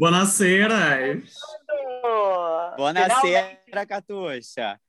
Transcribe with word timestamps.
Buonasera! 0.00 1.20
Buonasera, 2.74 3.84
Catuxa. 3.86 4.80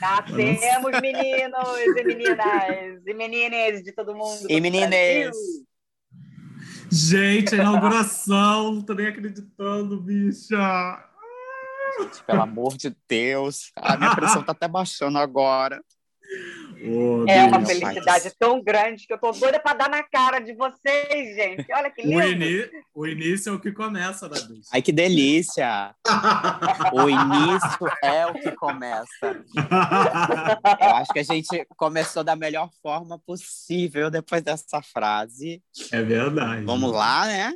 Nascemos, 0.00 1.00
meninos 1.02 1.78
e 1.78 2.02
meninas, 2.02 3.02
e 3.06 3.12
menines 3.12 3.84
de 3.84 3.92
todo 3.92 4.14
mundo. 4.14 4.46
E 4.48 4.58
menines. 4.58 5.36
Gente, 6.90 7.56
a 7.56 7.58
inauguração, 7.58 8.72
não 8.72 8.80
tô 8.80 8.94
nem 8.94 9.08
acreditando, 9.08 10.00
bicha! 10.00 11.04
Gente, 12.00 12.22
pelo 12.22 12.40
amor 12.40 12.74
de 12.74 12.96
Deus. 13.06 13.70
A 13.76 13.98
minha 13.98 14.16
pressão 14.16 14.42
tá 14.42 14.52
até 14.52 14.66
baixando 14.66 15.18
agora. 15.18 15.78
Ô, 16.84 17.24
É 17.28 17.44
uma 17.44 17.58
bicha. 17.58 17.74
felicidade 17.74 18.32
tão 18.38 18.62
grande 18.62 19.06
que 19.06 19.12
eu 19.12 19.18
tô 19.18 19.32
doida 19.32 19.58
pra 19.58 19.74
dar 19.74 19.88
na 19.90 20.02
cara 20.02 20.38
de 20.38 20.54
vocês, 20.54 21.34
gente. 21.36 21.66
Olha 21.72 21.90
que 21.90 22.02
O, 22.02 22.20
lindo. 22.20 22.44
ini- 22.44 22.70
o 22.94 23.06
início 23.06 23.50
é 23.50 23.52
o 23.52 23.60
que 23.60 23.72
começa, 23.72 24.28
bicha? 24.28 24.68
Ai, 24.72 24.80
que 24.82 24.92
delícia. 24.92 25.94
O 26.92 27.08
início 27.08 27.88
é 28.02 28.26
o 28.26 28.34
que 28.34 28.50
começa. 28.52 29.44
Eu 30.80 30.94
acho 30.96 31.12
que 31.12 31.18
a 31.18 31.24
gente 31.24 31.66
começou 31.76 32.22
da 32.22 32.36
melhor 32.36 32.70
forma 32.82 33.18
possível 33.18 34.10
depois 34.10 34.42
dessa 34.42 34.80
frase. 34.82 35.62
É 35.92 36.02
verdade. 36.02 36.64
Vamos 36.64 36.92
lá, 36.92 37.26
né? 37.26 37.54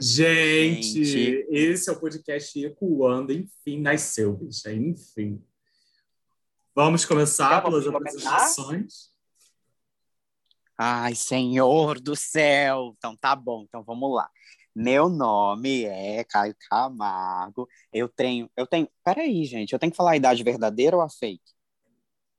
Gente, 0.00 1.04
Gente. 1.04 1.46
esse 1.50 1.90
é 1.90 1.92
o 1.92 2.00
podcast 2.00 2.58
Ecoando, 2.64 3.30
enfim, 3.32 3.80
nasceu, 3.80 4.32
bicha, 4.32 4.72
enfim. 4.72 5.42
Vamos 6.76 7.06
começar 7.06 7.62
vamos 7.62 7.84
pelas 7.84 7.86
começar? 7.86 8.36
apresentações. 8.36 9.10
Ai, 10.78 11.14
Senhor 11.14 11.98
do 11.98 12.14
céu. 12.14 12.92
Então 12.98 13.16
tá 13.16 13.34
bom, 13.34 13.62
então 13.62 13.82
vamos 13.82 14.14
lá. 14.14 14.28
Meu 14.74 15.08
nome 15.08 15.84
é 15.86 16.22
Caio 16.24 16.54
Camargo. 16.68 17.66
Eu 17.90 18.10
tenho, 18.10 18.50
eu 18.54 18.66
tenho. 18.66 18.86
Peraí, 19.02 19.42
gente, 19.46 19.72
eu 19.72 19.78
tenho 19.78 19.90
que 19.90 19.96
falar 19.96 20.10
a 20.10 20.16
idade 20.18 20.42
verdadeira 20.44 20.94
ou 20.94 21.00
a 21.02 21.08
fake? 21.08 21.40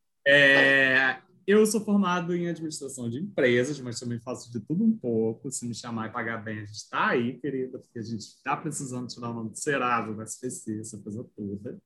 É, 0.31 1.17
eu 1.49 1.65
sou 1.65 1.81
formado 1.83 2.37
em 2.37 2.47
administração 2.47 3.09
de 3.09 3.19
empresas, 3.19 3.81
mas 3.81 3.99
também 3.99 4.21
faço 4.21 4.53
de 4.53 4.61
tudo 4.61 4.85
um 4.85 4.93
pouco. 4.93 5.51
Se 5.51 5.67
me 5.67 5.75
chamar 5.75 6.09
e 6.09 6.13
pagar 6.13 6.45
bem, 6.45 6.59
a 6.59 6.65
gente 6.67 6.75
está 6.75 7.09
aí, 7.09 7.41
querida, 7.41 7.79
porque 7.79 7.99
a 7.99 8.03
gente 8.03 8.21
está 8.21 8.55
precisando 8.55 9.09
tirar 9.09 9.31
o 9.31 9.35
nome 9.35 9.51
do 9.53 9.59
Serasa, 9.59 10.13
do 10.13 10.23
SPC, 10.23 10.81
essa 10.81 10.99
coisa 10.99 11.25
toda. 11.35 11.79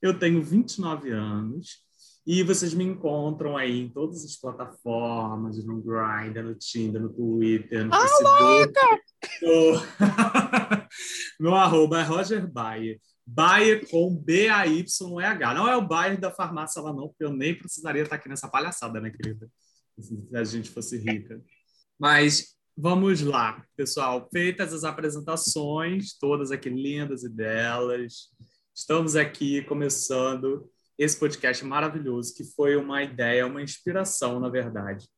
Eu 0.00 0.18
tenho 0.18 0.42
29 0.42 1.10
anos 1.10 1.84
e 2.26 2.42
vocês 2.42 2.72
me 2.72 2.82
encontram 2.82 3.58
aí 3.58 3.80
em 3.80 3.90
todas 3.90 4.24
as 4.24 4.36
plataformas, 4.36 5.62
no 5.66 5.82
Grindr, 5.82 6.42
no 6.42 6.54
Tinder, 6.54 7.02
no 7.02 7.10
Twitter, 7.10 7.84
no 7.84 7.92
Facebook. 7.92 8.72
No, 9.42 9.82
no 11.50 11.54
arroba 11.54 12.00
é 12.00 12.04
Roger 12.04 12.50
Bayer. 12.50 12.98
Bayer 13.32 13.88
com 13.88 14.12
B-A-Y-E-H. 14.12 15.54
Não 15.54 15.68
é 15.68 15.76
o 15.76 15.86
Bayer 15.86 16.18
da 16.18 16.32
farmácia 16.32 16.82
lá, 16.82 16.92
não, 16.92 17.08
porque 17.08 17.22
eu 17.22 17.32
nem 17.32 17.56
precisaria 17.56 18.02
estar 18.02 18.16
aqui 18.16 18.28
nessa 18.28 18.48
palhaçada, 18.48 19.00
né, 19.00 19.10
querida? 19.10 19.48
Se 19.98 20.36
a 20.36 20.42
gente 20.42 20.68
fosse 20.70 20.98
rica. 20.98 21.40
Mas 21.96 22.56
vamos 22.76 23.20
lá, 23.20 23.64
pessoal. 23.76 24.28
Feitas 24.32 24.74
as 24.74 24.82
apresentações, 24.82 26.18
todas 26.18 26.50
aqui 26.50 26.68
lindas 26.68 27.22
e 27.22 27.28
belas, 27.28 28.30
estamos 28.74 29.14
aqui 29.14 29.62
começando 29.62 30.68
esse 30.98 31.16
podcast 31.16 31.64
maravilhoso, 31.64 32.34
que 32.34 32.42
foi 32.42 32.74
uma 32.74 33.00
ideia, 33.02 33.46
uma 33.46 33.62
inspiração, 33.62 34.40
na 34.40 34.48
verdade, 34.48 35.08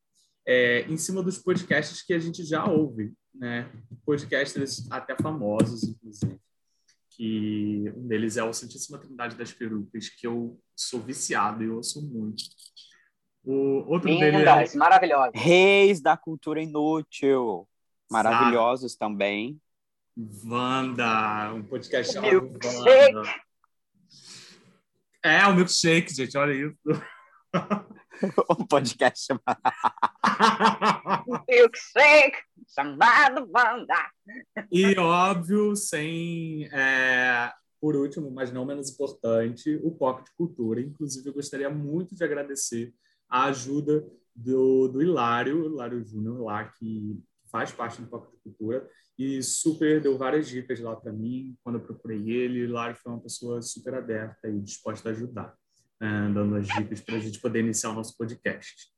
é, 0.45 0.81
em 0.81 0.97
cima 0.97 1.23
dos 1.23 1.39
podcasts 1.39 2.03
que 2.03 2.13
a 2.13 2.19
gente 2.19 2.43
já 2.43 2.63
ouve, 2.65 3.11
né? 3.33 3.71
Podcasts 4.05 4.85
até 4.91 5.15
famosos, 5.15 5.83
inclusive 5.83 6.39
que 7.15 7.91
um 7.95 8.07
deles 8.07 8.37
é 8.37 8.43
o 8.43 8.53
Santíssima 8.53 8.97
Trindade 8.97 9.35
das 9.35 9.51
Perucas, 9.51 10.09
que 10.09 10.27
eu 10.27 10.59
sou 10.75 10.99
viciado 10.99 11.63
e 11.63 11.69
ouço 11.69 12.01
muito. 12.01 12.43
O 13.43 13.91
outro 13.91 14.09
dele 14.09 14.23
é 14.23 14.39
Lindas, 14.39 14.75
maravilhosas. 14.75 15.33
Reis 15.35 16.01
da 16.01 16.15
cultura 16.15 16.61
inútil. 16.61 17.67
Maravilhosos 18.09 18.95
também. 18.95 19.59
Wanda, 20.45 21.53
um 21.53 21.63
podcast 21.63 22.13
chamado 22.13 22.41
Milkshake. 22.43 23.15
Wanda. 23.15 23.43
É, 25.23 25.47
o 25.47 25.55
milkshake, 25.55 26.13
gente, 26.13 26.37
olha 26.37 26.53
isso. 26.53 26.77
o 28.49 28.65
podcast 28.67 29.25
chamado. 29.25 29.61
Milkshake, 31.47 32.37
chamado 32.67 33.45
banda. 33.47 34.11
E, 34.71 34.97
óbvio, 34.97 35.75
sem. 35.75 36.65
é, 36.71 37.51
por 37.81 37.95
último, 37.95 38.31
mas 38.31 38.51
não 38.51 38.65
menos 38.65 38.91
importante, 38.91 39.79
o 39.83 39.91
Pocket 39.91 40.27
Cultura. 40.37 40.79
Inclusive, 40.81 41.27
eu 41.27 41.33
gostaria 41.33 41.69
muito 41.69 42.15
de 42.15 42.23
agradecer 42.23 42.93
a 43.29 43.45
ajuda 43.45 44.05
do, 44.35 44.87
do 44.87 45.01
Hilário, 45.01 45.65
Hilário 45.65 46.03
Júnior, 46.03 46.41
lá, 46.41 46.65
que 46.65 47.19
faz 47.51 47.71
parte 47.71 48.01
do 48.01 48.07
Pocket 48.07 48.39
Cultura, 48.43 48.89
e 49.17 49.43
super 49.43 50.01
deu 50.01 50.17
várias 50.17 50.47
dicas 50.47 50.79
lá 50.79 50.95
para 50.95 51.11
mim 51.11 51.55
quando 51.63 51.77
eu 51.77 51.85
procurei 51.85 52.31
ele. 52.31 52.61
O 52.61 52.65
Hilário 52.65 52.95
foi 52.95 53.11
uma 53.11 53.21
pessoa 53.21 53.61
super 53.61 53.93
aberta 53.93 54.47
e 54.49 54.59
disposta 54.59 55.09
a 55.09 55.11
ajudar, 55.11 55.55
dando 56.33 56.55
as 56.55 56.67
dicas 56.67 57.01
para 57.01 57.15
a 57.15 57.19
gente 57.19 57.39
poder 57.39 57.59
iniciar 57.59 57.91
o 57.91 57.93
nosso 57.93 58.15
podcast. 58.17 58.91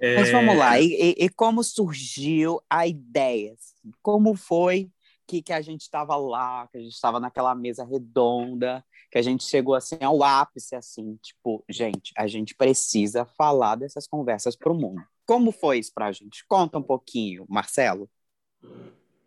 É, 0.00 0.14
Mas 0.16 0.30
vamos 0.30 0.56
lá, 0.56 0.78
e, 0.80 0.86
e- 0.86 1.24
e 1.24 1.28
como 1.28 1.62
surgiu 1.64 2.60
a 2.70 2.86
ideia? 2.86 3.54
assim? 3.54 3.90
Como 4.00 4.36
foi 4.36 4.90
que, 5.26 5.42
que 5.42 5.52
a 5.52 5.60
gente 5.60 5.82
estava 5.82 6.16
lá, 6.16 6.66
que 6.68 6.78
a 6.78 6.80
gente 6.80 6.94
estava 6.94 7.18
naquela 7.20 7.54
mesa 7.54 7.84
redonda, 7.84 8.84
que 9.10 9.18
a 9.18 9.22
gente 9.22 9.44
chegou 9.44 9.74
assim 9.74 9.98
ao 10.02 10.22
ápice, 10.22 10.74
assim, 10.74 11.16
tipo, 11.22 11.64
gente, 11.68 12.12
a 12.16 12.26
gente 12.26 12.54
precisa 12.54 13.26
falar 13.26 13.74
dessas 13.76 14.06
conversas 14.06 14.56
para 14.56 14.72
o 14.72 14.74
mundo. 14.74 15.02
Como 15.26 15.52
foi 15.52 15.78
isso 15.78 15.92
para 15.92 16.06
a 16.06 16.12
gente? 16.12 16.44
Conta 16.48 16.78
um 16.78 16.82
pouquinho, 16.82 17.44
Marcelo. 17.48 18.08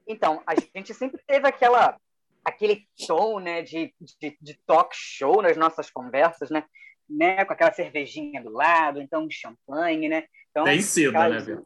Então, 0.08 0.42
a 0.48 0.56
gente 0.56 0.94
sempre 0.94 1.22
teve 1.28 1.48
aquela, 1.48 2.00
aquele 2.44 2.88
tom 3.08 3.40
né, 3.40 3.62
de, 3.62 3.94
de, 4.20 4.38
de 4.42 4.60
talk 4.66 4.90
show 4.94 5.42
nas 5.42 5.58
nossas 5.58 5.90
conversas, 5.90 6.50
né? 6.50 6.64
né? 7.10 7.46
Com 7.46 7.54
aquela 7.54 7.72
cervejinha 7.72 8.42
do 8.42 8.52
lado, 8.52 9.02
então 9.02 9.26
um 9.26 9.30
champanhe, 9.30 10.10
né? 10.10 10.26
Então, 10.50 10.64
Bem 10.64 10.82
cedo, 10.82 11.10
aquela- 11.10 11.30
né, 11.30 11.40
Vitor? 11.40 11.66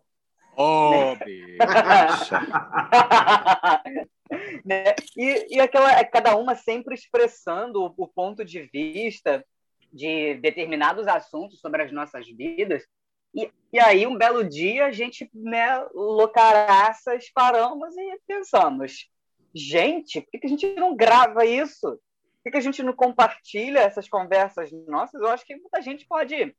Oh, 0.58 1.18
né? 4.64 4.96
e, 5.18 5.58
e 5.58 5.60
aquela, 5.60 6.02
cada 6.06 6.38
uma 6.38 6.56
sempre 6.56 6.96
expressando 6.96 7.84
o, 7.84 7.94
o 7.98 8.08
ponto 8.08 8.46
de 8.46 8.62
vista 8.62 9.46
de 9.92 10.36
determinados 10.36 11.08
assuntos 11.08 11.60
sobre 11.60 11.84
as 11.84 11.92
nossas 11.92 12.26
vidas. 12.28 12.86
E, 13.34 13.52
e 13.74 13.80
aí, 13.80 14.08
um 14.08 14.18
belo 14.18 14.48
dia, 14.48 14.86
a 14.86 14.92
gente, 14.92 15.30
né, 15.34 15.86
loucaraças, 15.94 17.30
paramos 17.34 17.94
e 17.98 18.18
pensamos: 18.26 19.10
gente, 19.56 20.20
por 20.22 20.30
que, 20.32 20.46
a 20.46 20.50
gente 20.50 20.76
não 20.76 20.96
grava 20.96 21.46
isso? 21.46 22.00
Por 22.44 22.52
que, 22.52 22.58
a 22.58 22.62
gente 22.62 22.84
não 22.84 22.94
compartilha 22.94 23.80
essas 23.80 24.10
conversas 24.10 24.70
nossas? 24.88 25.22
Eu 25.22 25.30
acho 25.30 25.46
que 25.46 25.56
muita 25.56 25.82
gente 25.82 26.06
pode 26.06 26.56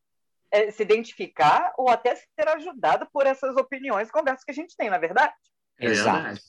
é, 0.51 0.71
se 0.71 0.83
identificar 0.83 1.75
ou 1.77 1.91
até 1.91 2.17
ser 2.17 2.49
ajudada 2.49 3.07
por 3.13 3.27
essas 3.27 3.55
opiniões 3.57 4.09
e 4.09 4.13
conversas 4.13 4.45
que 4.45 4.51
a 4.51 4.55
gente 4.55 4.77
tem, 4.77 4.89
na 4.89 4.99
verdade? 4.99 5.35
É 5.79 5.87
Exato. 5.87 6.41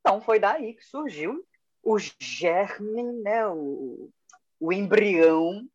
Então 0.00 0.20
foi 0.20 0.38
daí 0.38 0.74
que 0.74 0.84
surgiu 0.84 1.44
o 1.82 1.98
germe, 1.98 3.02
né, 3.22 3.46
o, 3.46 4.10
o 4.60 4.72
embrião, 4.72 5.66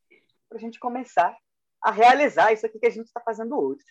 para 0.47 0.57
a 0.57 0.61
gente 0.61 0.79
começar 0.79 1.35
a 1.81 1.89
realizar 1.89 2.51
isso 2.51 2.65
aqui 2.65 2.77
que 2.77 2.85
a 2.85 2.91
gente 2.91 3.07
está 3.07 3.21
fazendo 3.21 3.57
hoje. 3.57 3.85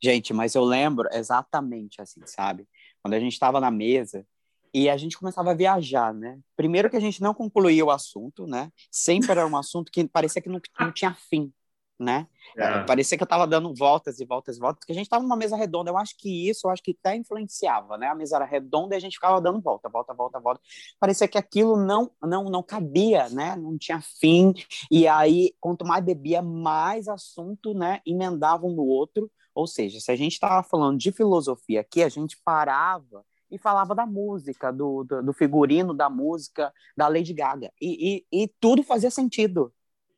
Gente, 0.00 0.32
mas 0.32 0.54
eu 0.54 0.62
lembro 0.62 1.08
exatamente 1.10 2.00
assim, 2.00 2.20
sabe? 2.26 2.68
Quando 3.02 3.14
a 3.14 3.20
gente 3.20 3.32
estava 3.32 3.58
na 3.58 3.70
mesa 3.70 4.26
e 4.76 4.90
a 4.90 4.96
gente 4.98 5.16
começava 5.16 5.52
a 5.52 5.54
viajar, 5.54 6.12
né? 6.12 6.38
Primeiro 6.54 6.90
que 6.90 6.96
a 6.98 7.00
gente 7.00 7.22
não 7.22 7.32
concluía 7.32 7.82
o 7.82 7.90
assunto, 7.90 8.46
né? 8.46 8.70
Sempre 8.90 9.30
era 9.30 9.46
um 9.46 9.56
assunto 9.56 9.90
que 9.90 10.06
parecia 10.06 10.42
que 10.42 10.50
não, 10.50 10.60
não 10.78 10.92
tinha 10.92 11.14
fim, 11.14 11.50
né? 11.98 12.26
É. 12.58 12.84
Parecia 12.84 13.16
que 13.16 13.22
eu 13.22 13.26
estava 13.26 13.46
dando 13.46 13.72
voltas 13.74 14.20
e 14.20 14.26
voltas 14.26 14.58
e 14.58 14.60
voltas, 14.60 14.80
porque 14.80 14.92
a 14.92 14.94
gente 14.94 15.06
estava 15.06 15.22
numa 15.22 15.34
mesa 15.34 15.56
redonda. 15.56 15.90
Eu 15.90 15.96
acho 15.96 16.14
que 16.18 16.50
isso, 16.50 16.66
eu 16.66 16.70
acho 16.70 16.82
que 16.82 16.94
até 17.00 17.16
influenciava, 17.16 17.96
né? 17.96 18.08
A 18.08 18.14
mesa 18.14 18.36
era 18.36 18.44
redonda 18.44 18.94
e 18.94 18.98
a 18.98 19.00
gente 19.00 19.14
ficava 19.14 19.40
dando 19.40 19.62
volta, 19.62 19.88
volta, 19.88 20.12
volta, 20.12 20.38
volta. 20.38 20.60
Parecia 21.00 21.26
que 21.26 21.38
aquilo 21.38 21.78
não, 21.78 22.10
não, 22.22 22.44
não 22.44 22.62
cabia, 22.62 23.30
né? 23.30 23.56
Não 23.56 23.78
tinha 23.78 24.02
fim. 24.20 24.52
E 24.90 25.08
aí, 25.08 25.54
quanto 25.58 25.86
mais 25.86 26.04
bebia, 26.04 26.42
mais 26.42 27.08
assunto, 27.08 27.72
né? 27.72 28.02
Emendava 28.04 28.66
um 28.66 28.74
no 28.74 28.84
outro. 28.84 29.32
Ou 29.54 29.66
seja, 29.66 30.00
se 30.00 30.12
a 30.12 30.16
gente 30.16 30.32
estava 30.32 30.62
falando 30.62 30.98
de 30.98 31.10
filosofia 31.12 31.80
aqui, 31.80 32.02
a 32.02 32.10
gente 32.10 32.36
parava 32.44 33.24
e 33.50 33.58
falava 33.58 33.94
da 33.94 34.06
música, 34.06 34.72
do, 34.72 35.04
do, 35.04 35.22
do 35.22 35.32
figurino 35.32 35.94
da 35.94 36.10
música, 36.10 36.72
da 36.96 37.08
Lady 37.08 37.32
Gaga. 37.32 37.72
E, 37.80 38.24
e, 38.32 38.44
e 38.44 38.48
tudo 38.60 38.82
fazia 38.82 39.10
sentido. 39.10 39.72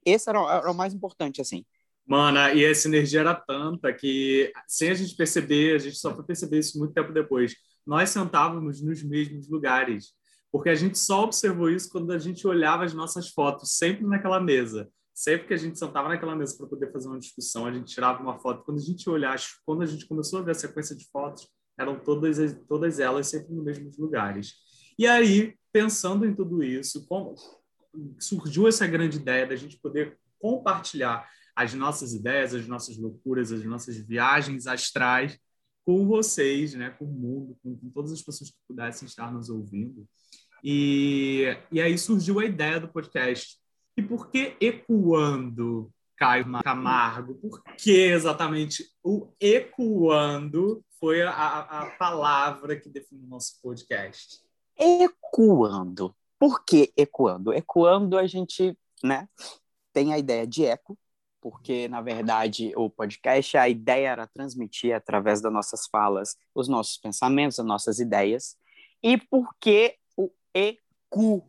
Esse 0.05 0.31
era, 0.31 0.39
era 0.39 0.71
o 0.71 0.75
mais 0.75 0.95
importante, 0.95 1.41
assim. 1.41 1.65
Mana, 2.07 2.55
e 2.55 2.65
essa 2.65 2.89
energia 2.89 3.21
era 3.21 3.35
tanta 3.35 3.93
que, 3.93 4.51
sem 4.67 4.89
a 4.89 4.95
gente 4.95 5.15
perceber, 5.15 5.75
a 5.75 5.79
gente 5.79 5.97
só 5.97 6.15
foi 6.15 6.25
perceber 6.25 6.59
isso 6.59 6.79
muito 6.79 6.95
tempo 6.95 7.13
depois. 7.13 7.55
Nós 7.87 8.09
sentávamos 8.09 8.81
nos 8.81 9.03
mesmos 9.03 9.49
lugares, 9.49 10.15
porque 10.51 10.71
a 10.71 10.75
gente 10.75 10.99
só 10.99 11.25
observou 11.25 11.69
isso 11.69 11.91
quando 11.91 12.11
a 12.13 12.19
gente 12.19 12.47
olhava 12.47 12.85
as 12.85 12.95
nossas 12.95 13.29
fotos, 13.29 13.77
sempre 13.77 14.07
naquela 14.07 14.41
mesa. 14.41 14.91
Sempre 15.13 15.49
que 15.49 15.55
a 15.55 15.59
gente 15.59 15.79
sentava 15.79 16.09
naquela 16.09 16.37
mesa 16.37 16.57
para 16.57 16.69
poder 16.69 16.93
fazer 16.93 17.09
uma 17.09 17.19
discussão, 17.19 17.67
a 17.67 17.73
gente 17.73 17.93
tirava 17.93 18.23
uma 18.23 18.39
foto. 18.39 18.65
Quando 18.65 18.79
a 18.79 18.83
gente 18.83 19.11
olhasse, 19.11 19.49
quando 19.67 19.83
a 19.83 19.87
gente 19.87 20.07
começou 20.07 20.39
a 20.39 20.43
ver 20.43 20.53
a 20.53 20.55
sequência 20.55 20.95
de 20.95 21.05
fotos, 21.11 21.49
eram 21.79 21.99
todas, 21.99 22.39
todas 22.69 22.99
elas 22.99 23.29
sempre 23.29 23.55
nos 23.55 23.65
mesmos 23.65 23.97
lugares. 23.97 24.55
E 24.99 25.07
aí, 25.07 25.55
pensando 25.73 26.27
em 26.27 26.35
tudo 26.35 26.63
isso, 26.63 27.07
como 27.07 27.35
surgiu 28.19 28.69
essa 28.69 28.87
grande 28.87 29.17
ideia 29.17 29.47
da 29.47 29.57
gente 29.57 29.79
poder 29.79 30.19
compartilhar 30.39 31.29
as 31.55 31.75
nossas 31.75 32.13
ideias, 32.13 32.55
as 32.55 32.67
nossas 32.67 32.97
loucuras, 32.97 33.53
as 33.53 33.65
nossas 33.65 33.97
viagens 33.97 34.67
astrais 34.67 35.39
com 35.85 36.07
vocês, 36.07 36.75
né, 36.75 36.91
com 36.91 37.05
o 37.05 37.09
mundo, 37.09 37.57
com, 37.63 37.77
com 37.77 37.91
todas 37.91 38.13
as 38.13 38.23
pessoas 38.23 38.51
que 38.51 38.57
pudessem 38.69 39.07
estar 39.07 39.33
nos 39.33 39.49
ouvindo. 39.49 40.07
E, 40.63 41.57
e 41.73 41.81
aí 41.81 41.97
surgiu 41.97 42.41
a 42.41 42.45
ideia 42.45 42.79
do 42.79 42.89
podcast. 42.89 43.57
E 43.97 44.03
por 44.03 44.31
que 44.31 44.57
ecoando, 44.61 45.91
Caio 46.17 46.47
Camargo? 46.63 47.35
Por 47.37 47.63
que 47.77 47.91
exatamente 47.91 48.85
o 49.03 49.33
ecoando 49.41 50.85
foi 51.01 51.23
a, 51.23 51.61
a 51.61 51.91
palavra 51.97 52.79
que 52.79 52.89
define 52.89 53.25
o 53.25 53.29
nosso 53.29 53.61
podcast? 53.63 54.41
Ecoando. 54.77 56.15
Por 56.39 56.65
que 56.65 56.93
ecoando? 56.97 57.53
Ecoando, 57.53 58.17
a 58.17 58.27
gente 58.27 58.77
né, 59.03 59.29
tem 59.93 60.13
a 60.13 60.19
ideia 60.19 60.47
de 60.47 60.65
eco, 60.65 60.97
porque, 61.41 61.89
na 61.89 62.01
verdade, 62.01 62.73
o 62.77 62.91
podcast, 62.91 63.57
a 63.57 63.69
ideia 63.69 64.09
era 64.09 64.27
transmitir 64.27 64.95
através 64.95 65.41
das 65.41 65.53
nossas 65.53 65.87
falas 65.87 66.37
os 66.55 66.69
nossos 66.69 66.99
pensamentos, 66.99 67.59
as 67.59 67.67
nossas 67.67 67.99
ideias. 67.99 68.57
E 69.03 69.17
por 69.17 69.55
que 69.61 69.97
o 70.17 70.31
eco? 70.53 71.49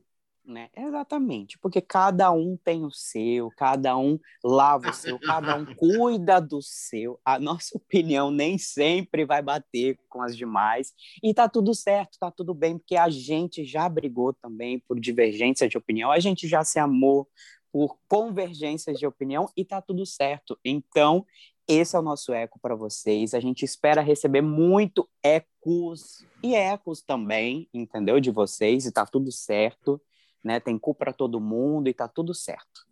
Né? 0.49 0.67
Exatamente, 0.75 1.59
porque 1.59 1.79
cada 1.79 2.31
um 2.31 2.57
tem 2.57 2.83
o 2.83 2.89
seu, 2.89 3.51
cada 3.51 3.95
um 3.95 4.19
lava 4.43 4.89
o 4.89 4.93
seu, 4.93 5.19
cada 5.19 5.55
um 5.55 5.75
cuida 5.75 6.41
do 6.41 6.59
seu. 6.59 7.19
A 7.23 7.37
nossa 7.37 7.77
opinião 7.77 8.31
nem 8.31 8.57
sempre 8.57 9.25
vai 9.25 9.43
bater 9.43 9.99
com 10.09 10.23
as 10.23 10.35
demais. 10.35 10.91
E 11.21 11.35
tá 11.35 11.47
tudo 11.47 11.75
certo, 11.75 12.17
tá 12.19 12.31
tudo 12.31 12.55
bem, 12.55 12.79
porque 12.79 12.95
a 12.95 13.11
gente 13.11 13.63
já 13.63 13.87
brigou 13.87 14.33
também 14.33 14.79
por 14.79 14.99
divergência 14.99 15.69
de 15.69 15.77
opinião, 15.77 16.09
a 16.09 16.19
gente 16.19 16.47
já 16.47 16.63
se 16.63 16.79
amou 16.79 17.27
por 17.71 17.99
convergências 18.07 18.97
de 18.97 19.05
opinião 19.05 19.47
e 19.55 19.63
tá 19.63 19.79
tudo 19.79 20.03
certo. 20.03 20.57
Então, 20.65 21.27
esse 21.67 21.95
é 21.95 21.99
o 21.99 22.01
nosso 22.01 22.33
eco 22.33 22.59
para 22.59 22.73
vocês. 22.73 23.35
A 23.35 23.39
gente 23.39 23.63
espera 23.63 24.01
receber 24.01 24.41
muito 24.41 25.07
ecos 25.21 26.25
e 26.41 26.55
ecos 26.55 27.03
também, 27.03 27.69
entendeu? 27.71 28.19
De 28.19 28.31
vocês, 28.31 28.87
e 28.87 28.91
tá 28.91 29.05
tudo 29.05 29.31
certo, 29.31 30.01
né? 30.43 30.59
Tem 30.59 30.77
cu 30.77 30.93
para 30.93 31.13
todo 31.13 31.39
mundo 31.39 31.89
e 31.89 31.93
tá 31.93 32.07
tudo 32.07 32.33
certo. 32.33 32.87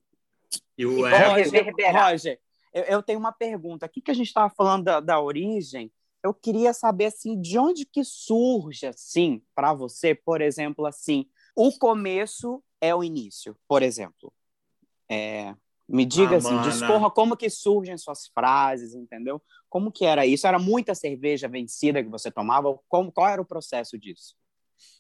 E 0.77 0.85
o 0.85 1.07
E 1.07 1.33
reverberar. 1.33 2.11
Roger, 2.11 2.39
eu, 2.73 2.83
eu 2.83 3.03
tenho 3.03 3.19
uma 3.19 3.31
pergunta. 3.31 3.85
Aqui 3.85 4.01
que 4.01 4.11
a 4.11 4.13
gente 4.13 4.27
estava 4.27 4.53
falando 4.55 4.83
da, 4.83 4.99
da 4.99 5.19
origem, 5.19 5.91
eu 6.23 6.33
queria 6.33 6.73
saber 6.73 7.05
assim, 7.05 7.39
de 7.39 7.57
onde 7.57 7.85
que 7.85 8.03
surge 8.03 8.85
assim 8.87 9.41
para 9.55 9.73
você, 9.73 10.13
por 10.13 10.41
exemplo, 10.41 10.85
assim, 10.85 11.27
o 11.55 11.71
começo 11.77 12.63
é 12.79 12.93
o 12.93 13.03
início, 13.03 13.57
por 13.67 13.81
exemplo. 13.81 14.31
É, 15.09 15.55
me 15.87 16.05
diga 16.05 16.35
Ah, 16.35 16.37
assim, 16.37 16.49
mana. 16.49 16.69
discorra 16.69 17.09
como 17.09 17.37
que 17.37 17.49
surgem 17.49 17.97
suas 17.97 18.27
frases, 18.27 18.93
entendeu? 18.93 19.41
Como 19.69 19.91
que 19.91 20.05
era 20.05 20.25
isso? 20.25 20.45
Era 20.45 20.59
muita 20.59 20.93
cerveja 20.93 21.47
vencida 21.47 22.03
que 22.03 22.09
você 22.09 22.29
tomava? 22.29 22.77
Como, 22.87 23.11
qual 23.11 23.29
era 23.29 23.41
o 23.41 23.45
processo 23.45 23.97
disso? 23.97 24.35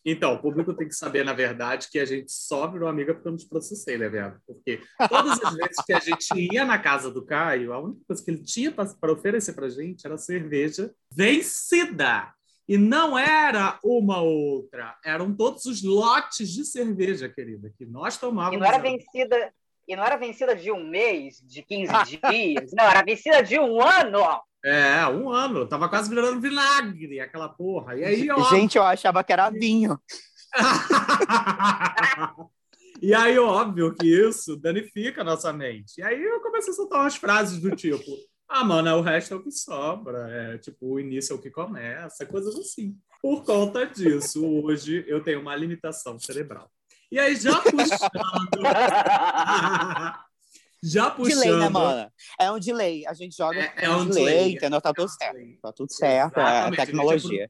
Então, 0.05 0.33
o 0.33 0.41
público 0.41 0.73
tem 0.73 0.87
que 0.87 0.95
saber, 0.95 1.25
na 1.25 1.33
verdade, 1.33 1.89
que 1.91 1.99
a 1.99 2.05
gente 2.05 2.31
só 2.31 2.67
virou 2.67 2.87
amiga 2.87 3.13
porque 3.13 3.27
eu 3.27 3.33
nos 3.33 3.43
processei, 3.43 3.97
né? 3.97 4.09
Porque 4.45 4.81
todas 5.09 5.41
as 5.43 5.53
vezes 5.55 5.85
que 5.85 5.93
a 5.93 5.99
gente 5.99 6.33
ia 6.53 6.63
na 6.63 6.79
casa 6.79 7.11
do 7.11 7.25
Caio, 7.25 7.73
a 7.73 7.79
única 7.79 8.01
coisa 8.07 8.23
que 8.23 8.31
ele 8.31 8.43
tinha 8.43 8.71
para 8.71 9.11
oferecer 9.11 9.53
para 9.53 9.69
gente 9.69 10.05
era 10.05 10.17
cerveja 10.17 10.93
vencida. 11.11 12.33
E 12.67 12.77
não 12.77 13.17
era 13.17 13.79
uma 13.81 14.21
outra, 14.21 14.97
eram 15.03 15.33
todos 15.33 15.65
os 15.65 15.81
lotes 15.81 16.49
de 16.49 16.65
cerveja, 16.65 17.29
querida, 17.29 17.71
que 17.77 17.85
nós 17.85 18.17
E 18.17 18.19
tomávamos. 18.19 18.59
não 18.59 18.67
era 18.67 18.77
vencida 18.77 19.53
E 19.87 19.95
não 19.95 20.03
era 20.03 20.17
vencida 20.17 20.55
de 20.55 20.71
um 20.71 20.83
mês, 20.87 21.41
de 21.45 21.61
15 21.63 21.91
dias. 22.29 22.71
Não, 22.73 22.83
era 22.83 23.03
vencida 23.03 23.41
de 23.41 23.57
um 23.59 23.81
ano. 23.81 24.41
É, 24.63 25.07
um 25.07 25.29
ano. 25.29 25.67
Tava 25.67 25.87
quase 25.87 26.09
virando 26.09 26.41
vinagre, 26.41 27.19
aquela 27.19 27.47
porra. 27.47 27.95
E 27.95 28.03
aí, 28.03 28.29
ó. 28.29 28.49
Gente, 28.49 28.77
eu 28.77 28.83
achava 28.83 29.23
que 29.23 29.31
era 29.31 29.49
vinho. 29.49 29.97
e 33.01 33.13
aí, 33.13 33.39
óbvio 33.39 33.95
que 33.95 34.07
isso 34.07 34.57
danifica 34.57 35.21
a 35.21 35.25
nossa 35.25 35.53
mente. 35.53 35.99
E 35.99 36.03
aí 36.03 36.21
eu 36.21 36.41
comecei 36.41 36.73
a 36.73 36.75
soltar 36.75 37.01
umas 37.01 37.15
frases 37.15 37.61
do 37.61 37.73
tipo: 37.75 38.03
ah, 38.49 38.63
mano, 38.63 38.97
o 38.97 39.01
resto 39.01 39.33
é 39.33 39.37
o 39.37 39.43
que 39.43 39.51
sobra. 39.51 40.29
É, 40.29 40.57
tipo, 40.57 40.93
o 40.93 40.99
início 40.99 41.33
é 41.33 41.35
o 41.35 41.41
que 41.41 41.49
começa, 41.49 42.25
coisas 42.25 42.55
assim. 42.55 42.97
Por 43.21 43.43
conta 43.43 43.85
disso, 43.85 44.45
hoje 44.45 45.03
eu 45.07 45.23
tenho 45.23 45.41
uma 45.41 45.55
limitação 45.55 46.19
cerebral. 46.19 46.69
E 47.11 47.19
aí, 47.19 47.35
já 47.35 47.59
puxando. 47.61 48.49
já 50.83 51.09
puxando. 51.11 51.41
Delay, 51.41 51.59
né, 51.59 51.69
mano? 51.69 52.11
É 52.39 52.51
um 52.51 52.59
delay. 52.59 53.05
A 53.07 53.13
gente 53.13 53.35
joga 53.35 53.59
É- 53.59 53.73
é 53.85 53.89
um 53.89 54.01
um 54.01 54.05
delay, 54.09 54.25
delay. 54.25 54.53
entendeu? 54.55 54.81
Tá 54.81 54.93
tudo 54.93 55.09
É 55.09 55.25
certo. 55.25 55.61
Tá 55.61 55.71
tudo 55.73 55.91
certo. 55.91 56.39
É 56.39 56.71
tecnologia. 56.71 57.49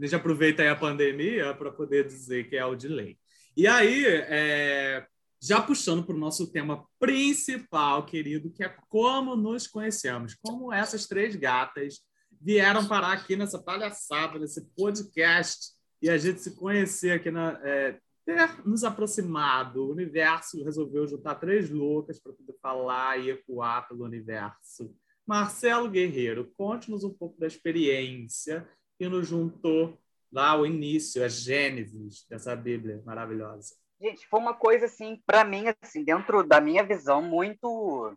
A 0.00 0.04
gente 0.04 0.14
aproveita 0.16 0.62
aí 0.62 0.68
a 0.68 0.76
pandemia 0.76 1.54
para 1.54 1.70
poder 1.70 2.04
dizer 2.06 2.48
que 2.48 2.56
é 2.56 2.64
o 2.64 2.74
delay. 2.74 3.16
E 3.56 3.66
aí, 3.68 4.04
é, 4.06 5.06
já 5.40 5.60
puxando 5.62 6.02
para 6.02 6.16
o 6.16 6.18
nosso 6.18 6.50
tema 6.50 6.84
principal, 6.98 8.04
querido, 8.04 8.50
que 8.50 8.64
é 8.64 8.74
como 8.88 9.36
nos 9.36 9.68
conhecemos, 9.68 10.34
como 10.34 10.72
essas 10.72 11.06
três 11.06 11.36
gatas 11.36 12.00
vieram 12.40 12.86
parar 12.88 13.12
aqui 13.12 13.36
nessa 13.36 13.58
palhaçada, 13.62 14.38
nesse 14.38 14.62
podcast, 14.76 15.68
e 16.02 16.10
a 16.10 16.18
gente 16.18 16.40
se 16.40 16.56
conhecer 16.56 17.12
aqui 17.12 17.30
na. 17.30 17.60
é, 17.62 17.96
ter 18.24 18.66
nos 18.66 18.84
aproximado, 18.84 19.84
o 19.84 19.90
universo 19.90 20.62
resolveu 20.64 21.06
juntar 21.06 21.36
três 21.36 21.70
loucas 21.70 22.18
para 22.18 22.32
poder 22.32 22.54
falar 22.60 23.18
e 23.18 23.30
ecoar 23.30 23.86
pelo 23.86 24.04
universo. 24.04 24.94
Marcelo 25.26 25.88
Guerreiro, 25.88 26.52
conte-nos 26.56 27.04
um 27.04 27.12
pouco 27.12 27.38
da 27.38 27.46
experiência 27.46 28.68
que 28.98 29.08
nos 29.08 29.28
juntou 29.28 29.98
lá 30.32 30.50
ao 30.50 30.66
início, 30.66 31.24
a 31.24 31.28
gênesis 31.28 32.26
dessa 32.28 32.56
Bíblia 32.56 33.02
maravilhosa. 33.04 33.76
Gente, 34.00 34.26
foi 34.26 34.40
uma 34.40 34.54
coisa 34.54 34.86
assim, 34.86 35.22
para 35.24 35.44
mim, 35.44 35.64
assim, 35.80 36.04
dentro 36.04 36.42
da 36.42 36.60
minha 36.60 36.82
visão, 36.82 37.22
muito 37.22 38.12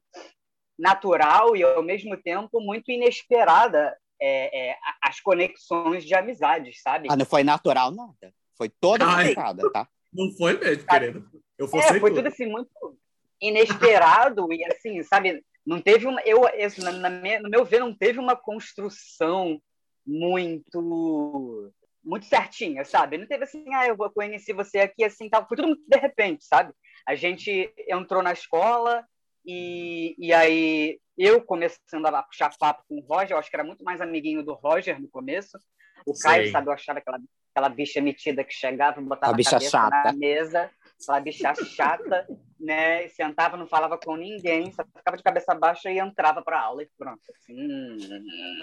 natural 0.77 1.55
e 1.55 1.63
ao 1.63 1.83
mesmo 1.83 2.17
tempo 2.17 2.59
muito 2.59 2.91
inesperada 2.91 3.97
é, 4.19 4.71
é, 4.71 4.77
as 5.01 5.19
conexões 5.19 6.03
de 6.03 6.13
amizades, 6.15 6.81
sabe? 6.81 7.07
Ah, 7.09 7.15
não 7.15 7.25
foi 7.25 7.43
natural 7.43 7.91
nada. 7.91 8.33
Foi 8.55 8.69
toda 8.69 9.05
Ai. 9.05 9.29
pensada, 9.29 9.71
tá? 9.71 9.87
Não 10.17 10.31
foi 10.36 10.57
mesmo, 10.57 10.86
querido? 10.88 11.29
Eu 11.57 11.65
É, 11.67 11.69
forcei 11.69 12.00
foi 12.00 12.09
tudo. 12.09 12.24
tudo 12.24 12.27
assim 12.27 12.47
muito 12.47 12.69
inesperado 13.39 14.51
e 14.51 14.65
assim, 14.65 15.01
sabe? 15.03 15.43
Não 15.65 15.79
teve 15.81 16.07
uma, 16.07 16.19
eu, 16.21 16.47
esse, 16.53 16.81
na, 16.81 16.91
na 16.91 17.09
minha- 17.09 17.39
no 17.41 17.50
meu 17.50 17.63
ver, 17.63 17.79
não 17.79 17.93
teve 17.93 18.19
uma 18.19 18.36
construção 18.36 19.62
muito 20.05 21.71
muito 22.03 22.25
certinha, 22.25 22.86
sabe? 22.86 23.17
Não 23.17 23.27
teve 23.27 23.43
assim, 23.43 23.65
ah, 23.74 23.86
eu 23.86 23.95
vou 23.97 24.09
conhecer 24.09 24.53
você 24.53 24.79
aqui 24.79 25.03
assim, 25.03 25.29
tal. 25.29 25.45
Foi 25.45 25.57
tudo 25.57 25.67
muito 25.67 25.83
de 25.86 25.97
repente, 25.97 26.45
sabe? 26.45 26.74
A 27.05 27.15
gente 27.15 27.69
entrou 27.89 28.24
na 28.24 28.31
escola 28.31 29.05
e, 29.45 30.15
e 30.17 30.31
aí 30.31 30.97
eu 31.17 31.41
começando 31.41 32.05
a 32.05 32.24
puxar 32.24 32.55
papo 32.57 32.83
com 32.88 32.95
o 33.00 33.01
Roger, 33.05 33.31
eu 33.33 33.38
acho 33.38 33.50
que 33.50 33.55
era 33.57 33.63
muito 33.63 33.83
mais 33.83 34.00
amiguinho 34.00 34.41
do 34.41 34.53
Roger 34.53 35.01
no 35.01 35.09
começo. 35.09 35.57
O 36.05 36.13
Caio, 36.17 36.43
Sei. 36.43 36.51
sabe, 36.53 36.67
eu 36.69 36.74
achava 36.74 37.00
aquela, 37.00 37.19
aquela 37.57 37.69
bicha 37.69 37.99
metida 37.99 38.43
que 38.43 38.53
chegava 38.53 39.01
e 39.01 39.03
botava 39.03 39.31
A 39.31 39.33
a 39.33 39.35
bicha 39.35 39.51
cabeça 39.51 39.77
na 39.89 39.89
chata. 39.89 40.13
mesa, 40.13 40.69
aquela 41.01 41.19
bicha 41.19 41.53
chata, 41.55 42.27
né? 42.59 43.05
E 43.05 43.09
Sentava, 43.09 43.57
não 43.57 43.65
falava 43.67 43.97
com 43.97 44.15
ninguém, 44.15 44.71
só 44.71 44.83
ficava 44.95 45.17
de 45.17 45.23
cabeça 45.23 45.55
baixa 45.55 45.89
e 45.91 45.97
entrava 45.97 46.43
para 46.43 46.61
aula 46.61 46.83
e 46.83 46.89
pronto. 46.97 47.19
Assim, 47.35 47.53
hum, 47.59 47.97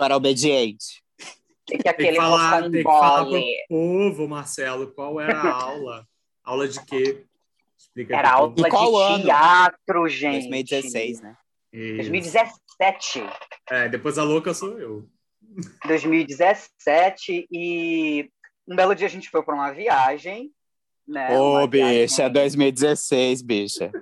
era 0.00 0.16
obediente. 0.16 1.02
que 1.66 1.78
que 1.78 1.88
é 1.88 1.92
Tem 1.92 2.06
que 2.06 2.12
aquele 2.12 2.16
falar, 2.16 2.62
tem 2.62 2.70
que 2.70 2.82
falar 2.84 3.24
pro 3.26 3.42
povo, 3.68 4.28
Marcelo, 4.28 4.92
qual 4.92 5.20
era 5.20 5.40
a 5.40 5.62
aula? 5.62 6.06
aula 6.44 6.68
de 6.68 6.84
quê? 6.84 7.24
Explica 7.76 8.16
Era 8.16 8.32
aula 8.32 8.54
de 8.54 8.62
ano? 8.64 9.24
teatro, 9.24 10.08
gente. 10.08 10.48
2016, 10.48 11.20
né? 11.20 11.36
Isso. 11.72 11.96
2017. 12.10 13.24
É, 13.70 13.88
depois 13.88 14.18
a 14.18 14.22
louca 14.22 14.54
sou 14.54 14.78
eu. 14.78 15.08
2017 15.86 17.46
e 17.50 18.30
um 18.66 18.76
belo 18.76 18.94
dia 18.94 19.06
a 19.06 19.11
gente 19.11 19.30
foi 19.30 19.42
para 19.42 19.54
uma 19.54 19.71
viagem, 19.73 20.52
né? 21.06 21.37
Ô, 21.38 21.52
uma 21.52 21.68
viagem 21.68 22.02
bicha, 22.02 22.28
2016, 22.28 23.42
bicha. 23.42 23.92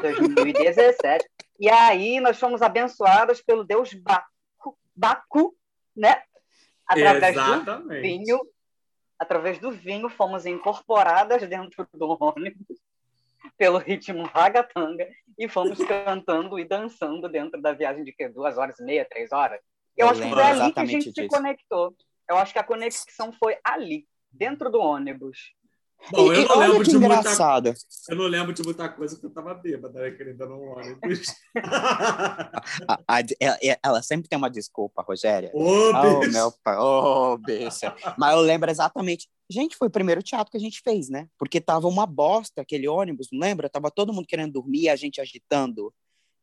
2017. 0.00 1.28
E 1.60 1.68
aí 1.70 2.20
nós 2.20 2.38
fomos 2.38 2.62
abençoados 2.62 3.40
pelo 3.40 3.64
deus 3.64 3.92
Baco, 3.94 4.78
Baco 4.94 5.56
né? 5.96 6.22
Através 6.86 7.34
do 7.34 7.40
Exatamente. 7.40 8.02
vinho, 8.02 8.40
através 9.18 9.58
do 9.58 9.70
vinho 9.70 10.08
fomos 10.08 10.44
incorporadas 10.44 11.48
dentro 11.48 11.86
do 11.94 12.16
ônibus 12.20 12.78
pelo 13.56 13.78
ritmo 13.78 14.24
ragatanga 14.24 15.08
e 15.38 15.48
fomos 15.48 15.78
cantando 15.78 16.58
e 16.58 16.64
dançando 16.64 17.28
dentro 17.28 17.60
da 17.60 17.72
viagem 17.72 18.04
de 18.04 18.12
que 18.12 18.28
duas 18.28 18.58
horas 18.58 18.78
e 18.80 18.84
meia, 18.84 19.06
três 19.08 19.32
horas. 19.32 19.60
Eu, 19.96 20.06
Eu 20.06 20.12
acho 20.12 20.22
que 20.22 20.30
foi 20.30 20.42
ali 20.42 20.72
que 20.72 20.80
a 20.80 20.84
gente 20.84 21.04
se 21.04 21.12
disso. 21.12 21.28
conectou. 21.28 21.94
Eu 22.28 22.36
acho 22.38 22.52
que 22.52 22.58
a 22.58 22.64
conexão 22.64 23.32
foi 23.32 23.56
ali, 23.64 24.06
dentro 24.30 24.70
do 24.70 24.78
ônibus. 24.80 25.52
Bom, 26.10 26.32
E- 26.32 26.36
eu 26.36 26.42
e 26.42 26.48
não 26.48 26.58
lembro 26.58 26.84
de 26.84 26.98
muita. 26.98 27.30
Eu 28.10 28.16
não 28.16 28.24
lembro 28.26 28.52
de 28.52 28.62
muita 28.62 28.88
coisa 28.90 29.14
porque 29.14 29.26
eu 29.26 29.30
tava 29.32 29.54
bêbada, 29.54 30.00
né, 30.02 30.10
querida, 30.10 30.44
no 30.46 30.60
ônibus. 30.60 31.34
A- 32.88 32.98
a- 33.08 33.20
ela, 33.40 33.58
ela 33.82 34.02
sempre 34.02 34.28
tem 34.28 34.36
uma 34.36 34.50
desculpa, 34.50 35.02
Rogéria. 35.02 35.50
Ô, 35.54 35.62
Oh, 35.90 36.20
bicho. 36.20 36.32
meu 36.32 36.52
pai. 36.62 36.76
Oh, 36.78 37.38
bicha. 37.38 37.94
Mas 38.18 38.34
eu 38.34 38.40
lembro 38.40 38.70
exatamente. 38.70 39.28
Gente, 39.50 39.76
foi 39.76 39.88
o 39.88 39.90
primeiro 39.90 40.22
teatro 40.22 40.50
que 40.50 40.56
a 40.56 40.60
gente 40.60 40.80
fez, 40.82 41.08
né? 41.08 41.28
Porque 41.38 41.60
tava 41.60 41.86
uma 41.88 42.06
bosta 42.06 42.62
aquele 42.62 42.88
ônibus, 42.88 43.28
não 43.32 43.40
lembra? 43.40 43.68
Tava 43.68 43.90
todo 43.90 44.12
mundo 44.12 44.26
querendo 44.26 44.52
dormir 44.52 44.88
a 44.88 44.96
gente 44.96 45.20
agitando. 45.20 45.92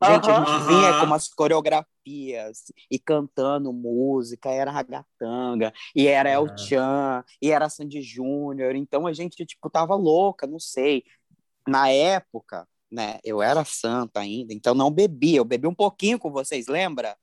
Gente, 0.03 0.31
a 0.31 0.37
Aham. 0.37 0.45
gente 0.45 0.67
vinha 0.67 0.99
com 0.99 1.05
umas 1.05 1.27
coreografias 1.27 2.71
e 2.89 2.97
cantando 2.97 3.71
música, 3.71 4.49
era 4.49 4.71
ragatanga, 4.71 5.71
e 5.95 6.07
era 6.07 6.27
El. 6.27 6.47
Chan, 6.57 7.23
e 7.39 7.51
era 7.51 7.69
Sandy 7.69 8.01
Júnior. 8.01 8.75
Então 8.75 9.05
a 9.05 9.13
gente, 9.13 9.45
tipo, 9.45 9.69
tava 9.69 9.93
louca, 9.93 10.47
não 10.47 10.59
sei. 10.59 11.03
Na 11.67 11.89
época, 11.89 12.67
né, 12.91 13.19
eu 13.23 13.43
era 13.43 13.63
santa 13.63 14.21
ainda, 14.21 14.53
então 14.53 14.73
não 14.73 14.89
bebia. 14.89 15.37
Eu 15.37 15.45
bebi 15.45 15.67
um 15.67 15.75
pouquinho 15.75 16.17
com 16.17 16.31
vocês, 16.31 16.67
lembra? 16.67 17.15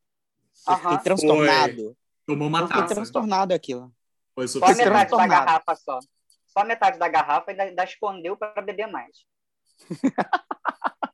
Eu 0.69 0.77
fiquei 0.77 0.99
transtornado. 0.99 1.97
Tomou 2.25 2.47
uma 2.47 2.61
Eu 2.61 2.67
fiquei 2.69 2.83
taça. 2.83 2.95
transtornado 2.95 3.53
aquilo. 3.53 3.93
Foi 4.35 4.47
Só 4.47 4.61
Fiquei 4.61 4.85
metade 4.85 5.11
da 5.11 5.27
garrafa 5.27 5.75
só. 5.75 5.99
Só 6.47 6.65
metade 6.65 6.99
da 6.99 7.09
garrafa 7.09 7.51
e 7.51 7.51
ainda, 7.53 7.63
ainda 7.65 7.85
escondeu 7.85 8.37
para 8.37 8.63
beber 8.63 8.87
mais. 8.87 9.25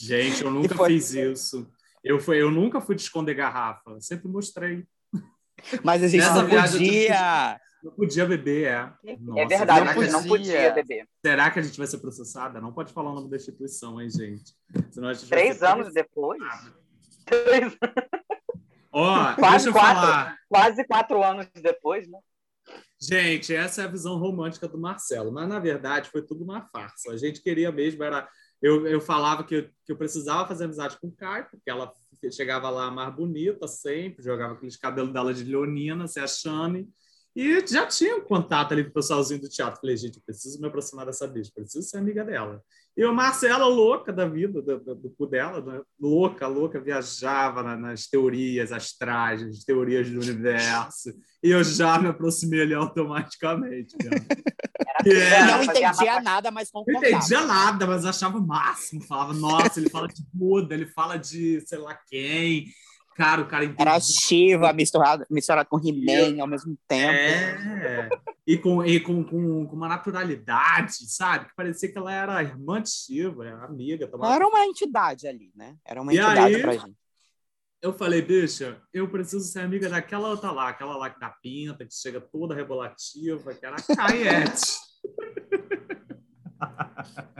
Gente, 0.00 0.42
eu 0.42 0.50
nunca 0.50 0.74
foi- 0.74 0.88
fiz 0.90 1.12
isso. 1.14 1.70
Eu, 2.02 2.18
fui, 2.18 2.40
eu 2.40 2.50
nunca 2.50 2.80
fui 2.80 2.94
de 2.94 3.02
esconder 3.02 3.34
garrafa. 3.34 4.00
Sempre 4.00 4.28
mostrei. 4.28 4.86
Mas 5.84 6.02
a 6.02 6.08
gente 6.08 6.20
Nessa 6.22 6.42
não 6.42 6.48
podia. 6.48 7.60
Não 7.82 7.92
podia 7.92 8.26
beber, 8.26 8.66
é. 8.68 9.16
Nossa, 9.20 9.40
é 9.40 9.46
verdade, 9.46 9.58
será 9.58 9.90
a 9.90 9.94
que, 9.94 10.00
gente 10.02 10.12
não 10.12 10.22
podia. 10.24 10.52
podia 10.54 10.72
beber. 10.74 11.08
será 11.24 11.50
que 11.50 11.58
a 11.58 11.62
gente 11.62 11.78
vai 11.78 11.86
ser 11.86 11.98
processada? 11.98 12.60
Não 12.60 12.72
pode 12.72 12.92
falar 12.92 13.10
o 13.10 13.14
nome 13.14 13.30
da 13.30 13.36
instituição, 13.36 14.00
hein, 14.00 14.10
gente? 14.10 14.54
Gente 14.74 15.00
vai 15.00 15.14
Três 15.14 15.62
anos 15.62 15.92
depois? 15.92 16.38
processada. 16.42 16.76
Três- 17.26 17.76
Ó, 18.92 19.34
Quase 19.34 19.70
quatro. 19.72 20.36
quase 20.48 20.84
quatro 20.84 21.22
anos 21.22 21.46
depois, 21.54 22.08
né? 22.08 22.18
Gente, 23.00 23.54
essa 23.54 23.82
é 23.82 23.84
a 23.84 23.88
visão 23.88 24.18
romântica 24.18 24.68
do 24.68 24.76
Marcelo, 24.78 25.32
mas 25.32 25.48
na 25.48 25.58
verdade 25.58 26.10
foi 26.10 26.22
tudo 26.22 26.44
uma 26.44 26.66
farsa. 26.68 27.12
A 27.12 27.16
gente 27.16 27.40
queria 27.42 27.70
mesmo, 27.72 28.02
era. 28.02 28.28
Eu, 28.62 28.86
eu 28.86 29.00
falava 29.00 29.44
que 29.44 29.54
eu, 29.54 29.68
que 29.84 29.92
eu 29.92 29.96
precisava 29.96 30.46
fazer 30.46 30.64
amizade 30.64 30.98
com 31.00 31.08
o 31.08 31.12
Caio, 31.12 31.46
porque 31.50 31.70
ela 31.70 31.92
chegava 32.30 32.68
lá 32.68 32.90
mais 32.90 33.14
bonita 33.14 33.66
sempre, 33.66 34.22
jogava 34.22 34.54
aqueles 34.54 34.76
cabelos 34.76 35.12
dela 35.12 35.32
de 35.32 35.44
leonina, 35.44 36.06
se 36.06 36.20
achando. 36.20 36.86
E 37.34 37.66
já 37.66 37.86
tinha 37.86 38.16
um 38.16 38.22
contato 38.22 38.72
ali 38.72 38.84
com 38.84 38.90
o 38.90 38.94
pessoalzinho 38.94 39.40
do 39.40 39.48
teatro. 39.48 39.80
Falei, 39.80 39.96
gente, 39.96 40.16
eu 40.16 40.22
preciso 40.22 40.60
me 40.60 40.66
aproximar 40.66 41.06
dessa 41.06 41.26
bicha, 41.26 41.50
preciso 41.54 41.88
ser 41.88 41.98
amiga 41.98 42.24
dela. 42.24 42.62
E 42.96 43.02
a 43.04 43.12
Marcela, 43.12 43.66
louca 43.66 44.12
da 44.12 44.26
vida, 44.26 44.60
do, 44.60 44.78
do, 44.78 44.94
do 44.94 45.10
cu 45.10 45.24
dela, 45.26 45.60
né? 45.62 45.80
louca, 45.98 46.46
louca, 46.46 46.80
viajava 46.80 47.62
na- 47.62 47.76
nas 47.76 48.06
teorias 48.06 48.72
astrais, 48.72 49.42
nas 49.46 49.64
teorias 49.64 50.10
do 50.10 50.20
universo. 50.20 51.10
E 51.42 51.50
eu 51.50 51.62
já 51.64 51.98
me 51.98 52.08
aproximei 52.08 52.60
ali 52.62 52.74
automaticamente. 52.74 53.96
É. 55.06 55.44
Não 55.46 55.62
entendia 55.62 56.20
nada, 56.20 56.50
mas 56.50 56.68
Não 56.74 56.84
concordava. 56.84 57.16
entendia 57.16 57.46
nada, 57.46 57.86
mas 57.86 58.04
achava 58.04 58.36
o 58.38 58.46
máximo. 58.46 59.00
Falava, 59.02 59.32
nossa, 59.32 59.80
ele 59.80 59.88
fala 59.88 60.06
de 60.08 60.22
Buda, 60.32 60.74
ele 60.74 60.86
fala 60.86 61.16
de 61.16 61.60
sei 61.66 61.78
lá 61.78 61.94
quem. 62.08 62.66
Cara, 63.20 63.42
o 63.42 63.46
cara 63.46 63.66
entendia. 63.66 63.82
Era 63.82 64.00
Shiva 64.00 64.72
misturado, 64.72 65.26
misturado 65.28 65.68
com 65.68 65.78
He-Man 65.78 66.40
ao 66.40 66.48
mesmo 66.48 66.74
tempo. 66.88 67.12
É. 67.12 68.08
E, 68.46 68.56
com, 68.56 68.82
e 68.82 68.98
com, 68.98 69.22
com, 69.22 69.66
com 69.66 69.76
uma 69.76 69.88
naturalidade, 69.88 71.06
sabe? 71.06 71.44
Que 71.44 71.54
parecia 71.54 71.92
que 71.92 71.98
ela 71.98 72.10
era 72.10 72.38
a 72.38 72.42
irmã 72.42 72.80
de 72.80 72.88
Shiva, 72.88 73.46
era 73.46 73.62
amiga. 73.66 74.08
Tomava... 74.08 74.34
Era 74.34 74.48
uma 74.48 74.64
entidade 74.64 75.28
ali, 75.28 75.52
né? 75.54 75.76
Era 75.84 76.00
uma 76.00 76.14
E 76.14 76.16
entidade 76.16 76.54
aí? 76.54 76.62
pra 76.62 76.72
gente. 76.72 76.96
Eu 77.82 77.92
falei, 77.92 78.22
bicha, 78.22 78.80
eu 78.90 79.06
preciso 79.10 79.44
ser 79.44 79.60
amiga 79.60 79.86
daquela 79.86 80.30
outra 80.30 80.50
lá, 80.50 80.70
aquela 80.70 80.96
lá 80.96 81.10
que 81.10 81.20
dá 81.20 81.28
pinta, 81.28 81.84
que 81.84 81.94
chega 81.94 82.22
toda 82.22 82.54
rebolativa, 82.54 83.52
que 83.52 83.66
era 83.66 83.76
a 83.76 83.96
Caiete. 83.96 84.62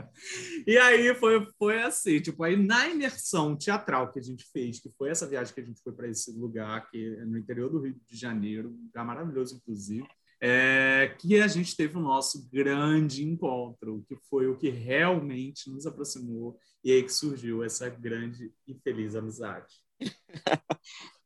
e 0.67 0.77
aí 0.77 1.13
foi, 1.15 1.45
foi 1.57 1.81
assim, 1.81 2.19
tipo, 2.21 2.43
aí 2.43 2.55
na 2.55 2.87
imersão 2.89 3.55
teatral 3.55 4.11
que 4.11 4.19
a 4.19 4.21
gente 4.21 4.45
fez, 4.51 4.79
que 4.79 4.89
foi 4.97 5.09
essa 5.09 5.27
viagem 5.27 5.53
que 5.53 5.61
a 5.61 5.65
gente 5.65 5.81
foi 5.81 5.93
para 5.93 6.07
esse 6.07 6.31
lugar, 6.31 6.89
que 6.89 7.15
é 7.19 7.25
no 7.25 7.37
interior 7.37 7.69
do 7.69 7.79
Rio 7.81 7.95
de 8.07 8.17
Janeiro, 8.17 8.69
um 8.69 8.85
lugar 8.85 9.05
maravilhoso, 9.05 9.55
inclusive, 9.55 10.07
é, 10.39 11.15
que 11.19 11.39
a 11.39 11.47
gente 11.47 11.75
teve 11.75 11.97
o 11.97 12.01
nosso 12.01 12.49
grande 12.51 13.23
encontro, 13.23 14.03
que 14.07 14.15
foi 14.29 14.47
o 14.47 14.57
que 14.57 14.69
realmente 14.69 15.69
nos 15.69 15.85
aproximou, 15.85 16.57
e 16.83 16.91
aí 16.91 17.03
que 17.03 17.13
surgiu 17.13 17.63
essa 17.63 17.87
grande 17.89 18.51
e 18.67 18.73
feliz 18.73 19.15
amizade. 19.15 19.73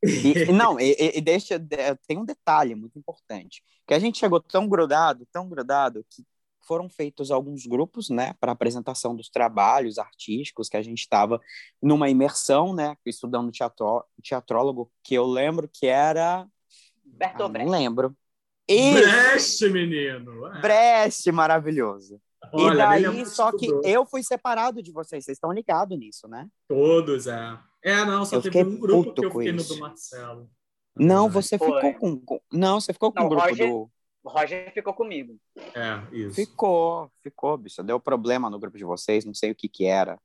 E, 0.03 0.51
não, 0.51 0.79
e, 0.79 0.95
e- 1.17 1.21
deixa, 1.21 1.57
de- 1.57 1.95
tem 2.07 2.17
um 2.17 2.25
detalhe 2.25 2.75
muito 2.75 2.99
importante, 2.99 3.63
que 3.87 3.93
a 3.93 3.99
gente 3.99 4.19
chegou 4.19 4.39
tão 4.41 4.67
grudado, 4.67 5.25
tão 5.31 5.47
grudado, 5.49 6.05
que 6.09 6.23
foram 6.65 6.89
feitos 6.89 7.31
alguns 7.31 7.65
grupos, 7.65 8.10
né, 8.10 8.34
para 8.39 8.51
apresentação 8.51 9.15
dos 9.15 9.29
trabalhos 9.29 9.98
artísticos, 9.98 10.67
que 10.69 10.77
a 10.77 10.81
gente 10.81 11.00
estava 11.00 11.39
numa 11.81 12.10
imersão, 12.10 12.74
né, 12.74 12.95
estudando 13.05 13.51
teatro, 13.51 14.03
teatrólogo, 14.24 14.91
que 15.03 15.13
eu 15.15 15.25
lembro 15.25 15.69
que 15.72 15.88
era... 15.88 16.48
Bertolt 17.05 17.36
Ah, 17.36 17.43
não 17.43 17.51
Brecht. 17.51 17.72
lembro. 17.72 18.17
Isso! 18.67 19.00
Brecht, 19.00 19.69
menino! 19.69 20.48
É. 20.48 20.62
Brecht, 20.62 21.31
maravilhoso. 21.31 22.19
Olha, 22.51 22.74
e 22.98 23.03
daí, 23.03 23.22
é 23.22 23.25
só 23.25 23.51
que 23.51 23.65
estudou. 23.65 23.81
eu 23.89 24.05
fui 24.05 24.22
separado 24.22 24.81
de 24.81 24.91
vocês, 24.91 25.24
vocês 25.25 25.36
estão 25.38 25.51
ligados 25.51 25.98
nisso, 25.98 26.27
né? 26.27 26.48
Todos, 26.67 27.25
é. 27.27 27.57
É, 27.84 28.03
não, 28.05 28.25
só 28.25 28.36
Eu 28.38 28.41
teve 28.41 28.63
um 28.63 28.77
grupo 28.79 29.13
que 29.13 29.25
eu 29.25 29.31
fiquei 29.31 29.51
no 29.51 29.63
do 29.63 29.79
Marcelo. 29.79 30.50
Não, 30.98 31.24
Verdade. 31.29 31.34
você 31.48 31.57
Foi. 31.57 31.67
ficou 31.67 31.93
com, 31.95 32.19
com- 32.19 32.39
Não, 32.51 32.79
você 32.79 32.93
ficou 32.93 33.12
com 33.12 33.19
Não, 33.19 33.25
o 33.25 33.29
grupo 33.29 33.48
Roger- 33.50 33.69
do... 33.69 33.91
O 34.25 34.29
Roger 34.29 34.74
ficou 34.74 34.91
comigo. 34.94 35.38
É, 35.55 36.01
isso. 36.15 36.34
Ficou, 36.36 37.12
ficou, 37.22 37.55
bicho. 37.58 37.84
Deu 37.84 38.00
problema 38.00 38.50
no 38.50 38.58
grupo 38.60 38.75
de 38.77 38.84
vocês, 38.84 39.24
não 39.24 39.36
sei 39.36 39.51
o 39.51 39.55
que 39.55 39.70
que 39.70 39.86
era. 39.86 40.17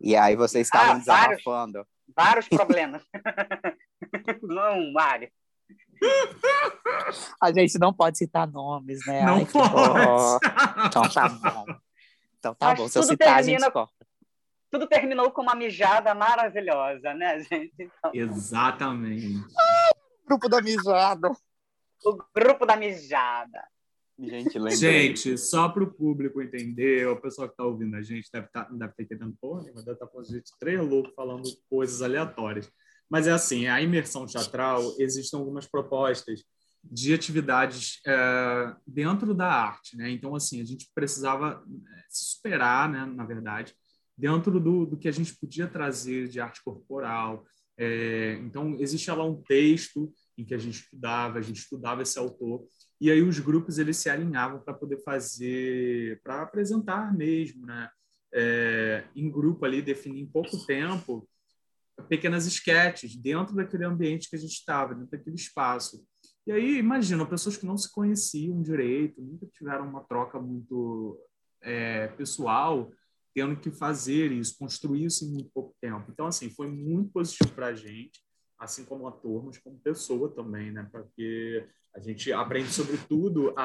E 0.00 0.14
aí 0.14 0.36
vocês 0.36 0.68
estavam 0.68 0.94
Ah, 0.94 1.02
vários. 1.04 1.38
desabafando. 1.38 1.84
Vários 2.14 2.46
problemas. 2.48 3.02
não, 4.42 4.92
Mário. 4.92 5.28
A 7.42 7.52
gente 7.52 7.78
não 7.78 7.92
pode 7.92 8.16
citar 8.18 8.46
nomes, 8.46 9.04
né? 9.06 9.22
Não 9.24 9.36
Ai, 9.38 9.46
pode. 9.46 10.86
Então 10.86 11.02
tá 11.08 11.28
bom. 11.28 11.64
Então 12.38 12.54
tá 12.54 12.66
Mas 12.68 12.78
bom. 12.78 12.88
Se 12.88 12.98
eu 12.98 13.02
tudo 13.02 13.10
citar, 13.10 13.28
a 13.38 13.42
gente 13.42 13.46
termina- 13.56 13.70
corta. 13.72 14.06
Tudo 14.70 14.86
terminou 14.86 15.30
com 15.32 15.42
uma 15.42 15.54
mijada 15.54 16.14
maravilhosa, 16.14 17.14
né, 17.14 17.40
gente? 17.40 17.72
Então, 17.78 18.10
Exatamente. 18.14 19.42
Grupo 20.26 20.48
da 20.48 20.60
mijada. 20.60 21.30
O 22.06 22.24
grupo 22.34 22.64
da 22.64 22.76
mijada. 22.76 23.62
Gente, 24.18 24.58
lembrei. 24.58 24.76
Gente, 24.76 25.36
só 25.36 25.68
para 25.68 25.84
o 25.84 25.92
público 25.92 26.40
entender, 26.40 27.06
o 27.06 27.20
pessoal 27.20 27.48
que 27.48 27.52
está 27.52 27.64
ouvindo 27.64 27.96
a 27.96 28.02
gente 28.02 28.30
deve, 28.32 28.48
tá, 28.48 28.66
não 28.70 28.78
deve 28.78 28.94
ter 28.94 29.02
entendendo 29.02 29.36
porra, 29.38 29.62
nenhuma, 29.62 29.82
deve 29.82 29.92
estar 29.92 30.06
falando 30.06 30.26
de 30.26 30.34
gente 30.34 30.52
três 30.58 30.80
loucos 30.80 31.12
falando 31.14 31.42
coisas 31.68 32.00
aleatórias. 32.00 32.70
Mas 33.10 33.26
é 33.26 33.32
assim, 33.32 33.66
a 33.66 33.80
imersão 33.82 34.24
teatral, 34.26 34.82
existem 34.98 35.38
algumas 35.38 35.66
propostas 35.66 36.42
de 36.82 37.12
atividades 37.12 38.00
é, 38.06 38.74
dentro 38.86 39.34
da 39.34 39.48
arte, 39.48 39.96
né? 39.96 40.10
Então, 40.10 40.34
assim, 40.34 40.60
a 40.60 40.64
gente 40.64 40.88
precisava 40.94 41.62
é, 41.68 42.04
se 42.08 42.36
superar, 42.36 42.88
né, 42.88 43.04
na 43.04 43.24
verdade, 43.24 43.74
dentro 44.16 44.58
do, 44.58 44.86
do 44.86 44.96
que 44.96 45.08
a 45.08 45.12
gente 45.12 45.36
podia 45.36 45.66
trazer 45.66 46.28
de 46.28 46.40
arte 46.40 46.62
corporal. 46.64 47.44
É, 47.76 48.38
então, 48.40 48.76
existia 48.80 49.14
lá 49.14 49.24
um 49.24 49.42
texto 49.42 50.12
em 50.36 50.44
que 50.44 50.54
a 50.54 50.58
gente 50.58 50.80
estudava, 50.80 51.38
a 51.38 51.42
gente 51.42 51.58
estudava 51.58 52.02
esse 52.02 52.18
autor, 52.18 52.66
e 53.00 53.10
aí 53.10 53.22
os 53.22 53.38
grupos 53.38 53.78
eles 53.78 53.96
se 53.96 54.08
alinhavam 54.10 54.60
para 54.60 54.74
poder 54.74 55.02
fazer, 55.02 56.20
para 56.22 56.42
apresentar 56.42 57.14
mesmo, 57.16 57.66
né? 57.66 57.88
É, 58.32 59.04
em 59.14 59.30
grupo 59.30 59.64
ali, 59.64 59.80
definir 59.80 60.20
em 60.20 60.26
pouco 60.26 60.66
tempo 60.66 61.26
pequenas 62.08 62.46
esquetes 62.46 63.16
dentro 63.16 63.54
daquele 63.54 63.84
ambiente 63.84 64.28
que 64.28 64.36
a 64.36 64.38
gente 64.38 64.52
estava, 64.52 64.94
dentro 64.94 65.10
daquele 65.10 65.36
espaço. 65.36 66.04
E 66.46 66.52
aí, 66.52 66.78
imagina, 66.78 67.26
pessoas 67.26 67.56
que 67.56 67.66
não 67.66 67.76
se 67.76 67.90
conheciam 67.90 68.62
direito, 68.62 69.22
nunca 69.22 69.46
tiveram 69.46 69.88
uma 69.88 70.04
troca 70.04 70.38
muito 70.40 71.18
é, 71.62 72.08
pessoal, 72.08 72.92
tendo 73.34 73.56
que 73.56 73.70
fazer 73.70 74.30
isso, 74.32 74.56
construir 74.58 75.04
isso 75.04 75.24
em 75.24 75.28
muito 75.28 75.50
pouco 75.52 75.74
tempo. 75.80 76.10
Então, 76.10 76.26
assim, 76.26 76.48
foi 76.50 76.70
muito 76.70 77.10
positivo 77.10 77.52
para 77.52 77.68
a 77.68 77.74
gente, 77.74 78.22
assim 78.58 78.84
como 78.84 79.06
ator, 79.06 79.44
mas 79.44 79.58
como 79.58 79.78
pessoa 79.78 80.30
também, 80.34 80.70
né? 80.70 80.88
Porque 80.90 81.66
a 81.94 82.00
gente 82.00 82.32
aprende, 82.32 82.70
sobretudo, 82.70 83.52
a, 83.56 83.62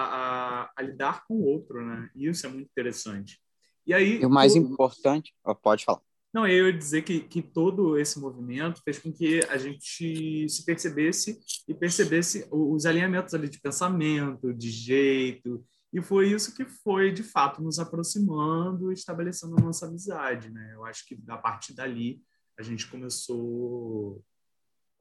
a, 0.65 0.71
a 0.77 0.81
lidar 0.81 1.25
com 1.25 1.35
o 1.35 1.45
outro, 1.45 1.85
né? 1.85 2.09
E 2.15 2.27
isso 2.27 2.45
é 2.45 2.49
muito 2.49 2.69
interessante. 2.69 3.39
E 3.85 3.93
aí, 3.93 4.21
E 4.21 4.25
o 4.25 4.29
mais 4.29 4.53
todo- 4.53 4.65
importante... 4.71 5.33
Ó, 5.43 5.53
Pode 5.53 5.83
falar. 5.85 6.01
não, 6.33 6.47
eu 6.47 6.67
ia 6.67 6.77
dizer 6.77 7.01
que, 7.03 7.19
que 7.21 7.41
todo 7.41 7.97
esse 7.97 8.19
movimento 8.19 8.81
fez 8.83 8.99
com 8.99 9.11
que 9.11 9.39
a 9.49 9.57
gente 9.57 10.47
se 10.47 10.63
percebesse 10.65 11.39
e 11.67 11.73
percebesse 11.73 12.47
os 12.51 12.85
alinhamentos 12.85 13.33
ali 13.33 13.49
de 13.49 13.59
pensamento, 13.59 14.53
de 14.53 14.69
jeito, 14.69 15.65
e 15.93 16.01
foi 16.01 16.31
isso 16.31 16.55
que 16.55 16.63
foi, 16.63 17.11
de 17.11 17.21
fato, 17.23 17.61
nos 17.61 17.79
aproximando 17.79 18.91
e 18.91 18.93
estabelecendo 18.93 19.55
a 19.57 19.61
nossa 19.61 19.87
amizade, 19.87 20.49
né? 20.49 20.71
Eu 20.73 20.85
acho 20.85 21.05
que 21.05 21.19
a 21.27 21.37
partir 21.37 21.73
dali 21.73 22.21
a 22.57 22.61
gente 22.63 22.87
começou 22.87 24.23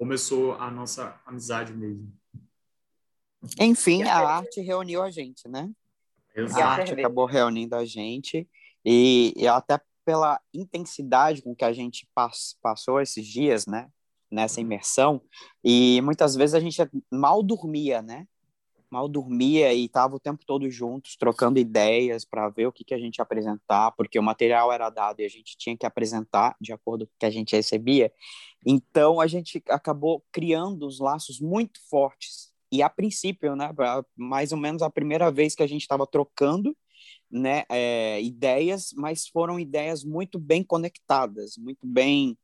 começou 0.00 0.54
a 0.54 0.70
nossa 0.70 1.20
amizade 1.26 1.74
mesmo. 1.74 2.10
Enfim, 3.58 4.02
a 4.04 4.16
arte 4.16 4.58
reuniu 4.62 5.02
a 5.02 5.10
gente, 5.10 5.46
né? 5.46 5.70
A 6.34 6.40
E 6.40 6.42
a 6.42 6.44
Exato. 6.44 6.80
arte 6.80 6.92
acabou 6.94 7.26
reunindo 7.26 7.76
a 7.76 7.84
gente 7.84 8.48
e, 8.82 9.34
e 9.36 9.46
até 9.46 9.78
pela 10.02 10.40
intensidade 10.54 11.42
com 11.42 11.54
que 11.54 11.66
a 11.66 11.72
gente 11.74 12.08
pass- 12.14 12.56
passou 12.62 12.98
esses 12.98 13.26
dias, 13.26 13.66
né? 13.66 13.90
Nessa 14.30 14.60
imersão 14.62 15.20
e 15.62 16.00
muitas 16.02 16.34
vezes 16.34 16.54
a 16.54 16.60
gente 16.60 16.80
mal 17.10 17.42
dormia, 17.42 18.00
né? 18.00 18.26
Mal 18.90 19.08
dormia 19.08 19.72
e 19.72 19.88
tava 19.88 20.16
o 20.16 20.20
tempo 20.20 20.44
todo 20.44 20.68
juntos 20.70 21.16
trocando 21.16 21.58
ideias 21.58 22.24
para 22.24 22.48
ver 22.48 22.66
o 22.66 22.72
que 22.72 22.84
que 22.84 22.94
a 22.94 22.98
gente 22.98 23.18
ia 23.18 23.22
apresentar, 23.22 23.92
porque 23.92 24.18
o 24.18 24.22
material 24.22 24.72
era 24.72 24.90
dado 24.90 25.20
e 25.20 25.24
a 25.24 25.28
gente 25.28 25.56
tinha 25.56 25.76
que 25.76 25.86
apresentar 25.86 26.56
de 26.60 26.72
acordo 26.72 27.06
com 27.06 27.12
o 27.14 27.18
que 27.18 27.26
a 27.26 27.30
gente 27.30 27.54
recebia. 27.54 28.12
Então 28.66 29.20
a 29.20 29.26
gente 29.26 29.62
acabou 29.68 30.24
criando 30.32 30.86
os 30.86 30.98
laços 30.98 31.40
muito 31.40 31.80
fortes 31.88 32.50
e 32.72 32.82
a 32.82 32.88
princípio, 32.88 33.56
né, 33.56 33.70
mais 34.16 34.52
ou 34.52 34.58
menos 34.58 34.82
a 34.82 34.90
primeira 34.90 35.30
vez 35.30 35.54
que 35.54 35.62
a 35.62 35.66
gente 35.66 35.82
estava 35.82 36.06
trocando, 36.06 36.76
né, 37.30 37.64
é, 37.68 38.20
ideias, 38.22 38.92
mas 38.96 39.26
foram 39.26 39.58
ideias 39.58 40.04
muito 40.04 40.38
bem 40.38 40.62
conectadas, 40.62 41.56
muito 41.56 41.86
bem 41.86 42.38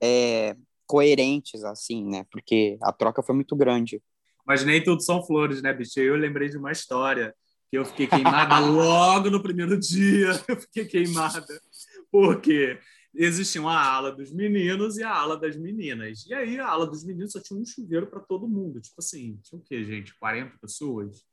é, 0.00 0.56
coerentes, 0.86 1.62
assim, 1.62 2.04
né, 2.04 2.24
porque 2.32 2.78
a 2.82 2.92
troca 2.92 3.22
foi 3.22 3.34
muito 3.34 3.54
grande. 3.54 4.02
Mas 4.50 4.64
nem 4.64 4.82
tudo 4.82 5.00
são 5.00 5.24
flores, 5.24 5.62
né, 5.62 5.72
bicho? 5.72 6.00
Eu 6.00 6.16
lembrei 6.16 6.48
de 6.48 6.56
uma 6.56 6.72
história 6.72 7.32
que 7.70 7.78
eu 7.78 7.84
fiquei 7.84 8.08
queimada 8.08 8.58
logo 8.58 9.30
no 9.30 9.40
primeiro 9.40 9.78
dia. 9.78 10.30
Eu 10.48 10.60
fiquei 10.60 10.84
queimada. 10.86 11.46
Porque 12.10 12.76
existia 13.14 13.60
uma 13.60 13.80
ala 13.80 14.10
dos 14.10 14.32
meninos 14.32 14.98
e 14.98 15.04
a 15.04 15.14
ala 15.14 15.36
das 15.36 15.56
meninas. 15.56 16.26
E 16.26 16.34
aí 16.34 16.58
a 16.58 16.66
ala 16.66 16.84
dos 16.84 17.04
meninos 17.04 17.30
só 17.30 17.40
tinha 17.40 17.60
um 17.60 17.64
chuveiro 17.64 18.08
para 18.08 18.18
todo 18.18 18.48
mundo. 18.48 18.80
Tipo 18.80 18.96
assim, 18.98 19.38
tinha 19.40 19.56
o 19.56 19.62
quê, 19.62 19.84
gente? 19.84 20.18
40 20.18 20.58
pessoas? 20.58 21.24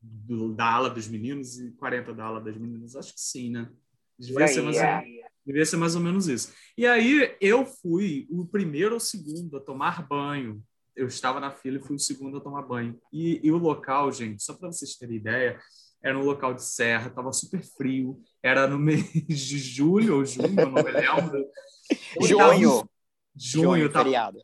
Do- 0.00 0.54
da 0.54 0.66
ala 0.66 0.88
dos 0.88 1.08
meninos 1.08 1.58
e 1.58 1.72
40 1.72 2.14
da 2.14 2.26
ala 2.26 2.40
das 2.40 2.56
meninas? 2.56 2.94
Acho 2.94 3.12
que 3.12 3.20
sim, 3.20 3.50
né? 3.50 3.68
Devia 4.16 4.46
ser 4.46 4.62
mais 4.62 4.76
ou 4.76 4.82
é. 4.84 5.04
Devia 5.44 5.66
ser 5.66 5.76
mais 5.78 5.96
ou 5.96 6.00
menos 6.00 6.28
isso. 6.28 6.52
E 6.78 6.86
aí 6.86 7.34
eu 7.40 7.66
fui 7.66 8.28
o 8.30 8.46
primeiro 8.46 8.94
ou 8.94 9.00
segundo 9.00 9.56
a 9.56 9.60
tomar 9.60 10.06
banho. 10.06 10.62
Eu 10.96 11.06
estava 11.06 11.40
na 11.40 11.50
fila 11.50 11.78
e 11.78 11.82
fui 11.82 11.96
o 11.96 11.98
segundo 11.98 12.38
a 12.38 12.40
tomar 12.40 12.62
banho. 12.62 12.98
E, 13.12 13.40
e 13.42 13.50
o 13.50 13.56
local, 13.56 14.12
gente, 14.12 14.42
só 14.42 14.54
para 14.54 14.70
vocês 14.70 14.96
terem 14.96 15.16
ideia, 15.16 15.58
era 16.02 16.18
um 16.18 16.24
local 16.24 16.52
de 16.54 16.64
serra, 16.64 17.08
estava 17.08 17.32
super 17.32 17.62
frio. 17.62 18.20
Era 18.42 18.66
no 18.66 18.78
mês 18.80 19.12
de 19.12 19.58
julho 19.58 20.16
ou 20.16 20.24
junho, 20.24 20.60
eu 20.60 20.70
não 20.70 20.82
me 20.82 20.90
lembro. 20.90 21.46
Junho, 22.20 22.88
Junho, 23.34 23.90
tava, 23.90 24.04
feriado. 24.04 24.38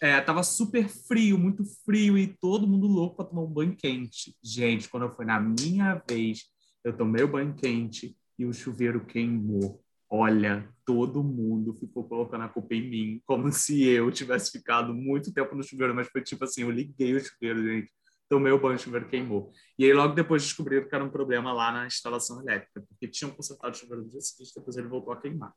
é, 0.00 0.20
tava 0.20 0.42
super 0.42 0.88
frio, 0.88 1.38
muito 1.38 1.64
frio, 1.84 2.18
e 2.18 2.26
todo 2.26 2.66
mundo 2.66 2.86
louco 2.86 3.16
para 3.16 3.26
tomar 3.26 3.42
um 3.42 3.52
banho 3.52 3.76
quente. 3.76 4.36
Gente, 4.42 4.88
quando 4.88 5.08
foi 5.14 5.24
na 5.24 5.38
minha 5.40 6.02
vez, 6.08 6.46
eu 6.82 6.96
tomei 6.96 7.22
o 7.22 7.28
banho 7.28 7.54
quente 7.54 8.16
e 8.38 8.44
o 8.44 8.52
chuveiro 8.52 9.04
queimou. 9.04 9.82
Olha, 10.14 10.68
todo 10.84 11.24
mundo 11.24 11.72
ficou 11.80 12.06
colocando 12.06 12.44
a 12.44 12.48
culpa 12.48 12.74
em 12.74 12.82
mim, 12.86 13.22
como 13.24 13.50
se 13.50 13.82
eu 13.88 14.10
tivesse 14.12 14.50
ficado 14.50 14.92
muito 14.92 15.32
tempo 15.32 15.54
no 15.54 15.62
chuveiro, 15.62 15.94
mas 15.94 16.06
foi 16.08 16.22
tipo 16.22 16.44
assim, 16.44 16.60
eu 16.62 16.70
liguei 16.70 17.14
o 17.14 17.20
chuveiro, 17.20 17.64
gente, 17.64 17.90
tomei 18.28 18.52
o 18.52 18.60
banho, 18.60 18.74
o 18.76 18.78
chuveiro 18.78 19.08
queimou. 19.08 19.50
E 19.78 19.86
aí 19.86 19.92
logo 19.94 20.14
depois 20.14 20.42
descobriram 20.42 20.86
que 20.86 20.94
era 20.94 21.02
um 21.02 21.10
problema 21.10 21.50
lá 21.54 21.72
na 21.72 21.86
instalação 21.86 22.42
elétrica, 22.42 22.84
porque 22.86 23.08
tinham 23.08 23.30
consertado 23.30 23.74
o 23.74 23.78
chuveiro 23.78 24.02
no 24.02 24.10
dia 24.10 24.20
seguinte, 24.20 24.52
depois 24.54 24.76
ele 24.76 24.88
voltou 24.88 25.14
a 25.14 25.20
queimar. 25.20 25.54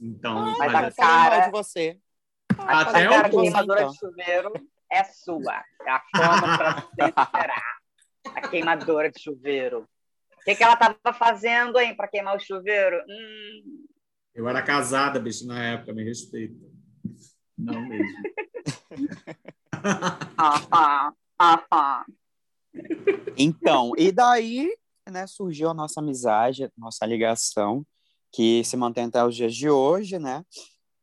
Então, 0.00 0.34
Mas 0.34 0.58
mas 0.58 0.74
a 0.74 0.90
cara- 0.96 1.46
de 1.46 1.50
você. 1.52 1.96
Mas 2.56 2.88
Até 2.88 3.06
a 3.06 3.28
então. 3.28 3.88
de 3.88 3.98
chuveiro 3.98 4.52
é 4.90 5.04
sua. 5.04 5.62
É 5.86 5.90
a 5.90 6.02
fama 6.14 6.58
pra 6.58 7.30
será. 7.30 7.62
A 8.34 8.48
queimadora 8.48 9.10
de 9.10 9.20
chuveiro. 9.20 9.88
O 10.42 10.44
que, 10.44 10.56
que 10.56 10.64
ela 10.64 10.76
tava 10.76 11.12
fazendo, 11.12 11.78
hein, 11.78 11.94
pra 11.94 12.08
queimar 12.08 12.36
o 12.36 12.40
chuveiro? 12.40 12.96
Hum, 13.08 13.86
eu 14.34 14.48
era 14.48 14.60
casada, 14.60 15.20
bicho, 15.20 15.46
na 15.46 15.62
época, 15.62 15.92
me 15.92 16.02
respeita. 16.02 16.66
Não 17.56 17.80
mesmo. 17.86 18.22
ah, 20.36 21.12
ah, 21.38 21.64
ah. 21.70 22.04
Então, 23.36 23.92
e 23.96 24.10
daí, 24.10 24.74
né, 25.08 25.26
surgiu 25.26 25.68
a 25.68 25.74
nossa 25.74 26.00
amizade, 26.00 26.70
nossa 26.76 27.06
ligação, 27.06 27.86
que 28.32 28.64
se 28.64 28.76
mantém 28.76 29.04
até 29.04 29.22
os 29.24 29.36
dias 29.36 29.54
de 29.54 29.68
hoje, 29.68 30.18
né? 30.18 30.44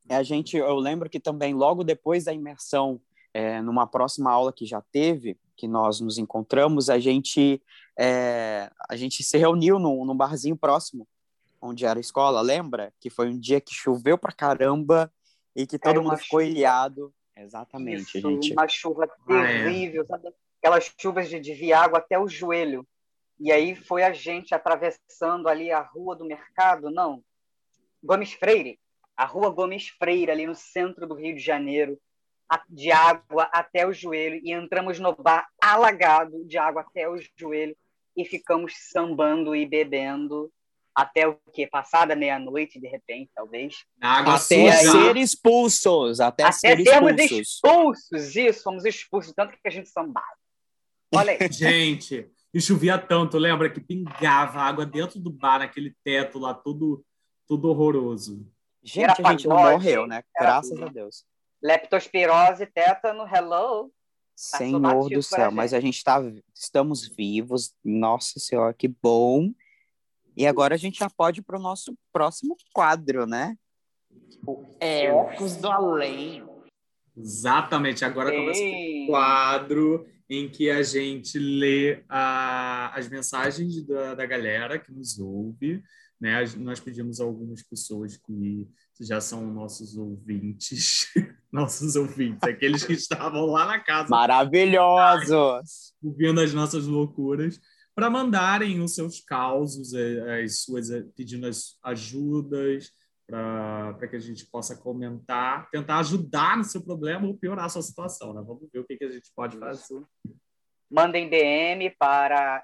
E 0.09 0.13
a 0.13 0.23
gente, 0.23 0.57
eu 0.57 0.75
lembro 0.75 1.09
que 1.09 1.19
também 1.19 1.53
logo 1.53 1.83
depois 1.83 2.25
da 2.25 2.33
imersão, 2.33 2.99
é, 3.31 3.61
numa 3.61 3.85
próxima 3.85 4.31
aula 4.31 4.51
que 4.51 4.65
já 4.65 4.81
teve, 4.91 5.37
que 5.59 5.67
nós 5.67 5.99
nos 5.99 6.17
encontramos, 6.17 6.89
a 6.89 6.97
gente, 6.97 7.61
é, 7.99 8.71
a 8.89 8.95
gente 8.95 9.21
se 9.23 9.37
reuniu 9.37 9.77
num, 9.77 10.05
num 10.05 10.15
barzinho 10.15 10.55
próximo, 10.55 11.05
onde 11.61 11.85
era 11.85 11.99
a 11.99 12.01
escola, 12.01 12.39
lembra? 12.39 12.93
Que 13.01 13.09
foi 13.09 13.27
um 13.27 13.37
dia 13.37 13.59
que 13.59 13.73
choveu 13.73 14.17
pra 14.17 14.31
caramba 14.31 15.11
e 15.53 15.67
que 15.67 15.77
todo 15.77 15.91
Era 15.91 16.01
mundo 16.01 16.17
ficou 16.17 16.39
chuva. 16.39 16.49
ilhado. 16.49 17.13
Exatamente, 17.35 18.17
Isso, 18.17 18.21
gente. 18.21 18.53
uma 18.53 18.67
chuva 18.69 19.05
Ah, 19.29 19.33
é. 19.43 19.63
terrível, 19.65 20.05
sabe? 20.05 20.29
Aquelas 20.61 20.93
chuvas 20.97 21.29
de 21.29 21.39
desviar 21.39 21.83
água 21.85 21.99
até 21.99 22.17
o 22.17 22.27
joelho. 22.27 22.87
E 23.37 23.51
aí 23.51 23.75
foi 23.75 24.03
a 24.03 24.11
gente 24.13 24.53
atravessando 24.55 25.47
ali 25.49 25.71
a 25.71 25.81
rua 25.81 26.15
do 26.15 26.25
mercado, 26.25 26.89
não, 26.91 27.21
Gomes 28.03 28.31
Freire, 28.33 28.79
a 29.15 29.25
rua 29.25 29.49
Gomes 29.49 29.89
Freire, 29.89 30.31
ali 30.31 30.45
no 30.45 30.55
centro 30.55 31.05
do 31.07 31.15
Rio 31.15 31.35
de 31.35 31.41
Janeiro, 31.41 31.97
de 32.69 32.91
água 32.91 33.43
até 33.51 33.85
o 33.85 33.93
joelho, 33.93 34.41
e 34.43 34.51
entramos 34.51 34.99
no 34.99 35.15
bar 35.15 35.47
alagado 35.61 36.43
de 36.45 36.57
água 36.57 36.81
até 36.81 37.07
o 37.07 37.17
joelho, 37.37 37.75
e 38.15 38.25
ficamos 38.25 38.73
sambando 38.91 39.55
e 39.55 39.65
bebendo 39.65 40.51
até 40.93 41.27
o 41.27 41.37
quê? 41.53 41.65
Passada 41.65 42.15
meia-noite, 42.15 42.79
de 42.79 42.87
repente, 42.87 43.31
talvez. 43.33 43.85
Na 43.97 44.19
água 44.19 44.35
Até 44.35 44.71
suja. 44.71 44.91
ser 44.91 45.17
expulsos, 45.17 46.19
até, 46.19 46.43
Até 46.43 46.51
ser 46.51 46.83
sermos 46.83 47.11
expulsos. 47.11 47.39
expulsos, 47.47 48.35
isso, 48.35 48.63
fomos 48.63 48.85
expulsos, 48.85 49.33
tanto 49.33 49.53
que 49.53 49.67
a 49.67 49.69
gente 49.71 49.87
sambava. 49.87 50.27
Olha 51.13 51.31
aí. 51.31 51.37
Gente, 51.51 52.29
e 52.53 52.59
chovia 52.59 52.97
tanto, 52.97 53.37
lembra 53.37 53.69
que 53.69 53.79
pingava 53.79 54.59
água 54.59 54.85
dentro 54.85 55.19
do 55.19 55.29
bar, 55.29 55.59
naquele 55.59 55.95
teto 56.03 56.37
lá, 56.37 56.53
todo, 56.53 57.05
todo 57.47 57.69
horroroso. 57.69 58.45
Gente, 58.83 59.03
Era 59.03 59.15
a 59.23 59.31
gente 59.31 59.47
não 59.47 59.57
morreu, 59.57 60.07
né? 60.07 60.23
Graças 60.37 60.71
tudo. 60.71 60.85
a 60.85 60.89
Deus. 60.89 61.25
Leptospirose, 61.61 62.65
tétano, 62.65 63.23
hello. 63.27 63.91
Senhor 64.35 65.09
do 65.09 65.21
céu, 65.21 65.51
mas 65.51 65.73
a 65.73 65.81
gente 65.81 66.01
tá, 66.01 66.17
estamos 66.55 67.07
vivos. 67.09 67.75
Nossa 67.83 68.39
Senhora, 68.39 68.73
que 68.73 68.87
bom. 68.87 69.51
E 70.37 70.47
agora 70.47 70.75
a 70.75 70.77
gente 70.77 70.99
já 70.99 71.09
pode 71.09 71.41
ir 71.41 71.43
para 71.43 71.57
o 71.57 71.61
nosso 71.61 71.93
próximo 72.13 72.55
quadro, 72.73 73.25
né? 73.25 73.57
Ecos 74.79 75.57
do 75.57 75.69
Além. 75.69 76.47
Exatamente. 77.17 78.05
Agora 78.05 78.31
começa 78.31 78.61
o 78.61 78.63
Ei. 78.63 79.07
quadro 79.07 80.07
em 80.29 80.47
que 80.47 80.69
a 80.69 80.81
gente 80.83 81.37
lê 81.37 82.03
a- 82.07 82.93
as 82.95 83.09
mensagens 83.09 83.83
da, 83.85 84.15
da 84.15 84.25
galera 84.25 84.79
que 84.79 84.91
nos 84.93 85.19
ouve. 85.19 85.83
Né? 86.17 86.45
Nós 86.57 86.79
pedimos 86.79 87.19
a 87.19 87.25
algumas 87.25 87.61
pessoas 87.61 88.15
que 88.15 88.69
já 88.99 89.21
são 89.21 89.45
nossos 89.45 89.97
ouvintes, 89.97 91.07
nossos 91.51 91.95
ouvintes, 91.95 92.43
aqueles 92.43 92.83
que 92.83 92.93
estavam 92.93 93.45
lá 93.45 93.65
na 93.65 93.79
casa 93.79 94.09
Maravilhosos! 94.09 95.93
ouvindo 96.03 96.41
as 96.41 96.53
nossas 96.53 96.85
loucuras, 96.85 97.59
para 97.95 98.09
mandarem 98.09 98.81
os 98.81 98.95
seus 98.95 99.19
causos, 99.19 99.93
eh, 99.93 100.43
as 100.43 100.61
suas, 100.61 100.89
eh, 100.89 101.03
pedindo 101.15 101.47
as 101.47 101.77
ajudas, 101.83 102.91
para 103.27 104.07
que 104.07 104.15
a 104.15 104.19
gente 104.19 104.45
possa 104.47 104.75
comentar, 104.75 105.69
tentar 105.69 105.99
ajudar 105.99 106.57
no 106.57 106.63
seu 106.63 106.81
problema 106.81 107.27
ou 107.27 107.37
piorar 107.37 107.65
a 107.65 107.69
sua 107.69 107.81
situação. 107.83 108.33
Né? 108.33 108.41
Vamos 108.45 108.67
ver 108.73 108.79
o 108.79 108.85
que, 108.85 108.97
que 108.97 109.05
a 109.05 109.11
gente 109.11 109.31
pode 109.35 109.57
fazer. 109.57 110.01
Mandem 110.89 111.29
DM 111.29 111.91
para 111.99 112.63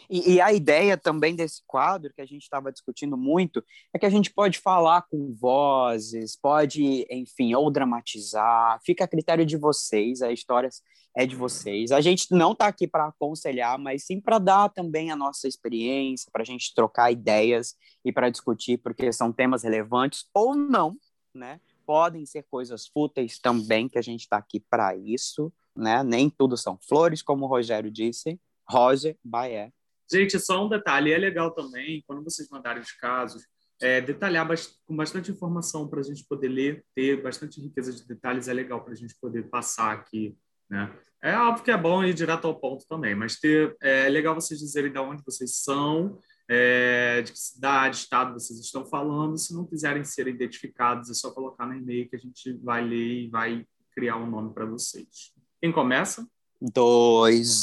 E, 0.08 0.34
e 0.34 0.40
a 0.40 0.52
ideia 0.52 0.96
também 0.96 1.34
desse 1.34 1.62
quadro, 1.66 2.12
que 2.12 2.20
a 2.20 2.26
gente 2.26 2.42
estava 2.42 2.72
discutindo 2.72 3.16
muito, 3.16 3.64
é 3.92 3.98
que 3.98 4.06
a 4.06 4.10
gente 4.10 4.32
pode 4.32 4.58
falar 4.58 5.02
com 5.02 5.32
vozes, 5.32 6.36
pode, 6.36 7.06
enfim, 7.10 7.54
ou 7.54 7.70
dramatizar, 7.70 8.80
fica 8.84 9.04
a 9.04 9.08
critério 9.08 9.46
de 9.46 9.56
vocês, 9.56 10.22
a 10.22 10.32
história 10.32 10.68
é 11.16 11.26
de 11.26 11.36
vocês. 11.36 11.92
A 11.92 12.00
gente 12.00 12.26
não 12.30 12.52
está 12.52 12.66
aqui 12.66 12.86
para 12.86 13.08
aconselhar, 13.08 13.78
mas 13.78 14.04
sim 14.04 14.20
para 14.20 14.38
dar 14.38 14.68
também 14.70 15.10
a 15.10 15.16
nossa 15.16 15.46
experiência, 15.46 16.30
para 16.32 16.42
a 16.42 16.46
gente 16.46 16.74
trocar 16.74 17.12
ideias 17.12 17.74
e 18.04 18.12
para 18.12 18.30
discutir, 18.30 18.78
porque 18.78 19.12
são 19.12 19.32
temas 19.32 19.62
relevantes 19.62 20.26
ou 20.34 20.54
não, 20.54 20.96
né? 21.34 21.60
Podem 21.84 22.24
ser 22.24 22.44
coisas 22.44 22.86
fúteis 22.86 23.38
também, 23.38 23.88
que 23.88 23.98
a 23.98 24.02
gente 24.02 24.20
está 24.20 24.36
aqui 24.36 24.60
para 24.60 24.96
isso, 24.96 25.52
né? 25.76 26.02
Nem 26.02 26.30
tudo 26.30 26.56
são 26.56 26.78
flores, 26.78 27.22
como 27.22 27.44
o 27.44 27.48
Rogério 27.48 27.90
disse. 27.90 28.40
Roger 28.68 29.16
Baé. 29.22 29.72
Gente, 30.12 30.38
só 30.38 30.64
um 30.64 30.68
detalhe, 30.68 31.10
é 31.12 31.18
legal 31.18 31.50
também, 31.52 32.04
quando 32.06 32.22
vocês 32.22 32.48
mandarem 32.50 32.82
os 32.82 32.92
casos, 32.92 33.46
é, 33.80 34.00
detalhar 34.00 34.46
bast- 34.46 34.76
com 34.86 34.94
bastante 34.94 35.30
informação 35.30 35.88
para 35.88 36.00
a 36.00 36.02
gente 36.02 36.24
poder 36.28 36.48
ler, 36.48 36.84
ter 36.94 37.22
bastante 37.22 37.60
riqueza 37.60 37.92
de 37.92 38.06
detalhes, 38.06 38.46
é 38.46 38.52
legal 38.52 38.82
para 38.84 38.92
a 38.92 38.96
gente 38.96 39.14
poder 39.20 39.48
passar 39.48 39.92
aqui, 39.92 40.36
né? 40.68 40.92
É 41.20 41.36
óbvio 41.36 41.64
que 41.64 41.70
é 41.70 41.76
bom 41.76 42.02
ir 42.04 42.14
direto 42.14 42.46
ao 42.48 42.58
ponto 42.58 42.84
também, 42.88 43.14
mas 43.14 43.38
ter, 43.38 43.76
é 43.80 44.08
legal 44.08 44.34
vocês 44.34 44.58
dizerem 44.58 44.92
de 44.92 44.98
onde 44.98 45.22
vocês 45.24 45.56
são, 45.56 46.18
é, 46.48 47.22
de 47.22 47.30
que 47.32 47.38
cidade, 47.38 47.96
estado 47.96 48.32
vocês 48.34 48.58
estão 48.58 48.84
falando. 48.84 49.38
Se 49.38 49.54
não 49.54 49.64
quiserem 49.64 50.04
ser 50.04 50.26
identificados, 50.26 51.08
é 51.10 51.14
só 51.14 51.30
colocar 51.30 51.64
no 51.64 51.74
e-mail 51.74 52.08
que 52.08 52.16
a 52.16 52.18
gente 52.18 52.52
vai 52.54 52.84
ler 52.84 53.24
e 53.24 53.28
vai 53.28 53.64
criar 53.94 54.16
um 54.16 54.28
nome 54.28 54.52
para 54.52 54.66
vocês. 54.66 55.32
Quem 55.60 55.70
começa? 55.70 56.26
Dois. 56.60 57.62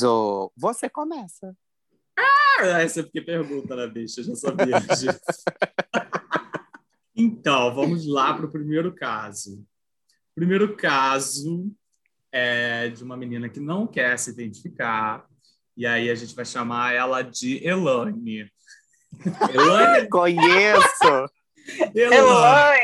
Você 0.56 0.90
começa. 0.90 1.54
Ah, 2.76 2.82
essa 2.82 3.00
é 3.00 3.04
porque 3.04 3.22
pergunta, 3.22 3.76
né, 3.76 3.88
bicha? 3.88 4.20
Eu 4.20 4.26
já 4.26 4.36
sabia 4.36 4.80
disso. 4.82 5.46
então, 7.16 7.74
vamos 7.74 8.06
lá 8.06 8.34
para 8.34 8.46
o 8.46 8.52
primeiro 8.52 8.94
caso. 8.94 9.66
O 10.32 10.36
primeiro 10.36 10.76
caso 10.76 11.72
é 12.32 12.90
de 12.90 13.04
uma 13.04 13.16
menina 13.16 13.50
que 13.50 13.60
não 13.60 13.88
quer 13.88 14.18
se 14.20 14.32
identificar. 14.32 15.26
E 15.76 15.86
aí 15.86 16.10
a 16.10 16.16
gente 16.16 16.36
vai 16.36 16.46
chamar 16.46 16.94
ela 16.94 17.22
de 17.22 17.66
Elane. 17.66 18.52
Elane, 19.54 20.08
Conheço! 20.12 21.30
Elane. 21.96 22.80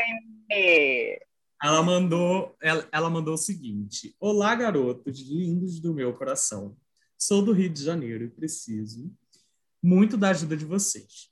Elaine! 0.50 1.18
Ela 1.62 1.82
mandou, 1.82 2.54
ela, 2.62 2.88
ela 2.92 3.10
mandou 3.10 3.34
o 3.34 3.38
seguinte: 3.38 4.14
Olá, 4.18 4.54
garotos 4.54 5.20
lindos 5.20 5.80
do 5.80 5.92
meu 5.92 6.14
coração. 6.14 6.76
Sou 7.18 7.42
do 7.42 7.52
Rio 7.52 7.70
de 7.70 7.82
Janeiro 7.82 8.24
e 8.24 8.30
preciso 8.30 9.10
muito 9.82 10.16
da 10.16 10.30
ajuda 10.30 10.56
de 10.56 10.64
vocês. 10.64 11.30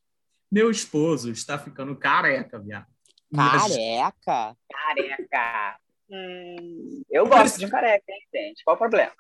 Meu 0.50 0.70
esposo 0.70 1.30
está 1.30 1.59
ficando 1.59 1.96
careca, 1.96 2.59
viado. 2.59 2.87
Careca? 3.35 4.57
Careca. 4.70 5.78
Hum, 6.09 7.02
eu 7.11 7.26
gosto 7.26 7.59
de 7.59 7.68
careca, 7.68 8.04
hein, 8.09 8.20
gente? 8.33 8.62
Qual 8.64 8.76
o 8.76 8.78
problema? 8.78 9.12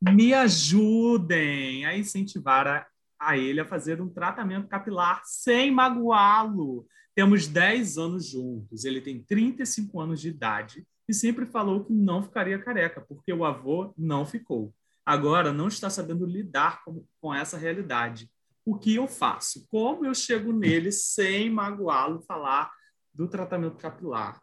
Me 0.00 0.32
ajudem 0.32 1.84
a 1.84 1.96
incentivar 1.96 2.66
a, 2.66 2.86
a 3.20 3.36
ele 3.36 3.60
a 3.60 3.66
fazer 3.66 4.00
um 4.00 4.08
tratamento 4.08 4.68
capilar 4.68 5.20
sem 5.24 5.70
magoá-lo. 5.70 6.86
Temos 7.14 7.48
10 7.48 7.98
anos 7.98 8.26
juntos, 8.26 8.84
ele 8.84 9.00
tem 9.00 9.22
35 9.22 10.00
anos 10.00 10.20
de 10.20 10.28
idade 10.28 10.86
e 11.08 11.12
sempre 11.12 11.46
falou 11.46 11.84
que 11.84 11.92
não 11.92 12.22
ficaria 12.22 12.58
careca, 12.58 13.00
porque 13.00 13.32
o 13.32 13.44
avô 13.44 13.92
não 13.96 14.24
ficou. 14.24 14.72
Agora 15.08 15.54
não 15.54 15.68
está 15.68 15.88
sabendo 15.88 16.26
lidar 16.26 16.84
com, 16.84 17.02
com 17.18 17.34
essa 17.34 17.56
realidade. 17.56 18.30
O 18.62 18.78
que 18.78 18.94
eu 18.94 19.08
faço? 19.08 19.66
Como 19.70 20.04
eu 20.04 20.14
chego 20.14 20.52
nele 20.52 20.92
sem 20.92 21.48
magoá-lo 21.48 22.20
falar 22.20 22.70
do 23.14 23.26
tratamento 23.26 23.78
capilar? 23.78 24.38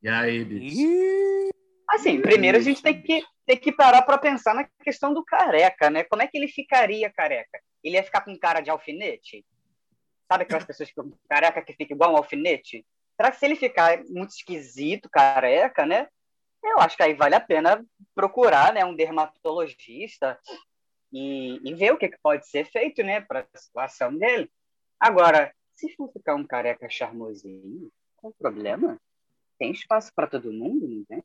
E 0.00 0.08
aí, 0.08 0.44
bicho? 0.44 0.76
Assim, 1.88 2.20
primeiro 2.20 2.56
a 2.56 2.60
gente 2.60 2.80
tem 2.80 3.02
que, 3.02 3.24
tem 3.44 3.56
que 3.56 3.72
parar 3.72 4.02
para 4.02 4.16
pensar 4.16 4.54
na 4.54 4.64
questão 4.84 5.12
do 5.12 5.24
careca, 5.24 5.90
né? 5.90 6.04
Como 6.04 6.22
é 6.22 6.28
que 6.28 6.38
ele 6.38 6.46
ficaria 6.46 7.12
careca? 7.12 7.60
Ele 7.82 7.96
ia 7.96 8.04
ficar 8.04 8.20
com 8.20 8.38
cara 8.38 8.60
de 8.60 8.70
alfinete? 8.70 9.44
Sabe 10.30 10.44
aquelas 10.44 10.64
pessoas 10.64 10.88
que 10.88 10.94
ficam 10.94 11.12
careca 11.28 11.62
que 11.62 11.72
fica 11.72 11.94
igual 11.94 12.12
um 12.12 12.16
alfinete? 12.16 12.86
Será 13.16 13.32
que 13.32 13.38
se 13.40 13.44
ele 13.44 13.56
ficar 13.56 14.04
muito 14.04 14.30
esquisito, 14.30 15.10
careca, 15.10 15.84
né? 15.84 16.06
Eu 16.62 16.78
acho 16.78 16.96
que 16.96 17.02
aí 17.02 17.14
vale 17.14 17.34
a 17.34 17.40
pena 17.40 17.84
procurar 18.14 18.72
né, 18.72 18.84
um 18.84 18.94
dermatologista 18.94 20.38
e, 21.12 21.58
e 21.64 21.74
ver 21.74 21.92
o 21.92 21.98
que, 21.98 22.08
que 22.08 22.18
pode 22.22 22.48
ser 22.48 22.64
feito 22.66 23.02
né, 23.02 23.20
para 23.20 23.46
a 23.52 23.58
situação 23.58 24.14
dele. 24.16 24.50
Agora, 24.98 25.52
se 25.74 25.94
for 25.94 26.12
ficar 26.12 26.34
um 26.34 26.46
careca 26.46 26.88
charmosinho, 26.88 27.90
qual 28.16 28.32
o 28.32 28.36
problema? 28.38 29.00
Tem 29.58 29.72
espaço 29.72 30.12
para 30.14 30.26
todo 30.26 30.52
mundo, 30.52 30.86
não 30.86 31.04
tem? 31.04 31.24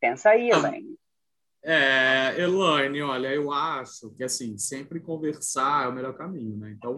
Pensa 0.00 0.30
aí, 0.30 0.50
Ah. 0.50 0.56
Elaine. 0.56 0.98
É, 1.64 2.40
Elaine, 2.40 3.02
olha, 3.02 3.28
eu 3.32 3.52
acho 3.52 4.10
que 4.14 4.24
assim, 4.24 4.58
sempre 4.58 4.98
conversar 4.98 5.84
é 5.84 5.88
o 5.88 5.92
melhor 5.92 6.16
caminho, 6.16 6.56
né? 6.56 6.72
Então, 6.72 6.96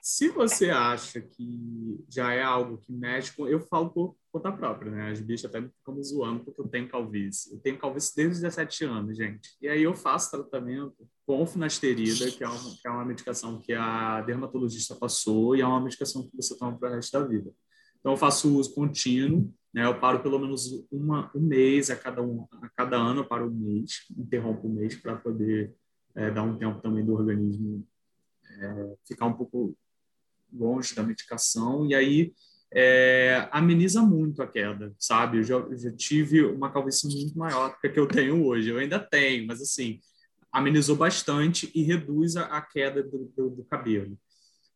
se 0.00 0.30
você 0.30 0.70
acha 0.70 1.20
que 1.20 2.02
já 2.08 2.32
é 2.32 2.42
algo 2.42 2.78
que 2.78 2.92
mexe 2.92 3.34
com. 3.36 3.46
Eu 3.46 3.60
falo 3.60 3.90
por 3.90 4.16
conta 4.34 4.50
própria, 4.50 4.90
né? 4.90 5.10
As 5.12 5.20
bichas 5.20 5.44
até 5.44 5.62
ficam 5.62 6.02
zoando 6.02 6.44
porque 6.44 6.60
eu 6.60 6.66
tenho 6.66 6.88
calvície. 6.88 7.54
Eu 7.54 7.60
tenho 7.60 7.78
calvície 7.78 8.16
desde 8.16 8.34
os 8.34 8.40
17 8.40 8.84
anos, 8.84 9.16
gente. 9.16 9.56
E 9.62 9.68
aí 9.68 9.80
eu 9.80 9.94
faço 9.94 10.32
tratamento 10.32 11.08
com 11.24 11.46
finasterida, 11.46 12.28
que 12.32 12.42
é 12.42 12.48
uma, 12.48 12.70
que 12.76 12.88
é 12.88 12.90
uma 12.90 13.04
medicação 13.04 13.60
que 13.60 13.72
a 13.72 14.22
dermatologista 14.22 14.96
passou 14.96 15.54
e 15.54 15.60
é 15.60 15.66
uma 15.66 15.80
medicação 15.80 16.28
que 16.28 16.36
você 16.36 16.58
toma 16.58 16.76
para 16.76 16.90
o 16.90 16.94
resto 16.96 17.12
da 17.12 17.24
vida. 17.24 17.52
Então, 18.00 18.12
eu 18.12 18.16
faço 18.16 18.52
uso 18.58 18.74
contínuo, 18.74 19.54
né? 19.72 19.86
Eu 19.86 20.00
paro 20.00 20.20
pelo 20.20 20.40
menos 20.40 20.84
uma, 20.90 21.30
um 21.32 21.40
mês 21.40 21.88
a 21.88 21.94
cada, 21.94 22.20
um, 22.20 22.44
a 22.60 22.68
cada 22.70 22.96
ano, 22.96 23.20
eu 23.20 23.28
paro 23.28 23.46
um 23.46 23.54
mês, 23.54 24.04
interrompo 24.18 24.66
um 24.66 24.72
mês 24.72 24.96
para 24.96 25.14
poder 25.14 25.72
é, 26.12 26.28
dar 26.32 26.42
um 26.42 26.58
tempo 26.58 26.82
também 26.82 27.06
do 27.06 27.14
organismo 27.14 27.86
é, 28.50 28.94
ficar 29.06 29.26
um 29.26 29.34
pouco 29.34 29.76
longe 30.52 30.92
da 30.92 31.04
medicação. 31.04 31.86
E 31.86 31.94
aí 31.94 32.34
é, 32.74 33.48
ameniza 33.52 34.02
muito 34.02 34.42
a 34.42 34.46
queda, 34.48 34.92
sabe? 34.98 35.38
Eu 35.38 35.44
já, 35.44 35.54
eu 35.54 35.78
já 35.78 35.92
tive 35.92 36.44
uma 36.44 36.72
calvície 36.72 37.06
muito 37.06 37.38
maior 37.38 37.70
do 37.70 37.78
que 37.78 37.86
a 37.86 37.92
que 37.92 38.00
eu 38.00 38.08
tenho 38.08 38.44
hoje. 38.44 38.68
Eu 38.68 38.78
ainda 38.78 38.98
tenho, 38.98 39.46
mas 39.46 39.62
assim, 39.62 40.00
amenizou 40.52 40.96
bastante 40.96 41.70
e 41.74 41.82
reduz 41.82 42.36
a, 42.36 42.44
a 42.46 42.60
queda 42.60 43.02
do, 43.02 43.32
do, 43.36 43.50
do 43.50 43.64
cabelo. 43.64 44.18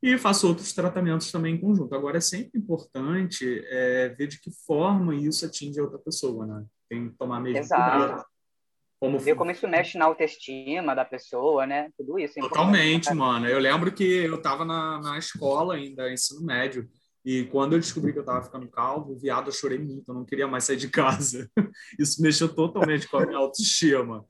E 0.00 0.16
faço 0.16 0.46
outros 0.46 0.72
tratamentos 0.72 1.32
também 1.32 1.56
em 1.56 1.60
conjunto. 1.60 1.92
Agora, 1.92 2.18
é 2.18 2.20
sempre 2.20 2.60
importante 2.60 3.64
é, 3.66 4.10
ver 4.10 4.28
de 4.28 4.40
que 4.40 4.50
forma 4.64 5.12
isso 5.16 5.44
atinge 5.44 5.80
a 5.80 5.82
outra 5.82 5.98
pessoa, 5.98 6.46
né? 6.46 6.64
Tem 6.88 7.08
que 7.08 7.16
tomar 7.16 7.40
mesmo 7.40 7.58
Exato. 7.58 7.98
cuidado. 7.98 8.24
Como 9.00 9.18
Ver 9.18 9.36
como 9.36 9.50
isso 9.50 9.66
mexe 9.68 9.96
na 9.96 10.06
autoestima 10.06 10.94
da 10.94 11.04
pessoa, 11.04 11.66
né? 11.66 11.90
Tudo 11.96 12.18
isso. 12.18 12.38
é. 12.38 12.42
Totalmente, 12.42 13.12
mano. 13.12 13.46
Eu 13.46 13.58
lembro 13.58 13.92
que 13.92 14.04
eu 14.04 14.36
estava 14.36 14.64
na, 14.64 15.00
na 15.00 15.18
escola 15.18 15.74
ainda, 15.74 16.12
ensino 16.12 16.44
médio, 16.44 16.88
e 17.30 17.44
quando 17.44 17.74
eu 17.74 17.78
descobri 17.78 18.10
que 18.10 18.18
eu 18.18 18.22
estava 18.22 18.42
ficando 18.42 18.66
calvo, 18.68 19.14
viado, 19.14 19.48
eu 19.48 19.52
chorei 19.52 19.78
muito, 19.78 20.08
eu 20.08 20.14
não 20.14 20.24
queria 20.24 20.46
mais 20.48 20.64
sair 20.64 20.78
de 20.78 20.88
casa. 20.88 21.46
Isso 22.00 22.22
mexeu 22.22 22.48
totalmente 22.48 23.06
com 23.06 23.18
a 23.18 23.26
minha 23.26 23.36
autoestima. 23.36 24.24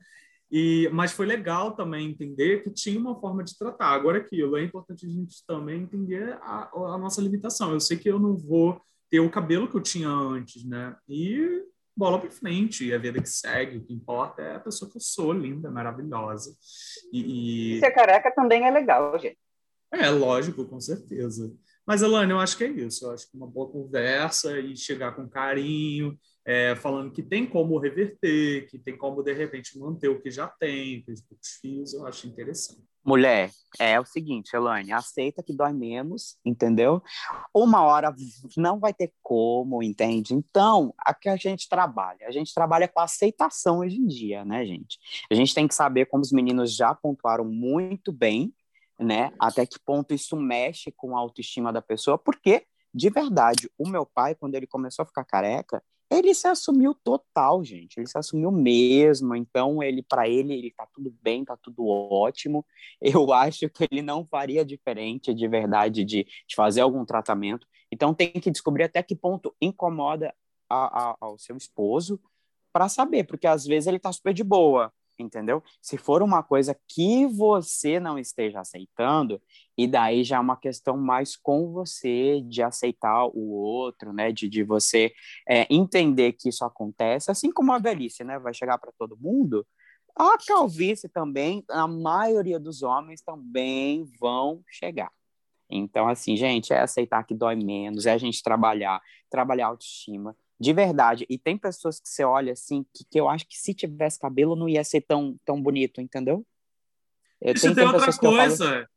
E, 0.51 0.89
mas 0.91 1.13
foi 1.13 1.25
legal 1.25 1.77
também 1.77 2.09
entender 2.09 2.61
que 2.61 2.69
tinha 2.69 2.99
uma 2.99 3.17
forma 3.17 3.41
de 3.41 3.57
tratar. 3.57 3.91
Agora, 3.91 4.17
aquilo 4.17 4.57
é 4.57 4.65
importante 4.65 5.05
a 5.05 5.09
gente 5.09 5.45
também 5.47 5.83
entender 5.83 6.33
a, 6.41 6.69
a 6.73 6.97
nossa 6.97 7.21
limitação. 7.21 7.71
Eu 7.71 7.79
sei 7.79 7.95
que 7.95 8.09
eu 8.09 8.19
não 8.19 8.35
vou 8.35 8.81
ter 9.09 9.21
o 9.21 9.29
cabelo 9.29 9.69
que 9.69 9.77
eu 9.77 9.81
tinha 9.81 10.09
antes, 10.09 10.65
né? 10.65 10.93
E 11.07 11.63
bola 11.95 12.19
para 12.19 12.29
frente, 12.29 12.85
e 12.85 12.93
a 12.93 12.97
vida 12.97 13.21
que 13.21 13.29
segue. 13.29 13.77
O 13.77 13.81
que 13.85 13.93
importa 13.93 14.41
é 14.41 14.55
a 14.57 14.59
pessoa 14.59 14.91
que 14.91 14.97
eu 14.97 15.01
sou, 15.01 15.31
linda, 15.31 15.71
maravilhosa. 15.71 16.53
E, 17.13 17.77
e... 17.77 17.79
Ser 17.79 17.91
careca 17.91 18.29
também 18.35 18.65
é 18.65 18.71
legal, 18.71 19.17
gente. 19.17 19.37
É, 19.89 20.09
lógico, 20.09 20.65
com 20.65 20.81
certeza. 20.81 21.49
Mas, 21.89 22.03
Elane, 22.03 22.29
eu 22.29 22.39
acho 22.39 22.55
que 22.55 22.65
é 22.65 22.67
isso. 22.67 23.03
Eu 23.03 23.13
acho 23.13 23.27
que 23.31 23.35
uma 23.35 23.47
boa 23.47 23.67
conversa 23.67 24.59
e 24.59 24.77
chegar 24.77 25.15
com 25.15 25.27
carinho, 25.27 26.15
é, 26.45 26.75
falando 26.75 27.11
que 27.11 27.23
tem 27.23 27.47
como 27.47 27.79
reverter, 27.79 28.69
que 28.69 28.77
tem 28.77 28.95
como, 28.95 29.23
de 29.23 29.33
repente, 29.33 29.75
manter 29.79 30.07
o 30.07 30.21
que 30.21 30.29
já 30.29 30.47
tem, 30.47 31.01
que 31.01 31.11
os 31.11 31.21
poucos 31.21 31.93
eu 31.95 32.05
acho 32.05 32.27
interessante. 32.27 32.83
Mulher, 33.03 33.49
é 33.79 33.99
o 33.99 34.05
seguinte, 34.05 34.55
Elaine, 34.55 34.91
aceita 34.91 35.41
que 35.41 35.51
dói 35.51 35.73
menos, 35.73 36.37
entendeu? 36.45 37.01
Uma 37.51 37.81
hora 37.81 38.13
não 38.55 38.79
vai 38.79 38.93
ter 38.93 39.11
como, 39.23 39.81
entende? 39.81 40.35
Então, 40.35 40.93
aqui 40.99 41.27
a 41.27 41.37
gente 41.37 41.67
trabalha. 41.67 42.27
A 42.27 42.31
gente 42.31 42.53
trabalha 42.53 42.87
com 42.87 42.99
aceitação 42.99 43.79
hoje 43.79 43.95
em 43.95 44.05
dia, 44.05 44.45
né, 44.45 44.63
gente? 44.63 44.99
A 45.31 45.33
gente 45.33 45.55
tem 45.55 45.67
que 45.67 45.73
saber, 45.73 46.05
como 46.05 46.21
os 46.21 46.31
meninos 46.31 46.75
já 46.75 46.93
pontuaram 46.93 47.45
muito 47.45 48.11
bem, 48.11 48.53
né? 48.99 49.31
Até 49.39 49.65
que 49.65 49.79
ponto 49.79 50.13
isso 50.13 50.35
mexe 50.35 50.91
com 50.91 51.15
a 51.15 51.19
autoestima 51.19 51.71
da 51.71 51.81
pessoa, 51.81 52.17
porque, 52.17 52.65
de 52.93 53.09
verdade, 53.09 53.69
o 53.77 53.87
meu 53.87 54.05
pai, 54.05 54.35
quando 54.35 54.55
ele 54.55 54.67
começou 54.67 55.03
a 55.03 55.05
ficar 55.05 55.23
careca, 55.23 55.81
ele 56.11 56.33
se 56.33 56.47
assumiu 56.47 56.95
total, 56.95 57.63
gente. 57.63 57.97
Ele 57.97 58.07
se 58.07 58.17
assumiu 58.17 58.51
mesmo. 58.51 59.35
Então, 59.35 59.81
ele, 59.83 60.01
para 60.01 60.27
ele, 60.27 60.53
ele 60.53 60.71
tá 60.71 60.87
tudo 60.91 61.15
bem, 61.21 61.45
tá 61.45 61.55
tudo 61.55 61.87
ótimo. 61.87 62.65
Eu 62.99 63.31
acho 63.31 63.69
que 63.69 63.87
ele 63.89 64.01
não 64.01 64.25
faria 64.25 64.65
diferente, 64.65 65.33
de 65.33 65.47
verdade, 65.47 66.03
de, 66.03 66.23
de 66.23 66.55
fazer 66.55 66.81
algum 66.81 67.05
tratamento. 67.05 67.67
Então, 67.91 68.13
tem 68.13 68.31
que 68.31 68.51
descobrir 68.51 68.83
até 68.83 69.03
que 69.03 69.15
ponto 69.15 69.55
incomoda 69.61 70.33
a, 70.67 71.11
a, 71.11 71.15
ao 71.21 71.37
seu 71.37 71.55
esposo 71.55 72.19
para 72.73 72.89
saber, 72.89 73.23
porque 73.25 73.47
às 73.47 73.65
vezes 73.65 73.87
ele 73.87 73.99
tá 73.99 74.11
super 74.11 74.33
de 74.33 74.43
boa 74.43 74.91
entendeu? 75.21 75.63
Se 75.81 75.97
for 75.97 76.21
uma 76.21 76.41
coisa 76.41 76.75
que 76.87 77.25
você 77.27 77.99
não 77.99 78.17
esteja 78.17 78.61
aceitando, 78.61 79.41
e 79.77 79.87
daí 79.87 80.23
já 80.23 80.37
é 80.37 80.39
uma 80.39 80.57
questão 80.57 80.97
mais 80.97 81.35
com 81.35 81.71
você, 81.71 82.41
de 82.41 82.61
aceitar 82.61 83.25
o 83.27 83.51
outro, 83.51 84.13
né? 84.13 84.31
De, 84.31 84.49
de 84.49 84.63
você 84.63 85.11
é, 85.47 85.67
entender 85.73 86.33
que 86.33 86.49
isso 86.49 86.65
acontece, 86.65 87.31
assim 87.31 87.51
como 87.51 87.71
a 87.71 87.79
velhice, 87.79 88.23
né? 88.23 88.39
Vai 88.39 88.53
chegar 88.53 88.77
para 88.77 88.91
todo 88.97 89.17
mundo. 89.17 89.65
A 90.15 90.37
calvície 90.45 91.07
também, 91.07 91.63
a 91.69 91.87
maioria 91.87 92.59
dos 92.59 92.83
homens 92.83 93.21
também 93.21 94.05
vão 94.19 94.61
chegar. 94.67 95.11
Então, 95.69 96.09
assim, 96.09 96.35
gente, 96.35 96.73
é 96.73 96.79
aceitar 96.79 97.23
que 97.23 97.35
dói 97.35 97.55
menos, 97.55 98.05
é 98.05 98.11
a 98.11 98.17
gente 98.17 98.41
trabalhar, 98.41 99.01
trabalhar 99.29 99.67
a 99.67 99.69
autoestima, 99.69 100.35
de 100.59 100.73
verdade. 100.73 101.25
E 101.29 101.37
tem 101.37 101.57
pessoas 101.57 101.99
que 101.99 102.09
você 102.09 102.23
olha 102.23 102.53
assim, 102.53 102.85
que, 102.93 103.05
que 103.05 103.19
eu 103.19 103.29
acho 103.29 103.47
que 103.47 103.57
se 103.57 103.73
tivesse 103.73 104.19
cabelo 104.19 104.55
não 104.55 104.67
ia 104.67 104.83
ser 104.83 105.01
tão, 105.01 105.37
tão 105.45 105.61
bonito, 105.61 106.01
entendeu? 106.01 106.45
Eu, 107.41 107.53
Isso 107.53 107.67
tem, 107.67 107.75
tem 107.75 107.85
outra 107.85 108.11
coisa. 108.11 108.65
Falo... 108.65 108.87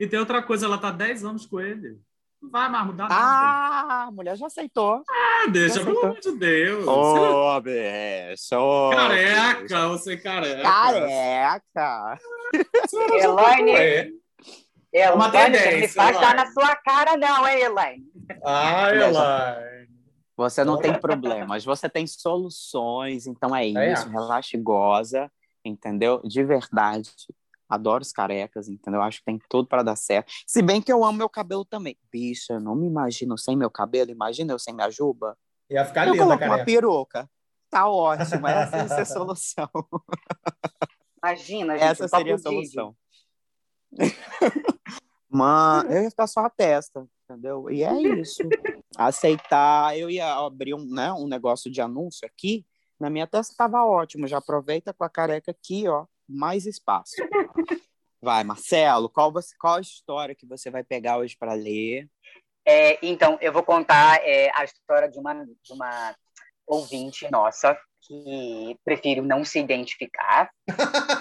E 0.00 0.06
tem 0.08 0.18
outra 0.18 0.42
coisa, 0.42 0.66
ela 0.66 0.78
tá 0.78 0.90
10 0.90 1.24
anos 1.24 1.46
com 1.46 1.60
ele. 1.60 2.00
Não 2.42 2.50
vai 2.50 2.68
mais 2.68 2.84
mudar 2.86 3.08
nada. 3.08 3.14
Ah, 3.14 4.04
a 4.08 4.10
mulher 4.10 4.36
já 4.36 4.46
aceitou. 4.46 5.04
Ah, 5.08 5.46
deixa, 5.46 5.84
pelo 5.84 6.00
amor 6.00 6.18
de 6.18 6.32
Deus. 6.32 6.84
Ô, 6.88 7.56
oh, 7.56 7.60
bicho. 7.60 8.56
Oh, 8.56 8.90
careca, 8.90 9.88
você 9.88 10.16
careca. 10.16 10.62
Careca. 10.62 12.18
Elaine. 12.92 14.20
Elaine, 14.92 15.56
você 15.56 15.76
me 15.76 15.88
faz 15.88 16.20
dar 16.20 16.34
na 16.34 16.50
sua 16.50 16.74
cara 16.74 17.16
não, 17.16 17.46
hein, 17.46 17.60
Elaine? 17.60 18.04
Ah, 18.44 18.90
Elaine. 18.90 19.91
Você 20.42 20.64
não 20.64 20.76
tem 20.76 20.98
problemas, 20.98 21.64
você 21.64 21.88
tem 21.88 22.04
soluções, 22.04 23.26
então 23.28 23.54
é 23.54 23.64
isso, 23.66 24.08
é. 24.08 24.10
relaxa 24.10 24.56
e 24.56 24.60
goza, 24.60 25.30
entendeu? 25.64 26.20
De 26.24 26.42
verdade. 26.42 27.10
Adoro 27.68 28.02
os 28.02 28.12
carecas, 28.12 28.68
entendeu? 28.68 29.00
Acho 29.00 29.20
que 29.20 29.24
tem 29.24 29.40
tudo 29.48 29.68
para 29.68 29.82
dar 29.82 29.96
certo. 29.96 30.30
Se 30.46 30.60
bem 30.60 30.82
que 30.82 30.92
eu 30.92 31.04
amo 31.04 31.16
meu 31.16 31.28
cabelo 31.28 31.64
também. 31.64 31.96
Bicha, 32.10 32.54
eu 32.54 32.60
não 32.60 32.74
me 32.74 32.86
imagino 32.86 33.38
sem 33.38 33.56
meu 33.56 33.70
cabelo, 33.70 34.10
imagina 34.10 34.52
eu 34.52 34.58
sem 34.58 34.74
minha 34.74 34.90
juba. 34.90 35.38
Ia 35.70 35.84
ficar 35.84 36.06
eu 36.06 36.12
linda, 36.12 36.24
coloco 36.24 36.40
careca. 36.40 36.58
uma 36.58 36.64
peruca. 36.64 37.30
Tá 37.70 37.88
ótimo, 37.88 38.46
essa 38.46 38.76
ia 38.76 38.88
ser 38.88 39.00
a 39.00 39.04
solução. 39.06 39.70
Imagina, 41.22 41.78
gente, 41.78 41.84
Essa 41.84 42.08
seria 42.08 42.34
a 42.34 42.38
solução. 42.38 42.96
Mano, 45.30 45.90
eu 45.90 46.02
ia 46.02 46.10
ficar 46.10 46.26
só 46.26 46.40
a 46.40 46.50
testa, 46.50 47.06
entendeu? 47.32 47.70
E 47.70 47.82
é 47.82 47.92
isso. 48.20 48.42
Aceitar, 48.96 49.96
eu 49.96 50.10
ia 50.10 50.34
abrir 50.34 50.74
um, 50.74 50.84
né, 50.84 51.12
um 51.12 51.26
negócio 51.26 51.70
de 51.70 51.80
anúncio 51.80 52.26
aqui, 52.26 52.64
na 53.00 53.10
minha 53.10 53.26
testa 53.26 53.54
tava 53.56 53.84
ótimo, 53.84 54.28
já 54.28 54.38
aproveita 54.38 54.92
com 54.92 55.02
a 55.02 55.10
careca 55.10 55.50
aqui, 55.50 55.88
ó, 55.88 56.06
mais 56.28 56.66
espaço. 56.66 57.16
Vai, 58.20 58.44
Marcelo, 58.44 59.08
qual, 59.08 59.32
você, 59.32 59.56
qual 59.58 59.74
a 59.74 59.80
história 59.80 60.34
que 60.34 60.46
você 60.46 60.70
vai 60.70 60.84
pegar 60.84 61.18
hoje 61.18 61.36
para 61.36 61.54
ler? 61.54 62.08
É, 62.64 63.04
então, 63.04 63.36
eu 63.40 63.52
vou 63.52 63.64
contar 63.64 64.20
é, 64.22 64.52
a 64.54 64.62
história 64.62 65.08
de 65.08 65.18
uma, 65.18 65.34
de 65.34 65.72
uma 65.72 66.14
ouvinte 66.64 67.28
nossa, 67.28 67.76
que 68.02 68.78
prefiro 68.84 69.22
não 69.22 69.44
se 69.44 69.58
identificar. 69.60 70.50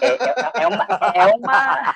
É, 0.01 0.07
é, 0.07 0.63
é 0.63 0.67
uma, 0.67 0.87
é, 1.13 1.25
uma, 1.27 1.95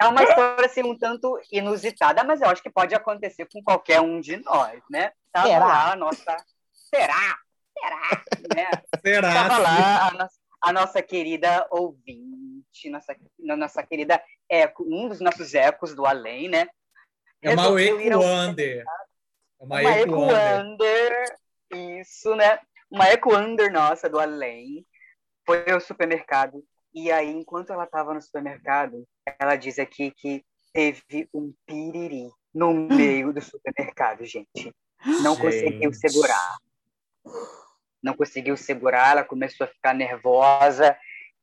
é 0.00 0.06
uma 0.06 0.22
história 0.22 0.66
assim, 0.66 0.82
um 0.82 0.96
tanto 0.96 1.38
inusitada, 1.50 2.22
mas 2.22 2.40
eu 2.40 2.48
acho 2.48 2.62
que 2.62 2.70
pode 2.70 2.94
acontecer 2.94 3.46
com 3.52 3.62
qualquer 3.62 4.00
um 4.00 4.20
de 4.20 4.36
nós, 4.36 4.80
né? 4.88 5.12
Tava 5.32 5.48
Será? 5.48 5.66
lá 5.66 5.92
a 5.92 5.96
nossa. 5.96 6.36
Será? 6.72 7.38
Será? 7.76 8.24
Né? 8.54 8.70
Será? 9.04 9.32
Tava 9.34 9.58
lá 9.58 10.08
a 10.08 10.10
nossa, 10.12 10.38
a 10.62 10.72
nossa 10.72 11.02
querida 11.02 11.66
ouvinte, 11.70 12.88
nossa, 12.88 13.16
nossa 13.38 13.82
querida 13.82 14.22
eco, 14.48 14.84
um 14.84 15.08
dos 15.08 15.20
nossos 15.20 15.54
ecos 15.54 15.94
do 15.94 16.06
além, 16.06 16.48
né? 16.48 16.68
É 17.42 17.50
uma 17.50 17.64
ao 17.64 17.78
Equander. 17.78 18.84
É 19.60 19.64
uma 19.64 19.80
uma 19.80 19.98
Equander. 19.98 20.36
Equander, 20.38 21.38
isso, 22.00 22.34
né? 22.34 22.60
Uma 22.90 23.10
Equander 23.12 23.72
nossa 23.72 24.08
do 24.08 24.18
além 24.18 24.86
foi 25.46 25.70
ao 25.70 25.80
supermercado 25.80 26.62
e 26.94 27.12
aí, 27.12 27.30
enquanto 27.30 27.72
ela 27.72 27.84
estava 27.84 28.14
no 28.14 28.20
supermercado, 28.20 29.06
ela 29.38 29.56
diz 29.56 29.78
aqui 29.78 30.10
que 30.10 30.44
teve 30.72 31.28
um 31.32 31.52
piriri 31.66 32.28
no 32.52 32.72
meio 32.88 33.32
do 33.32 33.40
supermercado, 33.40 34.24
gente. 34.24 34.74
Não 35.22 35.36
conseguiu 35.38 35.92
Gente. 35.92 36.10
segurar. 36.10 36.56
Não 38.02 38.14
conseguiu 38.14 38.56
segurar, 38.56 39.12
ela 39.12 39.24
começou 39.24 39.64
a 39.64 39.70
ficar 39.70 39.94
nervosa 39.94 40.96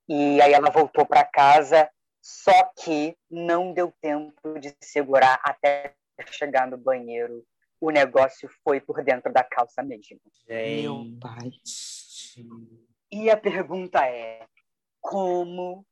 e 0.08 0.42
aí 0.42 0.54
ela 0.54 0.70
voltou 0.70 1.06
para 1.06 1.24
casa, 1.24 1.90
só 2.22 2.72
que 2.78 3.16
não 3.30 3.74
deu 3.74 3.94
tempo 4.02 4.60
de 4.60 4.76
segurar 4.82 5.40
até 5.44 5.94
chegar 6.32 6.68
no 6.68 6.78
banheiro. 6.78 7.46
O 7.80 7.92
negócio 7.92 8.50
foi 8.64 8.80
por 8.80 9.04
dentro 9.04 9.32
da 9.32 9.44
calça 9.44 9.84
mesmo. 9.84 10.20
Meu 10.48 11.06
pai. 11.20 11.52
E 13.12 13.30
a 13.30 13.38
pergunta 13.38 14.06
é: 14.06 14.46
como 15.02 15.86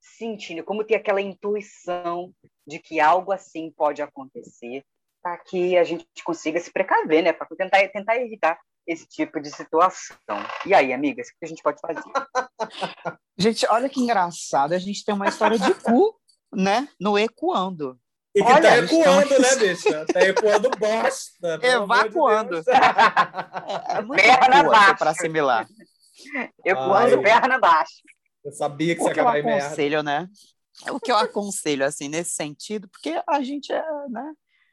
sentir, 0.00 0.62
como 0.64 0.84
ter 0.84 0.96
aquela 0.96 1.20
intuição 1.20 2.32
de 2.66 2.78
que 2.78 3.00
algo 3.00 3.32
assim 3.32 3.70
pode 3.70 4.02
acontecer, 4.02 4.84
para 5.22 5.38
que 5.38 5.76
a 5.76 5.84
gente 5.84 6.06
consiga 6.24 6.60
se 6.60 6.72
precaver, 6.72 7.22
né? 7.22 7.32
Para 7.32 7.46
tentar, 7.56 7.88
tentar 7.88 8.16
evitar 8.16 8.58
esse 8.86 9.06
tipo 9.06 9.40
de 9.40 9.50
situação. 9.50 10.38
E 10.66 10.74
aí, 10.74 10.92
amigas, 10.92 11.28
o 11.28 11.30
que 11.38 11.44
a 11.44 11.48
gente 11.48 11.62
pode 11.62 11.80
fazer? 11.80 12.02
Gente, 13.36 13.66
olha 13.66 13.88
que 13.88 14.00
engraçado. 14.00 14.72
A 14.72 14.78
gente 14.78 15.04
tem 15.04 15.14
uma 15.14 15.28
história 15.28 15.58
de 15.58 15.74
cu, 15.74 16.18
né? 16.52 16.88
No 16.98 17.18
ecoando. 17.18 17.98
E 18.34 18.42
que 18.44 18.48
Olha, 18.48 18.62
tá 18.62 18.78
eles 18.78 18.92
ecoando, 18.92 19.28
tão- 19.28 19.38
né, 19.40 19.56
bicha? 19.56 20.06
Tá 20.06 20.20
ecoando 20.22 20.70
bosta. 20.78 21.54
amor 21.54 21.60
de 21.60 21.66
Evacuando. 21.66 22.50
Deus. 22.50 22.66
É 22.68 24.02
muito 24.02 24.22
Perna 24.22 24.62
baixa. 24.62 24.94
para 24.96 25.10
assimilar. 25.10 25.68
Ai. 26.36 26.74
voando 26.74 27.22
perna 27.22 27.54
abaixo. 27.56 27.94
Eu 28.44 28.52
sabia 28.52 28.94
que 28.94 29.00
O 29.00 29.04
você 29.04 29.08
ia 29.10 29.12
acabar 29.22 29.38
em 29.38 29.42
merda. 29.44 29.66
aconselho, 29.66 30.02
né? 30.02 30.28
O 30.90 31.00
que 31.00 31.10
eu 31.10 31.16
aconselho, 31.16 31.84
assim, 31.84 32.08
nesse 32.08 32.30
sentido, 32.32 32.88
porque 32.88 33.20
a 33.28 33.42
gente 33.42 33.72
é, 33.72 33.82
né? 34.08 34.32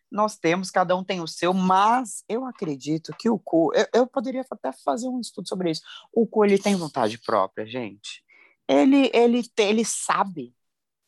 Nós 0.09 0.37
temos, 0.37 0.71
cada 0.71 0.95
um 0.95 1.03
tem 1.03 1.19
o 1.19 1.27
seu, 1.27 1.53
mas 1.53 2.23
eu 2.29 2.45
acredito 2.45 3.13
que 3.19 3.29
o 3.29 3.37
cu, 3.37 3.73
eu, 3.73 3.85
eu 3.93 4.07
poderia 4.07 4.45
até 4.49 4.71
fazer 4.71 5.07
um 5.09 5.19
estudo 5.19 5.49
sobre 5.49 5.71
isso. 5.71 5.81
O 6.13 6.25
cu, 6.25 6.45
ele 6.45 6.57
tem 6.57 6.75
vontade 6.75 7.17
própria, 7.17 7.65
gente. 7.65 8.23
Ele, 8.69 9.09
ele, 9.13 9.43
ele 9.57 9.83
sabe, 9.83 10.53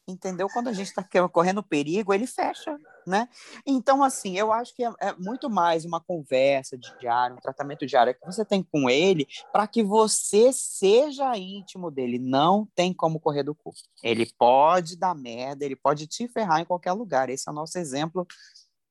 entendeu? 0.10 0.48
Quando 0.52 0.68
a 0.68 0.74
gente 0.74 0.88
está 0.88 1.06
correndo 1.30 1.64
perigo, 1.64 2.14
ele 2.14 2.26
fecha, 2.28 2.78
né? 3.06 3.30
Então, 3.66 4.04
assim, 4.04 4.38
eu 4.38 4.52
acho 4.52 4.76
que 4.76 4.84
é, 4.84 4.92
é 5.00 5.14
muito 5.14 5.50
mais 5.50 5.86
uma 5.86 6.00
conversa 6.00 6.78
diária, 6.78 7.36
um 7.36 7.40
tratamento 7.40 7.86
diário 7.86 8.14
que 8.14 8.26
você 8.26 8.44
tem 8.44 8.64
com 8.64 8.90
ele, 8.90 9.28
para 9.52 9.68
que 9.68 9.84
você 9.84 10.52
seja 10.52 11.38
íntimo 11.38 11.92
dele. 11.92 12.20
Não 12.20 12.68
tem 12.76 12.94
como 12.94 13.20
correr 13.20 13.44
do 13.44 13.56
cu. 13.56 13.72
Ele 14.04 14.30
pode 14.38 14.98
dar 14.98 15.16
merda, 15.16 15.64
ele 15.64 15.76
pode 15.76 16.08
te 16.08 16.28
ferrar 16.28 16.60
em 16.60 16.66
qualquer 16.66 16.94
lugar. 16.94 17.30
Esse 17.30 17.48
é 17.48 17.52
o 17.52 17.56
nosso 17.56 17.78
exemplo, 17.78 18.28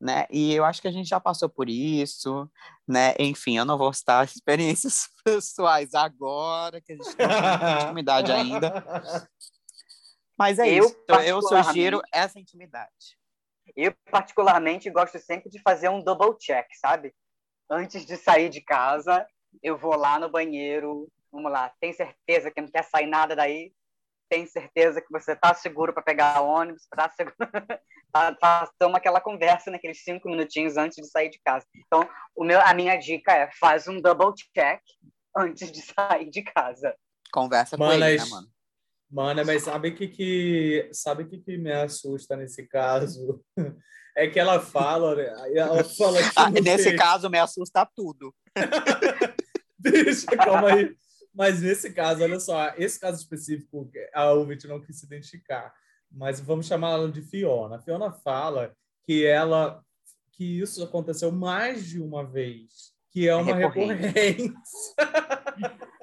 né? 0.01 0.27
E 0.31 0.55
eu 0.55 0.65
acho 0.65 0.81
que 0.81 0.89
a 0.89 0.93
gente 0.93 1.09
já 1.09 1.19
passou 1.19 1.49
por 1.49 1.69
isso, 1.69 2.49
né? 2.87 3.15
Enfim, 3.19 3.59
eu 3.59 3.65
não 3.65 3.77
vou 3.77 3.93
citar 3.93 4.25
experiências 4.27 5.09
pessoais 5.25 5.95
agora, 5.95 6.81
que 6.81 6.93
a 6.93 6.97
gente 6.97 7.09
não 7.09 7.15
tem 7.17 7.85
intimidade 7.85 8.33
ainda. 8.33 9.29
Mas 10.39 10.59
é 10.59 10.69
Eu, 10.69 10.85
isso. 10.85 10.97
Então, 11.03 11.21
eu 11.21 11.43
sugiro 11.43 12.01
essa 12.13 12.39
intimidade. 12.39 13.19
Eu, 13.77 13.93
particularmente, 14.11 14.91
gosto 14.91 15.19
sempre 15.19 15.51
de 15.51 15.61
fazer 15.61 15.89
um 15.89 16.03
double 16.03 16.39
check, 16.39 16.67
sabe? 16.81 17.13
Antes 17.69 18.07
de 18.07 18.17
sair 18.17 18.49
de 18.49 18.61
casa, 18.61 19.27
eu 19.63 19.77
vou 19.77 19.97
lá 19.97 20.19
no 20.19 20.31
banheiro. 20.31 21.09
Vamos 21.31 21.51
lá, 21.51 21.73
tem 21.81 21.93
certeza 21.93 22.51
que 22.51 22.61
não 22.61 22.69
quer 22.69 22.85
sair 22.85 23.07
nada 23.07 23.37
daí? 23.37 23.73
Tem 24.31 24.47
certeza 24.47 25.01
que 25.01 25.11
você 25.11 25.35
tá 25.35 25.53
seguro 25.55 25.93
para 25.93 26.03
pegar 26.03 26.41
ônibus? 26.41 26.87
Tá 26.91 27.11
seguro? 27.11 27.37
tá, 28.13 28.35
tá, 28.35 28.71
toma 28.79 28.99
aquela 28.99 29.21
conversa 29.21 29.71
naqueles 29.71 30.03
cinco 30.03 30.29
minutinhos 30.29 30.77
antes 30.77 30.97
de 30.97 31.11
sair 31.11 31.29
de 31.29 31.41
casa. 31.45 31.67
Então, 31.87 32.09
o 32.35 32.45
meu, 32.45 32.61
a 32.61 32.73
minha 32.73 32.97
dica 32.97 33.33
é 33.33 33.51
faz 33.59 33.89
um 33.89 34.01
double 34.01 34.33
check 34.55 34.81
antes 35.37 35.71
de 35.71 35.81
sair 35.93 36.31
de 36.31 36.43
casa. 36.43 36.95
Conversa 37.33 37.77
com 37.77 37.85
Mano, 37.85 38.05
ele, 38.05 38.23
né, 38.23 38.25
mano? 38.31 38.49
Mano, 39.11 39.45
mas 39.45 39.63
sabe 39.63 39.89
o 39.89 39.95
que, 39.95 40.07
que, 40.09 40.91
sabe 40.93 41.25
que, 41.25 41.39
que 41.39 41.57
me 41.57 41.73
assusta 41.73 42.37
nesse 42.37 42.67
caso? 42.67 43.43
É 44.17 44.27
que 44.27 44.41
ela 44.41 44.59
fala, 44.59 45.15
né? 45.15 45.33
Ela 45.55 45.85
fala 45.85 46.19
que 46.21 46.31
Ah, 46.35 46.51
nesse 46.51 46.97
caso, 46.97 47.31
me 47.31 47.39
assusta 47.39 47.87
tudo. 47.87 48.35
Deixa, 49.79 50.27
calma 50.27 50.73
aí. 50.75 50.93
Mas 51.33 51.63
nesse 51.63 51.93
caso, 51.93 52.25
olha 52.25 52.41
só, 52.41 52.75
esse 52.77 52.99
caso 52.99 53.23
específico, 53.23 53.89
a 54.13 54.33
ouvinte 54.33 54.67
não 54.67 54.81
quis 54.81 54.99
se 54.99 55.07
identificar, 55.07 55.73
mas 56.11 56.41
vamos 56.41 56.67
chamar 56.67 56.95
ela 56.95 57.13
de 57.13 57.23
Fiona. 57.23 57.77
A 57.77 57.81
Fiona 57.81 58.11
fala 58.11 58.75
que 59.07 59.25
ela 59.25 59.81
que 60.33 60.61
isso 60.61 60.83
aconteceu 60.83 61.31
mais 61.31 61.87
de 61.87 62.01
uma 62.01 62.25
vez, 62.25 62.93
que 63.13 63.29
é 63.29 63.37
uma 63.37 63.55
recorrente. 63.55 64.03
recorrência. 64.03 64.55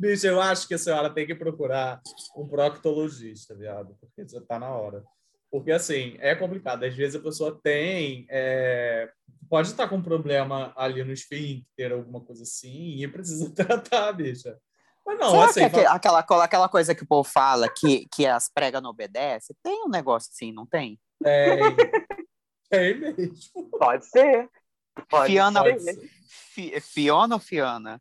Bicho, 0.00 0.26
eu 0.26 0.40
acho 0.40 0.66
que 0.68 0.74
a 0.74 0.78
senhora 0.78 1.10
tem 1.10 1.26
que 1.26 1.34
procurar 1.34 2.00
um 2.36 2.46
proctologista, 2.46 3.54
viado, 3.54 3.96
porque 4.00 4.26
já 4.28 4.40
tá 4.40 4.58
na 4.58 4.70
hora. 4.70 5.02
Porque, 5.50 5.72
assim, 5.72 6.16
é 6.20 6.34
complicado. 6.34 6.84
Às 6.84 6.94
vezes 6.94 7.16
a 7.16 7.22
pessoa 7.22 7.58
tem. 7.62 8.26
é, 8.28 9.10
pode 9.48 9.68
estar 9.68 9.88
com 9.88 9.96
um 9.96 10.02
problema 10.02 10.72
ali 10.76 11.02
no 11.02 11.12
esfíncter, 11.12 11.90
alguma 11.92 12.20
coisa 12.20 12.42
assim, 12.42 13.02
e 13.02 13.08
precisa 13.08 13.50
tratar, 13.54 14.12
bicha. 14.12 14.58
Mas 15.06 15.18
não, 15.18 15.30
Será 15.30 15.44
assim. 15.46 15.60
que 15.60 15.66
é 15.66 15.70
fala- 15.70 15.90
aquela, 15.94 16.44
aquela, 16.44 16.68
coisa 16.68 16.94
que 16.94 17.02
o 17.02 17.06
povo 17.06 17.28
fala, 17.28 17.66
que, 17.68 18.06
que 18.14 18.26
as 18.26 18.50
pregas 18.52 18.82
não 18.82 18.90
obedecem? 18.90 19.56
Tem 19.62 19.82
um 19.84 19.88
negócio 19.88 20.30
assim, 20.32 20.52
não 20.52 20.66
tem? 20.66 21.00
Tem. 21.22 21.76
Tem 22.70 23.00
mesmo. 23.00 23.70
Pode 23.78 24.04
ser. 24.06 24.50
Pode 25.08 25.32
Fiona, 25.32 25.62
Pode 25.62 25.80
ser. 25.82 25.94
ser. 25.94 26.10
Fi- 26.28 26.80
Fiona 26.80 27.36
ou 27.36 27.40
Fiana? 27.40 27.98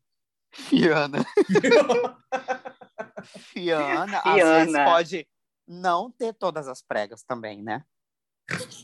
Fiana. 0.58 1.24
Fiana, 3.54 4.20
às 4.20 4.36
vezes 4.36 4.72
Fiana. 4.72 4.86
pode 4.86 5.28
não 5.68 6.12
ter 6.12 6.34
todas 6.34 6.68
as 6.68 6.82
pregas 6.82 7.24
também, 7.24 7.62
né? 7.62 7.84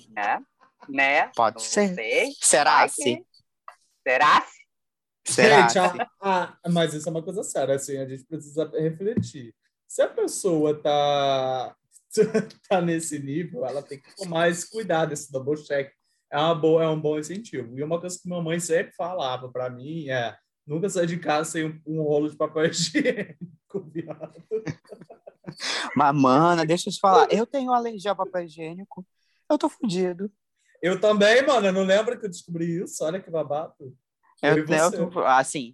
Né? 0.10 0.42
Né? 0.90 1.28
Pode 1.36 1.56
Não 1.56 1.62
ser. 1.62 1.96
sei. 1.96 2.32
Será 2.42 2.88
se? 2.88 3.04
que- 3.18 3.26
Será 4.06 4.42
se? 4.42 4.64
Será 5.34 5.62
Gente, 5.70 5.80
a- 5.80 6.10
a- 6.22 6.70
mas 6.70 6.94
isso 6.94 7.08
é 7.08 7.12
uma 7.12 7.24
coisa 7.24 7.42
séria, 7.44 7.76
assim, 7.76 7.98
a 7.98 8.06
gente 8.08 8.26
precisa 8.26 8.70
refletir. 8.78 9.56
Se 9.88 10.02
a 10.02 10.08
pessoa 10.10 10.82
tá, 10.82 11.74
tá 12.70 12.82
nesse 12.82 13.18
nível, 13.20 13.66
ela 13.66 13.82
tem 13.82 14.02
que 14.02 14.14
tomar 14.18 14.50
esse 14.50 14.70
cuidado, 14.70 15.14
esse 15.14 15.32
double 15.32 15.56
check. 15.64 15.90
É, 16.30 16.38
uma 16.38 16.54
boa, 16.56 16.84
é 16.84 16.88
um 16.90 17.00
bom 17.00 17.18
incentivo. 17.18 17.78
E 17.78 17.84
uma 17.84 18.00
coisa 18.02 18.20
que 18.20 18.28
minha 18.28 18.42
mãe 18.42 18.60
sempre 18.60 18.92
falava 18.96 19.50
para 19.50 19.70
mim 19.70 20.10
é 20.10 20.36
nunca 20.66 20.90
sair 20.90 21.08
de 21.08 21.18
casa 21.20 21.50
sem 21.52 21.66
um, 21.66 21.82
um 21.86 22.02
rolo 22.04 22.30
de 22.30 22.36
papel 22.36 22.66
higiênico, 22.66 23.38
viado. 23.92 24.44
Mas, 25.96 26.16
mana, 26.16 26.66
deixa 26.66 26.90
eu 26.90 26.94
te 26.94 27.00
falar. 27.00 27.28
Eu 27.32 27.46
tenho 27.46 27.72
alergia 27.72 28.12
a 28.12 28.16
papel 28.16 28.44
higiênico. 28.44 29.06
Eu 29.50 29.58
tô 29.58 29.68
fudido. 29.70 30.32
Eu 30.82 31.00
também, 31.00 31.46
mano, 31.46 31.68
eu 31.68 31.74
não 31.74 31.84
lembro 31.84 32.20
que 32.20 32.26
eu 32.26 32.30
descobri 32.30 32.82
isso. 32.84 33.04
Olha 33.06 33.22
que 33.22 33.30
babado. 33.30 33.74
Eu, 34.42 34.58
Eu 34.58 35.12
tô- 35.12 35.20
assim, 35.22 35.74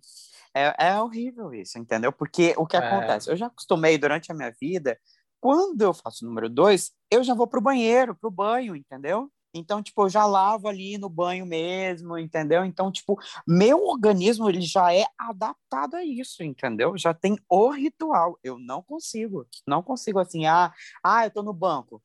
é, 0.53 0.87
é 0.87 1.01
horrível 1.01 1.53
isso, 1.53 1.79
entendeu? 1.79 2.11
Porque 2.11 2.53
o 2.57 2.65
que 2.67 2.75
É. 2.75 2.79
acontece? 2.79 3.29
Eu 3.31 3.35
já 3.37 3.47
acostumei 3.47 3.97
durante 3.97 4.31
a 4.31 4.35
minha 4.35 4.53
vida, 4.61 4.99
quando 5.39 5.81
eu 5.81 5.93
faço 5.93 6.23
o 6.25 6.27
número 6.27 6.49
dois, 6.49 6.91
eu 7.09 7.23
já 7.23 7.33
vou 7.33 7.47
pro 7.47 7.61
banheiro, 7.61 8.15
pro 8.15 8.29
banho, 8.29 8.75
entendeu? 8.75 9.31
Então, 9.53 9.81
tipo, 9.81 10.03
eu 10.03 10.09
já 10.09 10.25
lavo 10.25 10.67
ali 10.67 10.97
no 10.97 11.09
banho 11.09 11.45
mesmo, 11.45 12.17
entendeu? 12.17 12.63
Então, 12.63 12.91
tipo, 12.91 13.19
meu 13.47 13.83
organismo, 13.83 14.49
ele 14.49 14.61
já 14.61 14.93
é 14.93 15.05
adaptado 15.17 15.95
a 15.95 16.03
isso, 16.03 16.43
entendeu? 16.43 16.97
Já 16.97 17.13
tem 17.13 17.37
o 17.49 17.69
ritual. 17.69 18.37
Eu 18.43 18.59
não 18.59 18.83
consigo. 18.83 19.47
Não 19.65 19.81
consigo 19.81 20.19
assim, 20.19 20.45
ah, 20.45 20.71
ah 21.03 21.25
eu 21.25 21.31
tô 21.31 21.41
no 21.41 21.53
banco. 21.53 22.01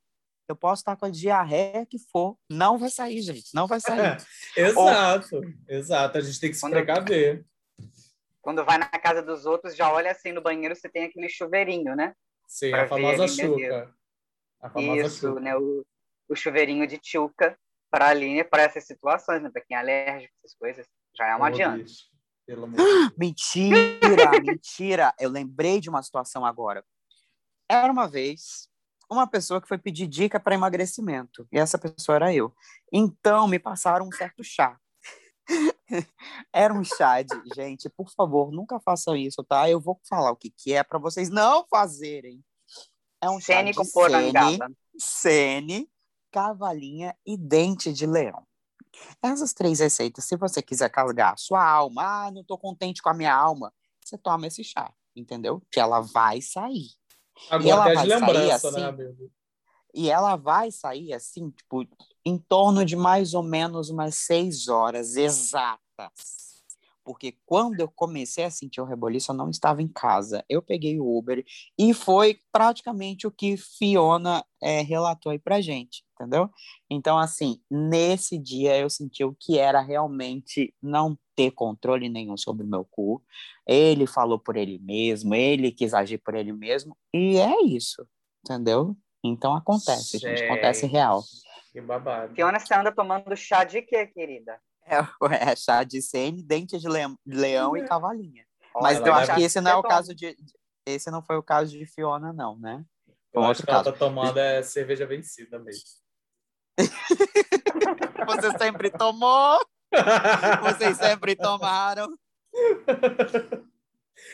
Eu 0.47 0.57
posso 0.57 0.81
estar 0.81 0.97
com 0.97 1.07
a 1.07 1.11
diarreia 1.11 1.87
que 1.87 1.99
for. 1.99 2.37
Não 2.51 2.77
vai 2.77 2.91
sair, 2.91 3.23
gente. 3.23 3.55
Não 3.55 3.67
vai 3.67 3.81
sair. 3.81 4.19
Exato, 4.57 5.41
exato. 5.69 6.19
A 6.19 6.21
gente 6.21 6.39
tem 6.39 6.51
que 6.51 6.57
se 6.57 6.71
precaver. 6.71 7.45
quando 8.43 8.65
vai 8.65 8.77
na 8.77 8.89
casa 8.89 9.23
dos 9.23 9.47
outros, 9.47 9.75
já 9.75 9.91
olha 9.91 10.11
assim 10.11 10.33
no 10.33 10.43
banheiro, 10.43 10.77
você 10.77 10.89
tem 10.89 11.05
aquele 11.05 11.29
chuveirinho, 11.31 11.97
né? 11.97 12.15
Sim, 12.47 12.71
Pra 12.71 12.85
a 12.85 12.89
famosa 12.89 13.27
chuca. 13.27 13.95
A 14.61 14.71
famosa 14.71 15.07
Isso, 15.07 15.29
chuca. 15.29 15.41
né? 15.41 15.57
O, 15.57 15.85
o 16.29 16.35
chuveirinho 16.35 16.87
de 16.87 16.99
tchuca 16.99 17.59
para 17.91 18.09
ali, 18.09 18.35
né? 18.35 18.45
Para 18.45 18.63
essas 18.63 18.85
situações, 18.85 19.43
né? 19.43 19.51
Para 19.51 19.63
quem 19.63 19.77
é 19.77 19.81
alérgico, 19.81 20.35
essas 20.39 20.57
coisas, 20.57 20.87
já 21.17 21.29
é 21.29 21.37
uma 21.37 21.49
adianta. 21.49 21.79
Deus. 21.79 22.11
Mentira, 23.17 24.31
mentira. 24.43 25.15
Eu 25.19 25.31
lembrei 25.31 25.81
de 25.81 25.89
uma 25.89 26.03
situação 26.03 26.45
agora. 26.45 26.85
Era 27.69 27.91
uma 27.91 28.07
vez 28.07 28.69
uma 29.11 29.27
pessoa 29.27 29.61
que 29.61 29.69
foi 29.69 29.79
pedir 29.79 30.07
dica 30.07 30.41
para 30.41 30.55
emagrecimento. 30.55 31.47
E 31.53 31.59
essa 31.59 31.79
pessoa 31.79 32.17
era 32.17 32.35
eu. 32.35 32.55
Então, 32.93 33.47
me 33.47 33.59
passaram 33.59 34.07
um 34.07 34.13
certo 34.13 34.43
chá. 34.43 34.79
Era 36.53 36.73
um 36.73 36.83
chá 36.83 37.21
de. 37.21 37.35
Gente, 37.55 37.91
por 37.91 38.11
favor, 38.11 38.51
nunca 38.51 38.81
façam 38.81 39.15
isso, 39.15 39.45
tá? 39.45 39.69
Eu 39.69 39.79
vou 39.79 40.01
falar 40.09 40.31
o 40.31 40.37
que, 40.37 40.51
que 40.51 40.73
é 40.73 40.83
para 40.83 40.99
vocês 40.99 41.29
não 41.29 41.67
fazerem. 41.69 42.43
É 43.23 43.29
um 43.29 43.39
chá 43.39 43.55
Sene 43.59 43.71
de 43.71 43.77
com 43.77 43.85
sene, 43.85 44.59
sene, 44.99 45.91
cavalinha 46.35 47.17
e 47.25 47.37
dente 47.37 47.93
de 47.93 48.07
leão. 48.07 48.45
Essas 49.23 49.53
três 49.53 49.79
receitas, 49.79 50.25
se 50.25 50.37
você 50.37 50.61
quiser 50.61 50.91
carregar 50.91 51.35
a 51.35 51.37
sua 51.37 51.65
alma, 51.65 52.27
ah, 52.27 52.31
não 52.33 52.43
tô 52.43 52.59
contente 52.59 53.01
com 53.01 53.09
a 53.09 53.15
minha 53.15 53.33
alma, 53.33 53.73
você 54.05 54.19
toma 54.19 54.49
esse 54.49 54.65
chá, 54.65 54.93
entendeu? 55.15 55.63
Que 55.71 55.79
ela 55.79 56.01
vai 56.01 56.41
sair. 56.41 56.91
E 57.63 57.71
ela 57.71 57.85
Agora 57.85 57.95
vai 57.95 58.05
de 58.05 58.11
sair 58.11 58.21
lembrança, 58.21 58.69
assim? 58.69 58.81
né, 58.81 58.87
amigo? 58.89 59.31
E 59.95 60.11
ela 60.11 60.35
vai 60.35 60.73
sair 60.73 61.13
assim, 61.13 61.51
tipo, 61.51 61.87
em 62.25 62.37
torno 62.37 62.85
de 62.85 62.97
mais 62.97 63.33
ou 63.33 63.45
menos 63.45 63.89
umas 63.89 64.17
seis 64.17 64.67
horas 64.67 65.15
exatas. 65.15 66.44
Porque 67.05 67.37
quando 67.45 67.81
eu 67.81 67.89
comecei 67.89 68.45
a 68.45 68.51
sentir 68.51 68.81
o 68.81 68.85
reboliço, 68.85 69.31
eu 69.31 69.37
não 69.37 69.51
estava 69.51 69.83
em 69.83 69.89
casa. 69.89 70.45
Eu 70.49 70.63
peguei 70.63 70.99
o 70.99 71.17
Uber 71.17 71.45
e 71.79 71.93
foi 71.93 72.39
praticamente 72.51 73.27
o 73.27 73.31
que 73.31 73.57
Fiona 73.57 74.45
é, 74.63 74.81
relatou 74.81 75.31
aí 75.31 75.39
pra 75.39 75.61
gente, 75.61 76.03
entendeu? 76.15 76.51
Então, 76.89 77.19
assim, 77.19 77.61
nesse 77.71 78.39
dia 78.39 78.79
eu 78.79 78.89
senti 78.89 79.23
o 79.23 79.37
que 79.39 79.59
era 79.59 79.81
realmente 79.81 80.75
não 80.83 81.19
ter 81.37 81.51
controle 81.51 82.09
nenhum 82.09 82.37
sobre 82.37 82.65
o 82.65 82.69
meu 82.69 82.85
cu. 82.85 83.23
Ele 83.67 84.07
falou 84.07 84.39
por 84.39 84.57
ele 84.57 84.79
mesmo, 84.79 85.35
ele 85.35 85.71
quis 85.71 85.93
agir 85.93 86.19
por 86.19 86.35
ele 86.35 86.53
mesmo, 86.53 86.97
e 87.13 87.37
é 87.37 87.63
isso, 87.63 88.07
entendeu? 88.45 88.97
Então 89.23 89.55
acontece, 89.55 90.19
gente, 90.19 90.43
acontece 90.43 90.87
real. 90.87 91.23
Que 91.73 91.81
babado. 91.81 92.35
Fiona, 92.35 92.61
você 92.61 92.73
anda 92.73 92.93
tomando 92.93 93.35
chá 93.37 93.65
de 93.65 93.83
quê, 93.83 94.07
querida? 94.07 94.61
É, 94.87 94.97
é 95.53 95.57
chá 95.57 95.83
de 95.85 96.01
sene, 96.03 96.43
dente 96.43 96.79
de 96.79 96.89
leão, 96.89 97.17
leão 97.27 97.77
e 97.77 97.85
cavalinha. 97.87 98.45
Mas 98.77 98.99
Olha, 98.99 99.07
eu 99.07 99.13
ela 99.13 99.23
acho 99.23 99.35
que 99.35 99.43
esse 99.43 99.61
não 99.61 99.71
é 99.71 99.77
o 99.77 99.83
caso 99.83 100.15
de. 100.15 100.37
Esse 100.87 101.11
não 101.11 101.23
foi 101.23 101.37
o 101.37 101.43
caso 101.43 101.71
de 101.71 101.87
Fiona, 101.87 102.33
não, 102.33 102.59
né? 102.59 102.85
Eu 103.33 103.41
Um 103.43 103.51
acho 103.51 103.63
que 103.63 103.71
ela 103.71 103.83
caso. 103.83 103.93
tá 103.93 103.99
tomando 103.99 104.39
é 104.39 104.63
cerveja 104.63 105.07
vencida 105.07 105.59
mesmo. 105.59 105.83
Você 108.27 108.59
sempre 108.59 108.91
tomou, 108.91 109.59
vocês 110.63 110.97
sempre 110.97 111.37
tomaram. 111.37 112.09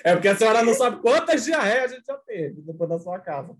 É 0.04 0.12
porque 0.12 0.28
a 0.28 0.36
senhora 0.36 0.62
não 0.62 0.74
sabe 0.74 1.00
quantas 1.00 1.42
diarreias 1.44 1.92
a 1.92 1.94
gente 1.96 2.04
já 2.04 2.16
teve 2.18 2.60
depois 2.60 2.88
da 2.88 2.98
sua 2.98 3.18
casa. 3.18 3.56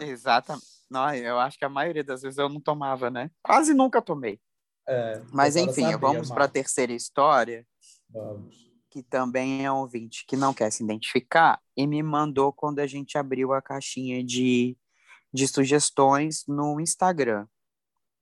Exatamente. 0.00 0.66
Não, 0.90 1.14
eu 1.14 1.38
acho 1.38 1.56
que 1.56 1.64
a 1.64 1.68
maioria 1.68 2.02
das 2.02 2.22
vezes 2.22 2.38
eu 2.38 2.48
não 2.48 2.60
tomava, 2.60 3.08
né? 3.08 3.30
Quase 3.42 3.72
nunca 3.72 4.02
tomei. 4.02 4.40
É, 4.86 5.22
Mas 5.32 5.56
enfim, 5.56 5.82
sabia, 5.82 5.98
vamos 5.98 6.30
para 6.30 6.44
a 6.46 6.48
terceira 6.48 6.92
história, 6.92 7.66
Vamos. 8.08 8.70
que 8.90 9.02
também 9.02 9.64
é 9.64 9.70
um 9.70 9.76
ouvinte 9.76 10.24
que 10.26 10.36
não 10.36 10.52
quer 10.52 10.70
se 10.70 10.82
identificar 10.82 11.60
e 11.76 11.86
me 11.86 12.02
mandou 12.02 12.52
quando 12.52 12.80
a 12.80 12.86
gente 12.86 13.16
abriu 13.16 13.52
a 13.52 13.62
caixinha 13.62 14.24
de, 14.24 14.76
de 15.32 15.46
sugestões 15.46 16.44
no 16.46 16.80
Instagram. 16.80 17.46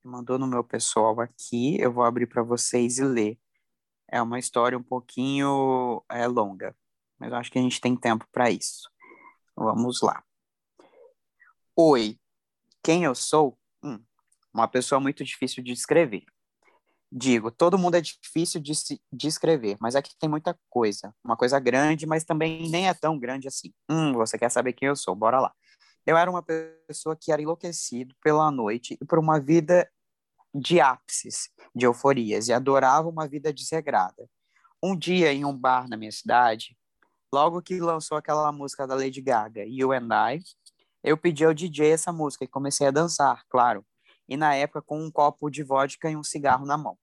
Mandou 0.03 0.37
no 0.37 0.47
meu 0.47 0.63
pessoal 0.63 1.19
aqui, 1.19 1.79
eu 1.79 1.91
vou 1.91 2.03
abrir 2.03 2.27
para 2.27 2.43
vocês 2.43 2.99
e 2.99 3.03
ler. 3.03 3.39
É 4.07 4.21
uma 4.21 4.39
história 4.39 4.77
um 4.77 4.83
pouquinho 4.83 6.03
é, 6.09 6.25
longa, 6.27 6.75
mas 7.17 7.31
eu 7.31 7.37
acho 7.37 7.51
que 7.51 7.59
a 7.59 7.61
gente 7.61 7.81
tem 7.81 7.95
tempo 7.95 8.27
para 8.31 8.49
isso. 8.49 8.89
Vamos 9.55 10.01
lá. 10.01 10.23
Oi, 11.75 12.19
quem 12.83 13.03
eu 13.03 13.13
sou? 13.13 13.57
Hum, 13.83 13.99
uma 14.53 14.67
pessoa 14.67 14.99
muito 14.99 15.23
difícil 15.23 15.63
de 15.63 15.73
descrever. 15.73 16.25
Digo, 17.11 17.49
todo 17.49 17.77
mundo 17.77 17.95
é 17.95 18.01
difícil 18.01 18.61
de 18.61 18.75
se 18.75 19.01
descrever, 19.11 19.77
mas 19.79 19.95
aqui 19.95 20.13
tem 20.19 20.29
muita 20.29 20.55
coisa. 20.69 21.13
Uma 21.23 21.35
coisa 21.35 21.59
grande, 21.59 22.05
mas 22.05 22.23
também 22.23 22.69
nem 22.69 22.87
é 22.87 22.93
tão 22.93 23.17
grande 23.17 23.47
assim. 23.47 23.73
Hum, 23.89 24.13
você 24.13 24.37
quer 24.37 24.49
saber 24.49 24.73
quem 24.73 24.87
eu 24.87 24.95
sou? 24.95 25.15
Bora 25.15 25.39
lá. 25.39 25.51
Eu 26.05 26.15
era 26.17 26.29
uma 26.29 26.43
pessoa 26.87 27.15
que 27.15 27.31
era 27.31 27.41
enlouquecido 27.41 28.15
pela 28.23 28.51
noite 28.51 28.97
e 29.01 29.05
por 29.05 29.17
uma 29.17 29.39
vida 29.39 29.89
de 30.53 30.79
ápices, 30.79 31.49
de 31.75 31.85
euforias, 31.85 32.47
e 32.47 32.53
adorava 32.53 33.07
uma 33.07 33.27
vida 33.27 33.51
desregrada. 33.53 34.27
Um 34.81 34.95
dia, 34.95 35.33
em 35.33 35.45
um 35.45 35.55
bar 35.55 35.87
na 35.89 35.97
minha 35.97 36.11
cidade, 36.11 36.77
logo 37.33 37.61
que 37.61 37.79
lançou 37.79 38.17
aquela 38.17 38.51
música 38.51 38.87
da 38.87 38.95
Lady 38.95 39.21
Gaga, 39.21 39.65
You 39.65 39.91
and 39.93 40.09
I, 40.11 40.43
eu 41.03 41.17
pedi 41.17 41.45
ao 41.45 41.53
DJ 41.53 41.91
essa 41.91 42.11
música 42.11 42.43
e 42.45 42.47
comecei 42.47 42.87
a 42.87 42.91
dançar, 42.91 43.43
claro. 43.49 43.85
E 44.29 44.37
na 44.37 44.53
época 44.53 44.81
com 44.81 45.03
um 45.03 45.11
copo 45.11 45.49
de 45.49 45.63
vodka 45.63 46.09
e 46.09 46.15
um 46.15 46.23
cigarro 46.23 46.65
na 46.65 46.77
mão. 46.77 46.97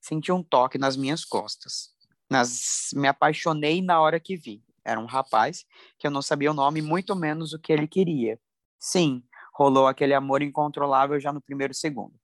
Senti 0.00 0.32
um 0.32 0.42
toque 0.42 0.78
nas 0.78 0.96
minhas 0.96 1.24
costas. 1.24 1.90
Nas... 2.28 2.88
Me 2.94 3.06
apaixonei 3.06 3.82
na 3.82 4.00
hora 4.00 4.18
que 4.18 4.36
vi. 4.36 4.64
Era 4.82 4.98
um 4.98 5.04
rapaz 5.04 5.64
que 5.98 6.06
eu 6.06 6.10
não 6.10 6.22
sabia 6.22 6.50
o 6.50 6.54
nome, 6.54 6.80
muito 6.80 7.14
menos 7.14 7.52
o 7.52 7.58
que 7.58 7.72
ele 7.72 7.86
queria. 7.86 8.40
Sim, 8.78 9.22
rolou 9.54 9.86
aquele 9.86 10.14
amor 10.14 10.40
incontrolável 10.40 11.20
já 11.20 11.32
no 11.32 11.42
primeiro 11.42 11.74
segundo. 11.74 12.14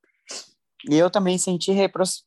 E 0.88 0.96
eu 0.96 1.10
também 1.10 1.36
senti 1.36 1.70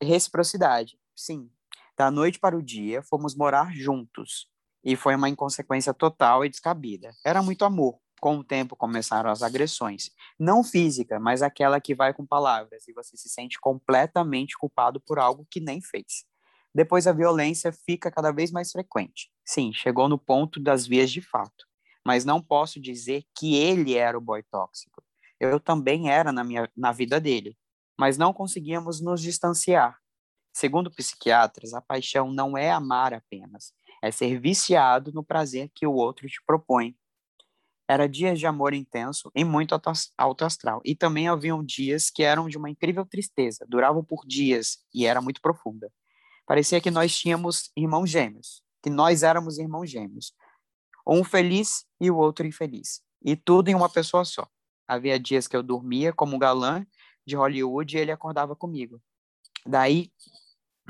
reciprocidade. 0.02 1.00
Sim, 1.16 1.50
da 1.98 2.12
noite 2.12 2.40
para 2.40 2.56
o 2.56 2.62
dia, 2.62 3.02
fomos 3.02 3.36
morar 3.36 3.74
juntos. 3.74 4.48
E 4.84 4.96
foi 4.96 5.16
uma 5.16 5.28
inconsequência 5.28 5.94
total 5.94 6.46
e 6.46 6.50
descabida. 6.50 7.12
Era 7.26 7.42
muito 7.42 7.66
amor. 7.66 8.00
Com 8.20 8.38
o 8.38 8.44
tempo 8.44 8.76
começaram 8.76 9.30
as 9.30 9.42
agressões. 9.42 10.12
Não 10.38 10.64
física, 10.64 11.20
mas 11.20 11.42
aquela 11.42 11.80
que 11.80 11.96
vai 11.96 12.14
com 12.14 12.26
palavras 12.26 12.88
e 12.88 12.94
você 12.94 13.16
se 13.16 13.30
sente 13.30 13.60
completamente 13.60 14.58
culpado 14.58 15.00
por 15.00 15.20
algo 15.20 15.48
que 15.50 15.60
nem 15.60 15.82
fez. 15.82 16.26
Depois 16.74 17.08
a 17.08 17.14
violência 17.14 17.72
fica 17.72 18.12
cada 18.12 18.32
vez 18.32 18.52
mais 18.52 18.72
frequente. 18.72 19.32
Sim, 19.46 19.74
chegou 19.74 20.08
no 20.08 20.18
ponto 20.18 20.60
das 20.60 20.86
vias 20.86 21.12
de 21.12 21.22
fato. 21.22 21.66
Mas 22.06 22.26
não 22.26 22.42
posso 22.42 22.80
dizer 22.80 23.24
que 23.38 23.56
ele 23.56 23.96
era 23.96 24.18
o 24.18 24.22
boy 24.22 24.44
tóxico. 24.44 25.04
Eu 25.40 25.60
também 25.60 26.10
era 26.10 26.32
na, 26.32 26.44
minha, 26.44 26.70
na 26.76 26.92
vida 26.92 27.20
dele. 27.20 27.58
Mas 27.98 28.18
não 28.18 28.34
conseguíamos 28.34 29.02
nos 29.02 29.22
distanciar. 29.22 29.98
Segundo 30.54 30.92
psiquiatras, 30.92 31.74
a 31.74 31.82
paixão 31.82 32.32
não 32.32 32.58
é 32.58 32.72
amar 32.72 33.14
apenas, 33.14 33.72
é 34.02 34.12
ser 34.12 34.40
viciado 34.40 35.12
no 35.14 35.24
prazer 35.24 35.72
que 35.74 35.86
o 35.86 35.94
outro 35.94 36.28
te 36.28 36.42
propõe. 36.46 36.96
Era 37.90 38.08
dias 38.08 38.38
de 38.38 38.46
amor 38.46 38.76
intenso 38.76 39.32
e 39.34 39.44
muito 39.44 39.74
alto- 39.74 40.46
astral. 40.46 40.80
E 40.86 40.96
também 40.96 41.28
haviam 41.28 41.64
dias 41.64 42.12
que 42.12 42.22
eram 42.22 42.48
de 42.48 42.56
uma 42.56 42.70
incrível 42.70 43.04
tristeza, 43.04 43.66
duravam 43.68 44.04
por 44.04 44.28
dias 44.28 44.78
e 44.94 45.08
era 45.08 45.20
muito 45.20 45.42
profunda. 45.42 45.92
Parecia 46.46 46.80
que 46.80 46.92
nós 46.92 47.18
tínhamos 47.18 47.72
irmãos 47.76 48.08
gêmeos, 48.08 48.62
que 48.84 48.92
nós 48.92 49.24
éramos 49.24 49.58
irmãos 49.58 49.90
gêmeos. 49.90 50.34
Um 51.08 51.24
feliz 51.24 51.84
e 52.00 52.12
o 52.12 52.18
outro 52.18 52.46
infeliz. 52.46 53.02
E 53.24 53.36
tudo 53.36 53.70
em 53.70 53.76
uma 53.76 53.90
pessoa 53.90 54.24
só. 54.24 54.48
Havia 54.88 55.20
dias 55.20 55.48
que 55.48 55.56
eu 55.56 55.64
dormia 55.64 56.14
como 56.14 56.36
um 56.36 56.40
galã 56.40 56.86
de 57.26 57.36
Hollywood 57.36 57.96
e 57.96 58.00
ele 58.00 58.12
acordava 58.12 58.56
comigo. 58.56 59.02
Daí, 59.66 60.12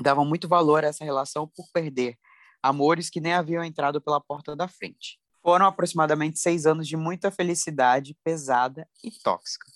davam 0.00 0.24
muito 0.24 0.48
valor 0.48 0.84
a 0.84 0.88
essa 0.88 1.04
relação 1.04 1.46
por 1.48 1.66
perder 1.72 2.18
amores 2.62 3.10
que 3.10 3.20
nem 3.20 3.32
haviam 3.32 3.64
entrado 3.64 4.00
pela 4.00 4.20
porta 4.20 4.54
da 4.56 4.68
frente. 4.68 5.19
Foram 5.42 5.66
aproximadamente 5.66 6.38
seis 6.38 6.66
anos 6.66 6.86
de 6.86 6.96
muita 6.96 7.30
felicidade 7.30 8.14
pesada 8.22 8.88
e 9.02 9.10
tóxica. 9.10 9.66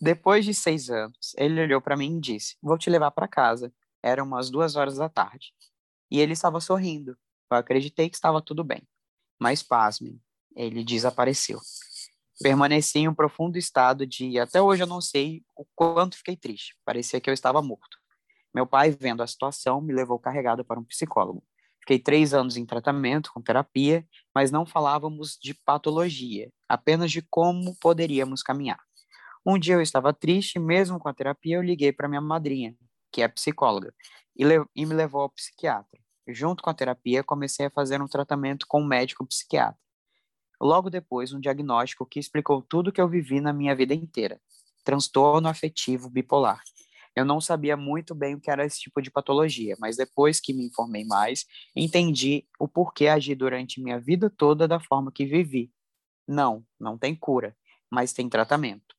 Depois 0.00 0.44
de 0.44 0.52
seis 0.52 0.90
anos, 0.90 1.32
ele 1.36 1.62
olhou 1.62 1.80
para 1.80 1.96
mim 1.96 2.16
e 2.16 2.20
disse: 2.20 2.56
Vou 2.60 2.76
te 2.76 2.90
levar 2.90 3.12
para 3.12 3.28
casa. 3.28 3.72
Eram 4.02 4.24
umas 4.24 4.50
duas 4.50 4.74
horas 4.74 4.96
da 4.96 5.08
tarde. 5.08 5.54
E 6.10 6.18
ele 6.18 6.32
estava 6.32 6.60
sorrindo. 6.60 7.16
Eu 7.50 7.56
acreditei 7.56 8.10
que 8.10 8.16
estava 8.16 8.42
tudo 8.42 8.64
bem. 8.64 8.82
Mas, 9.40 9.62
pasmem, 9.62 10.20
ele 10.56 10.82
desapareceu. 10.82 11.60
Permaneci 12.42 12.98
em 12.98 13.08
um 13.08 13.14
profundo 13.14 13.56
estado 13.56 14.04
de. 14.04 14.40
Até 14.40 14.60
hoje 14.60 14.82
eu 14.82 14.88
não 14.88 15.00
sei 15.00 15.44
o 15.54 15.64
quanto 15.74 16.16
fiquei 16.16 16.36
triste. 16.36 16.76
Parecia 16.84 17.20
que 17.20 17.30
eu 17.30 17.34
estava 17.34 17.62
morto. 17.62 17.96
Meu 18.52 18.66
pai, 18.66 18.90
vendo 18.90 19.22
a 19.22 19.26
situação, 19.26 19.80
me 19.80 19.92
levou 19.92 20.18
carregado 20.18 20.64
para 20.64 20.80
um 20.80 20.84
psicólogo. 20.84 21.44
Fiquei 21.82 21.98
três 21.98 22.32
anos 22.32 22.56
em 22.56 22.64
tratamento, 22.64 23.32
com 23.34 23.42
terapia, 23.42 24.06
mas 24.32 24.52
não 24.52 24.64
falávamos 24.64 25.36
de 25.42 25.52
patologia, 25.52 26.48
apenas 26.68 27.10
de 27.10 27.22
como 27.22 27.76
poderíamos 27.80 28.40
caminhar. 28.40 28.80
Um 29.44 29.58
dia 29.58 29.74
eu 29.74 29.82
estava 29.82 30.12
triste, 30.12 30.60
mesmo 30.60 31.00
com 31.00 31.08
a 31.08 31.12
terapia, 31.12 31.56
eu 31.56 31.62
liguei 31.62 31.92
para 31.92 32.08
minha 32.08 32.20
madrinha, 32.20 32.76
que 33.10 33.20
é 33.20 33.26
psicóloga, 33.26 33.92
e, 34.36 34.44
e 34.76 34.86
me 34.86 34.94
levou 34.94 35.22
ao 35.22 35.30
psiquiatra. 35.30 36.00
Junto 36.28 36.62
com 36.62 36.70
a 36.70 36.74
terapia, 36.74 37.24
comecei 37.24 37.66
a 37.66 37.70
fazer 37.70 38.00
um 38.00 38.06
tratamento 38.06 38.64
com 38.68 38.80
um 38.80 38.86
médico 38.86 39.26
psiquiatra. 39.26 39.76
Logo 40.60 40.88
depois, 40.88 41.32
um 41.32 41.40
diagnóstico 41.40 42.06
que 42.06 42.20
explicou 42.20 42.62
tudo 42.62 42.92
que 42.92 43.00
eu 43.00 43.08
vivi 43.08 43.40
na 43.40 43.52
minha 43.52 43.74
vida 43.74 43.92
inteira: 43.92 44.40
transtorno 44.84 45.48
afetivo 45.48 46.08
bipolar. 46.08 46.62
Eu 47.14 47.24
não 47.24 47.40
sabia 47.40 47.76
muito 47.76 48.14
bem 48.14 48.34
o 48.34 48.40
que 48.40 48.50
era 48.50 48.64
esse 48.64 48.80
tipo 48.80 49.02
de 49.02 49.10
patologia, 49.10 49.76
mas 49.78 49.96
depois 49.96 50.40
que 50.40 50.54
me 50.54 50.66
informei 50.66 51.04
mais, 51.04 51.44
entendi 51.76 52.46
o 52.58 52.66
porquê 52.66 53.06
agi 53.06 53.34
durante 53.34 53.82
minha 53.82 54.00
vida 54.00 54.30
toda 54.30 54.66
da 54.66 54.80
forma 54.80 55.12
que 55.12 55.26
vivi. 55.26 55.70
Não, 56.26 56.64
não 56.80 56.96
tem 56.96 57.14
cura, 57.14 57.54
mas 57.90 58.12
tem 58.12 58.28
tratamento. 58.28 58.96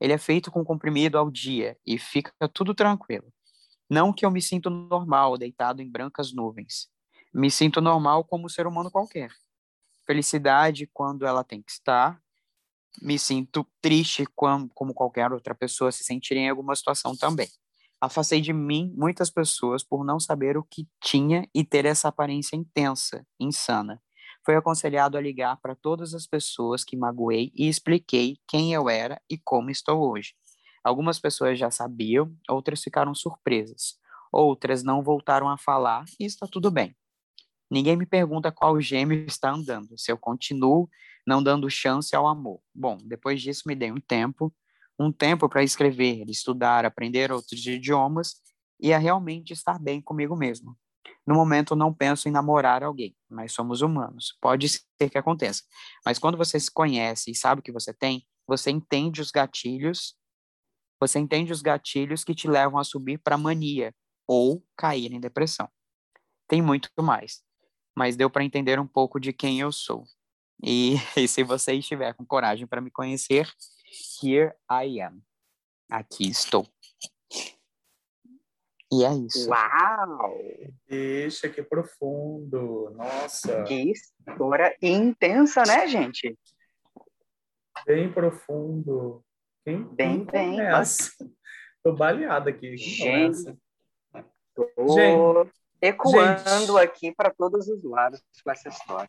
Ele 0.00 0.12
é 0.12 0.18
feito 0.18 0.50
com 0.50 0.64
comprimido 0.64 1.18
ao 1.18 1.30
dia 1.30 1.76
e 1.86 1.98
fica 1.98 2.32
tudo 2.52 2.74
tranquilo. 2.74 3.32
Não 3.90 4.12
que 4.12 4.24
eu 4.24 4.30
me 4.30 4.40
sinto 4.40 4.70
normal, 4.70 5.36
deitado 5.36 5.82
em 5.82 5.90
brancas 5.90 6.32
nuvens. 6.32 6.88
Me 7.32 7.50
sinto 7.50 7.80
normal 7.80 8.24
como 8.24 8.48
ser 8.48 8.66
humano 8.66 8.90
qualquer. 8.90 9.30
Felicidade 10.06 10.86
quando 10.92 11.26
ela 11.26 11.44
tem 11.44 11.60
que 11.60 11.70
estar, 11.70 12.22
me 13.00 13.18
sinto 13.18 13.66
triste 13.80 14.24
como, 14.34 14.68
como 14.74 14.94
qualquer 14.94 15.32
outra 15.32 15.54
pessoa 15.54 15.92
se 15.92 16.04
sentiria 16.04 16.44
em 16.44 16.48
alguma 16.50 16.74
situação 16.74 17.16
também. 17.16 17.48
Afastei 18.00 18.40
de 18.40 18.52
mim 18.52 18.92
muitas 18.96 19.30
pessoas 19.30 19.82
por 19.82 20.04
não 20.04 20.20
saber 20.20 20.56
o 20.56 20.62
que 20.62 20.86
tinha 21.02 21.48
e 21.54 21.64
ter 21.64 21.84
essa 21.84 22.08
aparência 22.08 22.56
intensa, 22.56 23.26
insana. 23.40 24.00
Foi 24.44 24.54
aconselhado 24.54 25.18
a 25.18 25.20
ligar 25.20 25.56
para 25.60 25.74
todas 25.74 26.14
as 26.14 26.26
pessoas 26.26 26.84
que 26.84 26.96
magoei 26.96 27.52
e 27.54 27.68
expliquei 27.68 28.38
quem 28.46 28.72
eu 28.72 28.88
era 28.88 29.20
e 29.28 29.36
como 29.36 29.70
estou 29.70 30.10
hoje. 30.10 30.34
Algumas 30.82 31.18
pessoas 31.18 31.58
já 31.58 31.70
sabiam, 31.70 32.32
outras 32.48 32.82
ficaram 32.82 33.14
surpresas. 33.14 33.98
Outras 34.32 34.82
não 34.82 35.02
voltaram 35.02 35.48
a 35.48 35.58
falar 35.58 36.04
e 36.20 36.24
está 36.24 36.46
tudo 36.46 36.70
bem. 36.70 36.96
Ninguém 37.70 37.96
me 37.96 38.06
pergunta 38.06 38.52
qual 38.52 38.80
gêmeo 38.80 39.26
está 39.26 39.50
andando, 39.50 39.98
se 39.98 40.10
eu 40.10 40.16
continuo 40.16 40.88
não 41.28 41.42
dando 41.42 41.68
chance 41.68 42.16
ao 42.16 42.26
amor. 42.26 42.58
Bom, 42.74 42.96
depois 43.04 43.42
disso 43.42 43.64
me 43.66 43.74
dei 43.74 43.92
um 43.92 44.00
tempo, 44.00 44.50
um 44.98 45.12
tempo 45.12 45.46
para 45.46 45.62
escrever, 45.62 46.24
estudar, 46.26 46.86
aprender 46.86 47.30
outros 47.30 47.66
idiomas 47.66 48.36
e 48.80 48.94
a 48.94 48.98
realmente 48.98 49.52
estar 49.52 49.78
bem 49.78 50.00
comigo 50.00 50.34
mesmo. 50.34 50.74
No 51.26 51.34
momento 51.34 51.76
não 51.76 51.92
penso 51.92 52.30
em 52.30 52.32
namorar 52.32 52.82
alguém, 52.82 53.14
mas 53.28 53.52
somos 53.52 53.82
humanos. 53.82 54.38
Pode 54.40 54.70
ser 54.70 55.10
que 55.10 55.18
aconteça. 55.18 55.62
Mas 56.02 56.18
quando 56.18 56.38
você 56.38 56.58
se 56.58 56.70
conhece 56.70 57.30
e 57.30 57.34
sabe 57.34 57.60
o 57.60 57.62
que 57.62 57.70
você 57.72 57.92
tem, 57.92 58.26
você 58.46 58.70
entende 58.70 59.20
os 59.20 59.30
gatilhos, 59.30 60.16
você 60.98 61.18
entende 61.18 61.52
os 61.52 61.60
gatilhos 61.60 62.24
que 62.24 62.34
te 62.34 62.48
levam 62.48 62.80
a 62.80 62.84
subir 62.84 63.18
para 63.18 63.36
mania 63.36 63.94
ou 64.26 64.64
cair 64.74 65.12
em 65.12 65.20
depressão. 65.20 65.68
Tem 66.48 66.62
muito 66.62 66.88
mais, 66.98 67.42
mas 67.94 68.16
deu 68.16 68.30
para 68.30 68.44
entender 68.44 68.80
um 68.80 68.86
pouco 68.86 69.20
de 69.20 69.32
quem 69.34 69.60
eu 69.60 69.70
sou. 69.70 70.04
E, 70.62 70.94
e 71.16 71.28
se 71.28 71.42
você 71.42 71.72
estiver 71.74 72.14
com 72.14 72.24
coragem 72.24 72.66
para 72.66 72.80
me 72.80 72.90
conhecer, 72.90 73.48
here 74.22 74.52
I 74.70 75.00
am. 75.00 75.20
Aqui 75.90 76.28
estou. 76.28 76.66
E 78.90 79.04
é 79.04 79.12
isso. 79.12 79.50
Uau! 79.50 80.34
Deixa 80.86 81.48
que 81.48 81.62
profundo. 81.62 82.90
Nossa. 82.94 83.64
Que 83.64 83.92
história 83.92 84.74
intensa, 84.80 85.62
né, 85.64 85.86
gente? 85.86 86.38
Bem 87.86 88.10
profundo. 88.10 89.22
Quem, 89.64 89.82
bem, 89.82 90.24
quem 90.24 90.56
bem. 90.56 90.58
Tô 91.82 91.92
baleada 91.92 92.50
aqui. 92.50 92.76
Gente, 92.76 93.56
tô 94.54 94.68
gente, 94.94 95.52
ecoando 95.80 96.72
gente. 96.72 96.78
aqui 96.78 97.14
para 97.14 97.30
todos 97.30 97.68
os 97.68 97.84
lados 97.84 98.20
com 98.42 98.50
essa 98.50 98.68
história. 98.68 99.08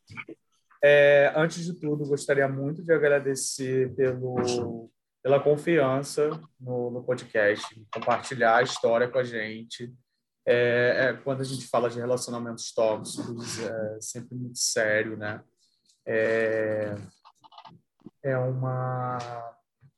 É, 0.81 1.33
antes 1.35 1.65
de 1.65 1.73
tudo, 1.73 2.07
gostaria 2.07 2.47
muito 2.47 2.81
de 2.81 2.93
agradecer 2.93 3.93
pelo, 3.95 4.89
pela 5.21 5.39
confiança 5.39 6.29
no, 6.59 6.89
no 6.89 7.03
podcast, 7.03 7.65
compartilhar 7.93 8.57
a 8.57 8.63
história 8.63 9.07
com 9.09 9.17
a 9.17 9.23
gente. 9.23 9.93
É, 10.47 11.09
é, 11.09 11.13
quando 11.13 11.41
a 11.41 11.43
gente 11.43 11.67
fala 11.67 11.89
de 11.89 11.99
relacionamentos 11.99 12.71
tóxicos, 12.73 13.59
é 13.59 14.01
sempre 14.01 14.35
muito 14.35 14.57
sério, 14.57 15.17
né? 15.17 15.43
É, 16.07 16.95
é 18.23 18.37
uma, 18.37 19.17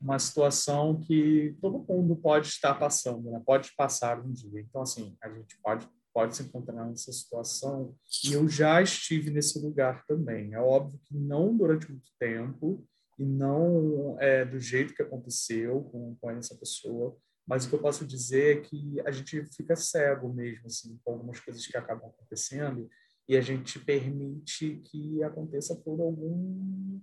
uma 0.01 0.17
situação 0.17 0.99
que 0.99 1.55
todo 1.61 1.85
mundo 1.87 2.15
pode 2.15 2.47
estar 2.47 2.73
passando, 2.73 3.29
né? 3.29 3.41
Pode 3.45 3.71
passar 3.77 4.19
um 4.19 4.31
dia. 4.31 4.61
Então, 4.61 4.81
assim, 4.81 5.15
a 5.21 5.29
gente 5.29 5.57
pode 5.61 5.87
pode 6.13 6.35
se 6.35 6.43
encontrar 6.43 6.85
nessa 6.85 7.11
situação. 7.11 7.95
E 8.25 8.33
eu 8.33 8.47
já 8.47 8.81
estive 8.81 9.29
nesse 9.29 9.59
lugar 9.59 10.05
também. 10.05 10.53
É 10.53 10.59
óbvio 10.59 10.99
que 11.05 11.15
não 11.15 11.55
durante 11.55 11.89
muito 11.89 12.09
tempo 12.19 12.85
e 13.17 13.25
não 13.25 14.17
é, 14.19 14.43
do 14.45 14.59
jeito 14.59 14.93
que 14.93 15.01
aconteceu 15.01 15.83
com, 15.91 16.15
com 16.19 16.31
essa 16.31 16.55
pessoa, 16.55 17.15
mas 17.47 17.65
o 17.65 17.69
que 17.69 17.75
eu 17.75 17.81
posso 17.81 18.05
dizer 18.05 18.57
é 18.57 18.61
que 18.61 19.01
a 19.01 19.11
gente 19.11 19.45
fica 19.55 19.75
cego 19.75 20.33
mesmo 20.33 20.67
assim 20.67 20.99
com 21.03 21.13
algumas 21.13 21.39
coisas 21.39 21.65
que 21.65 21.77
acabam 21.77 22.09
acontecendo 22.09 22.89
e 23.27 23.37
a 23.37 23.41
gente 23.41 23.79
permite 23.79 24.81
que 24.85 25.23
aconteça 25.23 25.75
por 25.75 25.99
algum 25.99 26.99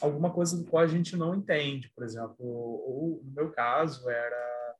alguma 0.00 0.30
coisa 0.30 0.56
do 0.58 0.68
qual 0.68 0.82
a 0.82 0.86
gente 0.86 1.16
não 1.16 1.34
entende, 1.34 1.90
por 1.94 2.04
exemplo, 2.04 2.36
ou 2.38 3.22
no 3.24 3.32
meu 3.32 3.50
caso 3.50 4.08
era 4.10 4.76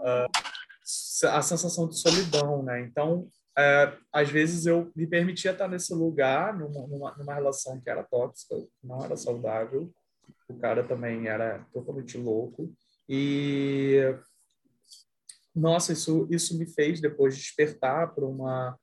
uh, 0.00 0.53
a 1.30 1.42
sensação 1.42 1.88
de 1.88 1.98
solidão, 1.98 2.62
né? 2.62 2.80
Então, 2.80 3.28
é, 3.56 3.96
às 4.12 4.28
vezes 4.28 4.66
eu 4.66 4.90
me 4.94 5.06
permitia 5.06 5.52
estar 5.52 5.68
nesse 5.68 5.94
lugar, 5.94 6.58
numa, 6.58 6.86
numa, 6.86 7.16
numa, 7.16 7.34
relação 7.34 7.80
que 7.80 7.88
era 7.88 8.02
tóxica, 8.02 8.54
não 8.82 9.04
era 9.04 9.16
saudável. 9.16 9.92
O 10.48 10.58
cara 10.58 10.82
também 10.82 11.28
era 11.28 11.64
totalmente 11.72 12.18
louco. 12.18 12.72
E, 13.08 14.00
nossa, 15.54 15.92
isso, 15.92 16.26
isso 16.30 16.58
me 16.58 16.66
fez 16.66 17.00
depois 17.00 17.36
despertar 17.36 18.14
para 18.14 18.26
uma, 18.26 18.78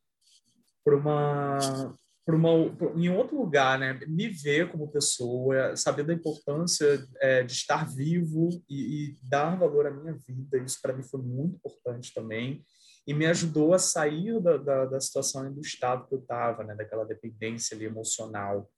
uma 0.85 1.97
uma 2.27 2.49
em 2.95 3.09
outro 3.09 3.37
lugar, 3.37 3.79
né? 3.79 3.99
Me 4.07 4.29
ver 4.29 4.71
como 4.71 4.91
pessoa, 4.91 5.75
saber 5.75 6.03
da 6.03 6.13
importância 6.13 7.05
é, 7.19 7.43
de 7.43 7.53
estar 7.53 7.91
vivo 7.91 8.49
e, 8.69 9.09
e, 9.09 9.17
dar 9.23 9.57
valor 9.57 9.87
à 9.87 9.91
minha 9.91 10.13
vida. 10.13 10.57
Isso 10.57 10.79
para 10.81 10.93
mim 10.93 11.03
foi 11.03 11.21
muito 11.21 11.55
importante 11.55 12.13
também 12.13 12.63
e 13.07 13.13
me 13.13 13.25
ajudou 13.25 13.73
a 13.73 13.79
sair 13.79 14.39
da, 14.39 14.57
da, 14.57 14.85
da 14.85 14.99
situação 14.99 15.51
do 15.51 15.61
estado 15.61 16.07
que 16.07 16.13
eu 16.13 16.19
estava, 16.19 16.63
né? 16.63 16.75
Daquela 16.75 17.05
dependência 17.05 17.75
ali 17.75 17.85
emocional. 17.85 18.69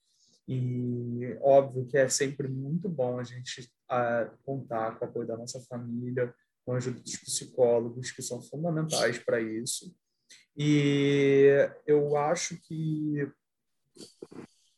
E 0.47 1.37
óbvio 1.41 1.85
que 1.85 1.97
é 1.97 2.09
sempre 2.09 2.47
muito 2.47 2.89
bom 2.89 3.19
a 3.19 3.23
gente 3.23 3.69
a, 3.89 4.29
contar 4.45 4.97
com 4.97 5.05
o 5.05 5.07
apoio 5.07 5.27
da 5.27 5.37
nossa 5.37 5.59
família, 5.61 6.33
com 6.65 6.73
a 6.73 6.77
ajuda 6.77 6.99
dos 6.99 7.17
psicólogos 7.17 8.11
que 8.11 8.21
são 8.21 8.41
fundamentais 8.41 9.19
para 9.19 9.41
isso. 9.41 9.93
E 10.55 11.47
eu 11.87 12.15
acho 12.15 12.59
que, 12.61 13.27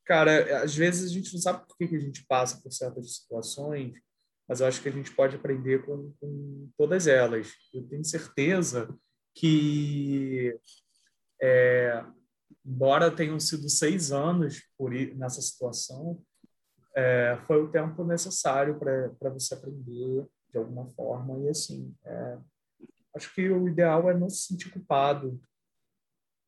cara, 0.06 0.64
às 0.64 0.76
vezes 0.76 1.12
a 1.12 1.14
gente 1.14 1.34
não 1.34 1.42
sabe 1.42 1.66
por 1.68 1.78
que, 1.78 1.88
que 1.88 1.96
a 1.96 2.00
gente 2.00 2.26
passa 2.26 2.62
por 2.62 2.72
certas 2.72 3.16
situações, 3.16 3.94
mas 4.48 4.60
eu 4.60 4.68
acho 4.68 4.82
que 4.82 4.90
a 4.90 4.92
gente 4.92 5.12
pode 5.12 5.36
aprender 5.36 5.86
com, 5.86 6.14
com 6.20 6.70
todas 6.78 7.08
elas. 7.08 7.52
Eu 7.74 7.84
tenho 7.88 8.06
certeza 8.06 8.88
que, 9.34 10.58
é, 11.42 12.04
embora 12.64 13.12
tenham 13.12 13.40
sido 13.40 13.68
seis 13.70 14.12
anos 14.12 14.64
por 14.78 14.92
nessa 14.92 15.42
situação, 15.42 16.24
é, 16.96 17.38
foi 17.46 17.62
o 17.62 17.70
tempo 17.70 18.04
necessário 18.06 18.80
para 18.80 19.30
você 19.30 19.54
aprender 19.54 20.26
de 20.50 20.58
alguma 20.58 20.88
forma. 20.92 21.40
E, 21.40 21.50
assim, 21.50 21.94
é, 22.06 22.38
acho 23.16 23.34
que 23.34 23.50
o 23.50 23.68
ideal 23.68 24.10
é 24.10 24.14
não 24.14 24.30
se 24.30 24.48
sentir 24.48 24.70
culpado 24.70 25.40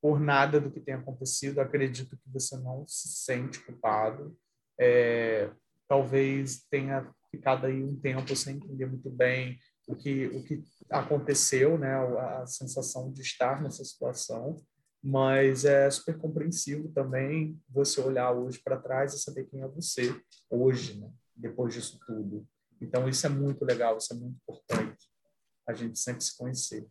por 0.00 0.20
nada 0.20 0.60
do 0.60 0.70
que 0.70 0.80
tem 0.80 0.94
acontecido. 0.94 1.60
Acredito 1.60 2.16
que 2.16 2.30
você 2.30 2.56
não 2.56 2.86
se 2.86 3.08
sente 3.08 3.58
culpado. 3.60 4.36
É, 4.78 5.50
talvez 5.88 6.64
tenha 6.70 7.10
ficado 7.30 7.66
aí 7.66 7.82
um 7.82 7.98
tempo 7.98 8.34
sem 8.36 8.56
entender 8.56 8.86
muito 8.86 9.10
bem 9.10 9.58
o 9.86 9.96
que 9.96 10.26
o 10.28 10.44
que 10.44 10.62
aconteceu, 10.90 11.78
né? 11.78 11.94
A, 11.94 12.42
a 12.42 12.46
sensação 12.46 13.10
de 13.10 13.22
estar 13.22 13.62
nessa 13.62 13.84
situação. 13.84 14.56
Mas 15.02 15.64
é 15.64 15.88
super 15.90 16.18
compreensivo 16.18 16.88
também 16.88 17.58
você 17.68 18.00
olhar 18.00 18.32
hoje 18.32 18.60
para 18.62 18.80
trás 18.80 19.14
e 19.14 19.20
saber 19.20 19.44
quem 19.44 19.62
é 19.62 19.68
você 19.68 20.14
hoje, 20.50 21.00
né? 21.00 21.10
Depois 21.34 21.72
disso 21.72 21.98
tudo. 22.06 22.46
Então 22.80 23.08
isso 23.08 23.26
é 23.26 23.30
muito 23.30 23.64
legal, 23.64 23.96
isso 23.96 24.12
é 24.12 24.16
muito 24.16 24.36
importante. 24.36 25.08
A 25.68 25.74
gente 25.74 25.98
sempre 25.98 26.24
se 26.24 26.36
conhecer. 26.36 26.86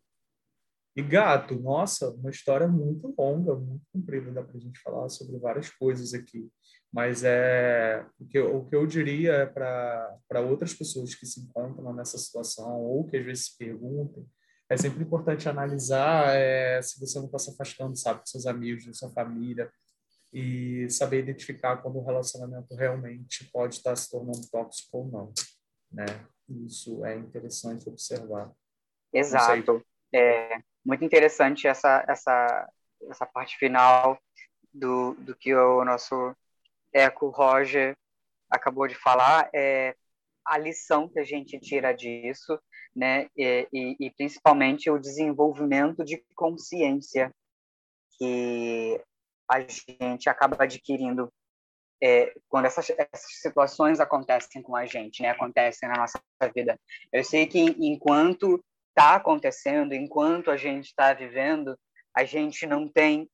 E 0.95 1.01
Gato, 1.01 1.55
nossa, 1.59 2.09
uma 2.11 2.29
história 2.29 2.67
muito 2.67 3.13
longa, 3.17 3.55
muito 3.55 3.85
comprida, 3.91 4.31
dá 4.31 4.43
para 4.43 4.57
a 4.57 4.59
gente 4.59 4.79
falar 4.79 5.09
sobre 5.09 5.37
várias 5.37 5.69
coisas 5.69 6.13
aqui. 6.13 6.49
Mas 6.91 7.23
é 7.23 8.05
o 8.19 8.25
que, 8.25 8.37
eu, 8.37 8.57
o 8.57 8.67
que 8.67 8.75
eu 8.75 8.87
diria 8.87 9.33
é 9.33 9.45
para 9.45 10.41
outras 10.49 10.73
pessoas 10.73 11.13
que 11.13 11.25
se 11.25 11.41
encontram 11.41 11.93
nessa 11.93 12.17
situação 12.17 12.81
ou 12.81 13.05
que 13.05 13.17
às 13.17 13.25
vezes 13.25 13.45
se 13.47 13.57
perguntem 13.57 14.25
é 14.69 14.75
sempre 14.75 15.03
importante 15.03 15.47
analisar 15.47 16.35
é, 16.35 16.81
se 16.81 16.99
você 16.99 17.17
não 17.19 17.27
está 17.27 17.39
se 17.39 17.51
afastando, 17.51 17.95
sabe, 17.95 18.21
dos 18.21 18.31
seus 18.31 18.45
amigos, 18.45 18.85
da 18.85 18.93
sua 18.93 19.09
família, 19.11 19.71
e 20.33 20.89
saber 20.89 21.19
identificar 21.19 21.77
quando 21.77 21.97
o 21.97 22.03
relacionamento 22.03 22.75
realmente 22.75 23.49
pode 23.51 23.75
estar 23.75 23.95
se 23.95 24.09
tornando 24.09 24.45
tóxico 24.51 24.97
ou 24.97 25.07
não, 25.07 25.33
né? 25.89 26.05
Isso 26.49 27.05
é 27.05 27.15
interessante 27.17 27.87
observar. 27.87 28.53
Exato. 29.13 29.85
É 30.13 30.59
muito 30.85 31.03
interessante 31.03 31.67
essa, 31.67 32.03
essa, 32.07 32.69
essa 33.09 33.25
parte 33.25 33.57
final 33.57 34.17
do, 34.73 35.13
do 35.15 35.35
que 35.35 35.53
o 35.53 35.83
nosso 35.83 36.35
Eco 36.93 37.29
Roger 37.29 37.95
acabou 38.49 38.87
de 38.87 38.95
falar. 38.95 39.49
É 39.53 39.95
a 40.45 40.57
lição 40.57 41.09
que 41.09 41.19
a 41.19 41.23
gente 41.23 41.59
tira 41.59 41.93
disso, 41.93 42.57
né? 42.95 43.27
E, 43.35 43.67
e, 43.73 43.95
e 43.99 44.11
principalmente 44.11 44.89
o 44.89 44.97
desenvolvimento 44.97 46.05
de 46.05 46.23
consciência 46.33 47.31
que 48.17 49.01
a 49.49 49.59
gente 49.59 50.29
acaba 50.29 50.63
adquirindo 50.63 51.31
é, 52.01 52.33
quando 52.47 52.65
essas, 52.65 52.89
essas, 52.91 53.41
situações 53.41 53.99
acontecem 53.99 54.61
com 54.61 54.75
a 54.75 54.85
gente, 54.85 55.21
né? 55.21 55.29
Acontecem 55.29 55.89
na 55.89 55.97
nossa 55.97 56.21
vida. 56.53 56.79
Eu 57.11 57.23
sei 57.23 57.47
que 57.47 57.59
enquanto 57.59 58.63
está 58.97 59.13
acontecendo, 59.13 59.93
enquanto 59.93 60.49
a 60.49 60.57
gente 60.57 60.85
está 60.85 61.13
vivendo, 61.13 61.77
a 62.15 62.23
gente 62.23 62.65
não 62.65 62.87
tem 62.87 63.29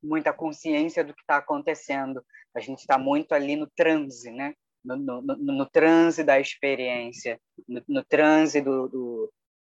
muita 0.00 0.32
consciência 0.32 1.02
do 1.02 1.12
que 1.12 1.20
está 1.20 1.38
acontecendo. 1.38 2.24
A 2.54 2.60
gente 2.60 2.78
está 2.78 2.96
muito 2.96 3.32
ali 3.32 3.56
no 3.56 3.68
transe, 3.76 4.30
né? 4.30 4.54
No, 4.84 4.96
no, 4.96 5.20
no, 5.20 5.36
no 5.36 5.66
transe 5.68 6.22
da 6.22 6.38
experiência, 6.38 7.40
no, 7.66 8.04
transe 8.04 8.60
do, 8.60 8.88
do, 8.88 9.32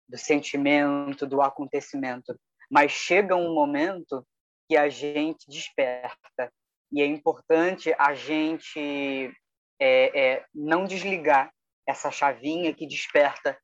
do 0.09 0.17
sentimento, 0.17 1.27
do 1.27 1.39
acontecimento. 1.39 2.35
Mas 2.69 2.91
chega 2.91 3.35
um 3.35 3.53
momento 3.53 4.25
que 4.67 4.75
a 4.75 4.89
gente 4.89 5.47
desperta. 5.47 6.51
E 6.91 6.99
é 6.99 7.05
importante 7.05 7.93
a 7.99 8.15
gente 8.15 9.31
é, 9.79 10.19
é, 10.19 10.45
não 10.51 10.85
desligar 10.85 11.53
essa 11.87 12.09
chavinha 12.09 12.73
que 12.73 12.87
desperta 12.87 13.55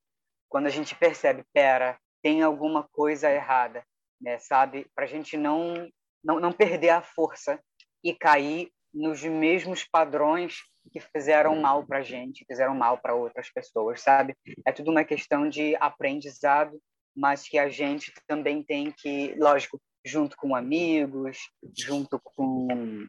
quando 0.51 0.67
a 0.67 0.69
gente 0.69 0.93
percebe, 0.93 1.45
pera, 1.53 1.97
tem 2.21 2.43
alguma 2.43 2.83
coisa 2.91 3.31
errada, 3.31 3.83
né, 4.19 4.37
sabe? 4.37 4.85
Para 4.93 5.05
a 5.05 5.07
gente 5.07 5.37
não, 5.37 5.89
não, 6.21 6.41
não 6.41 6.51
perder 6.51 6.89
a 6.89 7.01
força 7.01 7.57
e 8.03 8.13
cair 8.13 8.69
nos 8.93 9.23
mesmos 9.23 9.85
padrões 9.85 10.57
que 10.91 10.99
fizeram 10.99 11.55
mal 11.55 11.85
para 11.85 11.99
a 11.99 12.01
gente, 12.01 12.45
fizeram 12.45 12.75
mal 12.75 12.97
para 12.97 13.15
outras 13.15 13.49
pessoas, 13.49 14.01
sabe? 14.01 14.35
É 14.65 14.73
tudo 14.73 14.91
uma 14.91 15.05
questão 15.05 15.47
de 15.47 15.73
aprendizado, 15.77 16.77
mas 17.15 17.47
que 17.47 17.57
a 17.57 17.69
gente 17.69 18.11
também 18.27 18.61
tem 18.61 18.91
que, 18.91 19.33
lógico, 19.39 19.79
junto 20.05 20.35
com 20.35 20.53
amigos, 20.53 21.37
junto 21.77 22.19
com 22.19 23.07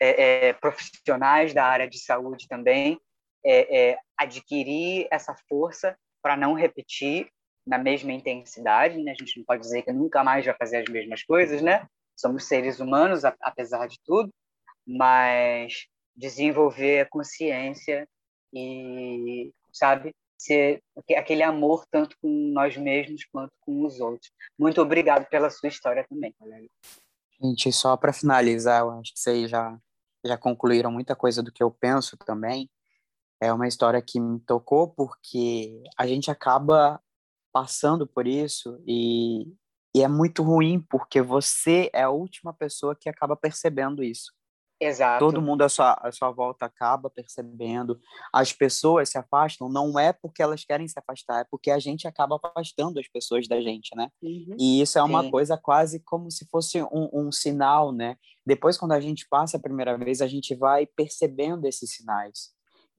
é, 0.00 0.48
é, 0.48 0.52
profissionais 0.52 1.52
da 1.52 1.64
área 1.64 1.88
de 1.88 1.98
saúde 1.98 2.46
também, 2.46 3.00
é, 3.44 3.90
é 3.90 3.98
adquirir 4.16 5.08
essa 5.10 5.34
força 5.48 5.98
para 6.22 6.36
não 6.36 6.54
repetir 6.54 7.28
na 7.66 7.78
mesma 7.78 8.12
intensidade, 8.12 9.02
né? 9.02 9.12
A 9.12 9.14
gente 9.14 9.38
não 9.38 9.44
pode 9.44 9.62
dizer 9.62 9.82
que 9.82 9.92
nunca 9.92 10.24
mais 10.24 10.44
vai 10.44 10.54
fazer 10.56 10.78
as 10.78 10.88
mesmas 10.88 11.22
coisas, 11.22 11.62
né? 11.62 11.86
Somos 12.16 12.44
seres 12.44 12.80
humanos, 12.80 13.24
apesar 13.24 13.86
de 13.86 13.98
tudo, 14.04 14.30
mas 14.86 15.86
desenvolver 16.16 17.00
a 17.00 17.08
consciência 17.08 18.06
e, 18.52 19.52
sabe, 19.72 20.12
ser 20.38 20.82
aquele 21.16 21.42
amor 21.42 21.84
tanto 21.90 22.16
com 22.20 22.28
nós 22.28 22.76
mesmos 22.76 23.24
quanto 23.30 23.52
com 23.60 23.84
os 23.86 24.00
outros. 24.00 24.30
Muito 24.58 24.80
obrigado 24.80 25.26
pela 25.28 25.50
sua 25.50 25.68
história 25.68 26.04
também, 26.08 26.34
Gente, 27.42 27.72
só 27.72 27.96
para 27.96 28.12
finalizar, 28.12 28.80
eu 28.80 28.90
acho 28.92 29.14
que 29.14 29.20
vocês 29.20 29.50
já, 29.50 29.78
já 30.24 30.36
concluíram 30.36 30.90
muita 30.90 31.16
coisa 31.16 31.42
do 31.42 31.52
que 31.52 31.62
eu 31.62 31.70
penso 31.70 32.16
também. 32.18 32.68
É 33.40 33.52
uma 33.52 33.66
história 33.66 34.02
que 34.02 34.20
me 34.20 34.38
tocou 34.40 34.88
porque 34.88 35.82
a 35.98 36.06
gente 36.06 36.30
acaba 36.30 37.00
passando 37.52 38.06
por 38.06 38.26
isso 38.26 38.80
e, 38.86 39.46
e 39.94 40.02
é 40.02 40.08
muito 40.08 40.42
ruim 40.42 40.80
porque 40.88 41.22
você 41.22 41.90
é 41.92 42.02
a 42.02 42.10
última 42.10 42.52
pessoa 42.52 42.94
que 42.94 43.08
acaba 43.08 43.36
percebendo 43.36 44.02
isso. 44.02 44.32
Exato. 44.82 45.18
Todo 45.18 45.42
mundo 45.42 45.60
à 45.60 45.68
sua, 45.68 45.92
à 46.00 46.10
sua 46.10 46.30
volta 46.30 46.64
acaba 46.64 47.10
percebendo. 47.10 48.00
As 48.32 48.50
pessoas 48.50 49.10
se 49.10 49.18
afastam, 49.18 49.68
não 49.68 49.98
é 49.98 50.10
porque 50.10 50.42
elas 50.42 50.64
querem 50.64 50.88
se 50.88 50.98
afastar, 50.98 51.42
é 51.42 51.46
porque 51.50 51.70
a 51.70 51.78
gente 51.78 52.08
acaba 52.08 52.40
afastando 52.42 52.98
as 52.98 53.06
pessoas 53.06 53.46
da 53.46 53.60
gente, 53.60 53.94
né? 53.94 54.08
Uhum. 54.22 54.56
E 54.58 54.80
isso 54.80 54.98
é 54.98 55.02
uma 55.02 55.22
Sim. 55.22 55.30
coisa 55.30 55.58
quase 55.58 56.00
como 56.00 56.30
se 56.30 56.46
fosse 56.46 56.82
um, 56.82 57.10
um, 57.12 57.30
sinal, 57.30 57.92
né? 57.92 58.16
Depois, 58.46 58.78
quando 58.78 58.92
a 58.92 59.00
gente 59.00 59.26
passa 59.28 59.58
a 59.58 59.60
primeira 59.60 59.98
vez, 59.98 60.22
a 60.22 60.26
gente 60.26 60.54
vai 60.54 60.86
percebendo 60.86 61.66
esses 61.66 61.94
sinais. 61.94 62.50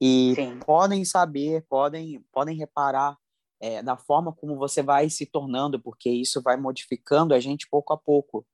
E 0.04 0.34
Sim. 0.34 0.58
podem 0.58 1.04
saber, 1.04 1.64
podem, 1.68 2.20
podem 2.32 2.56
reparar 2.56 3.16
é, 3.60 3.80
da 3.80 3.96
forma 3.96 4.32
como 4.32 4.56
você 4.56 4.82
vai 4.82 5.08
se 5.08 5.24
tornando, 5.24 5.80
porque 5.80 6.10
isso 6.10 6.42
vai 6.42 6.56
modificando 6.56 7.32
a 7.32 7.38
gente 7.38 7.68
pouco 7.70 7.92
a 7.92 7.96
pouco, 7.96 8.44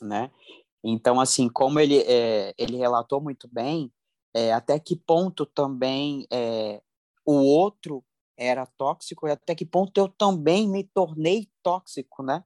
né? 0.00 0.30
Então, 0.82 1.20
assim, 1.20 1.50
como 1.50 1.78
ele, 1.78 1.98
é, 1.98 2.54
ele 2.56 2.78
relatou 2.78 3.20
muito 3.20 3.46
bem, 3.46 3.92
é, 4.34 4.54
até 4.54 4.78
que 4.78 4.96
ponto 4.96 5.44
também 5.44 6.26
é, 6.32 6.80
o 7.26 7.34
outro 7.34 8.02
era 8.34 8.64
tóxico 8.64 9.28
e 9.28 9.32
até 9.32 9.54
que 9.54 9.66
ponto 9.66 9.98
eu 9.98 10.08
também 10.08 10.66
me 10.66 10.82
tornei 10.82 11.46
tóxico, 11.62 12.22
né? 12.22 12.42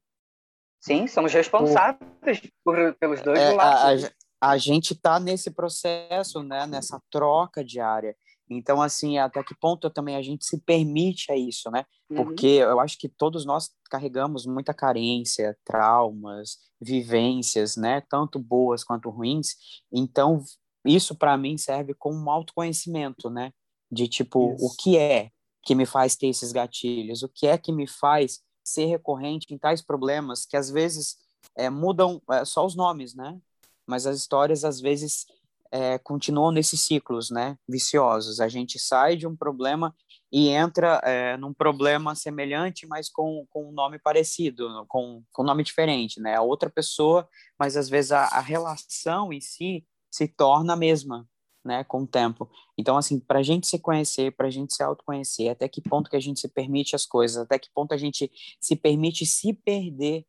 Sim, 0.81 1.07
somos 1.07 1.33
responsáveis 1.33 2.51
por, 2.65 2.95
pelos 2.95 3.23
dois 3.23 3.39
é, 3.39 3.53
lados. 3.53 4.11
A, 4.41 4.51
a, 4.51 4.59
gente 4.59 4.95
está 4.95 5.21
nesse 5.21 5.53
processo, 5.53 6.43
né? 6.43 6.67
Nessa 6.67 7.01
troca 7.11 7.63
diária. 7.63 8.17
Então, 8.51 8.83
assim, 8.83 9.17
até 9.17 9.45
que 9.45 9.55
ponto 9.55 9.89
também 9.89 10.17
a 10.17 10.23
gente 10.23 10.45
se 10.45 10.59
permite 10.59 11.31
a 11.31 11.37
isso, 11.37 11.71
né? 11.71 11.87
Uhum. 12.11 12.17
Porque 12.17 12.47
eu 12.47 12.81
acho 12.81 12.99
que 12.99 13.09
todos 13.09 13.47
nós 13.47 13.71
carregamos 13.89 14.45
muita 14.45 14.75
carência, 14.75 15.57
traumas, 15.65 16.59
vivências, 16.81 17.77
né? 17.77 18.01
Tanto 18.11 18.41
boas 18.41 18.83
quanto 18.83 19.09
ruins. 19.09 19.55
Então, 19.93 20.43
isso 20.85 21.15
para 21.15 21.37
mim 21.37 21.57
serve 21.57 21.95
como 21.95 22.19
um 22.19 22.29
autoconhecimento, 22.29 23.31
né? 23.31 23.53
De 23.91 24.09
tipo, 24.09 24.55
isso. 24.55 24.67
o 24.67 24.77
que 24.77 24.99
é 24.99 25.31
que 25.63 25.75
me 25.75 25.87
faz 25.87 26.17
ter 26.17 26.27
esses 26.27 26.51
gatilhos? 26.51 27.23
O 27.23 27.29
que 27.29 27.47
é 27.47 27.57
que 27.57 27.71
me 27.71 27.87
faz 27.87 28.41
ser 28.65 28.87
recorrente 28.87 29.47
em 29.55 29.59
tais 29.59 29.81
problemas 29.81 30.45
que 30.45 30.57
às 30.57 30.71
vezes 30.71 31.17
é, 31.57 31.71
mudam 31.71 32.21
é, 32.31 32.45
só 32.45 32.67
os 32.67 32.75
nomes, 32.75 33.15
né? 33.15 33.39
Mas 33.87 34.07
as 34.07 34.17
histórias 34.17 34.65
às 34.65 34.81
vezes 34.81 35.27
é, 35.73 35.99
continuam 35.99 36.51
nesses 36.51 36.81
ciclos, 36.81 37.31
né, 37.31 37.57
viciosos. 37.69 38.41
A 38.41 38.49
gente 38.49 38.79
sai 38.79 39.17
de 39.17 39.27
um 39.27 39.37
problema 39.37 39.95
e 40.33 40.49
entra 40.49 41.01
é, 41.05 41.37
num 41.37 41.53
problema 41.53 42.15
semelhante, 42.15 42.87
mas 42.87 43.09
com, 43.09 43.47
com 43.51 43.69
um 43.69 43.73
nome 43.73 43.99
parecido, 43.99 44.87
com, 44.89 45.25
com 45.33 45.43
um 45.43 45.47
nome 45.47 45.65
diferente, 45.65 46.21
né? 46.21 46.37
A 46.37 46.43
outra 46.43 46.71
pessoa, 46.71 47.29
mas 47.59 47.77
às 47.77 47.89
vezes 47.89 48.13
a, 48.13 48.25
a 48.27 48.41
relação 48.41 49.33
em 49.33 49.41
si 49.41 49.85
se 50.11 50.29
torna 50.29 50.75
a 50.75 50.77
mesma, 50.77 51.29
né, 51.65 51.85
com 51.85 52.03
o 52.03 52.07
tempo. 52.07 52.49
Então, 52.79 52.97
assim, 52.97 53.19
para 53.21 53.41
a 53.41 53.43
gente 53.43 53.67
se 53.67 53.79
conhecer, 53.79 54.35
para 54.37 54.47
a 54.47 54.51
gente 54.51 54.75
se 54.75 54.83
autoconhecer, 54.83 55.51
até 55.51 55.69
que 55.69 55.81
ponto 55.81 56.09
que 56.09 56.17
a 56.17 56.21
gente 56.21 56.41
se 56.41 56.49
permite 56.49 56.97
as 56.97 57.05
coisas, 57.05 57.37
até 57.37 57.59
que 57.59 57.71
ponto 57.75 57.93
a 57.93 57.97
gente 57.97 58.31
se 58.61 58.77
permite 58.77 59.27
se 59.27 59.53
perder, 59.53 60.25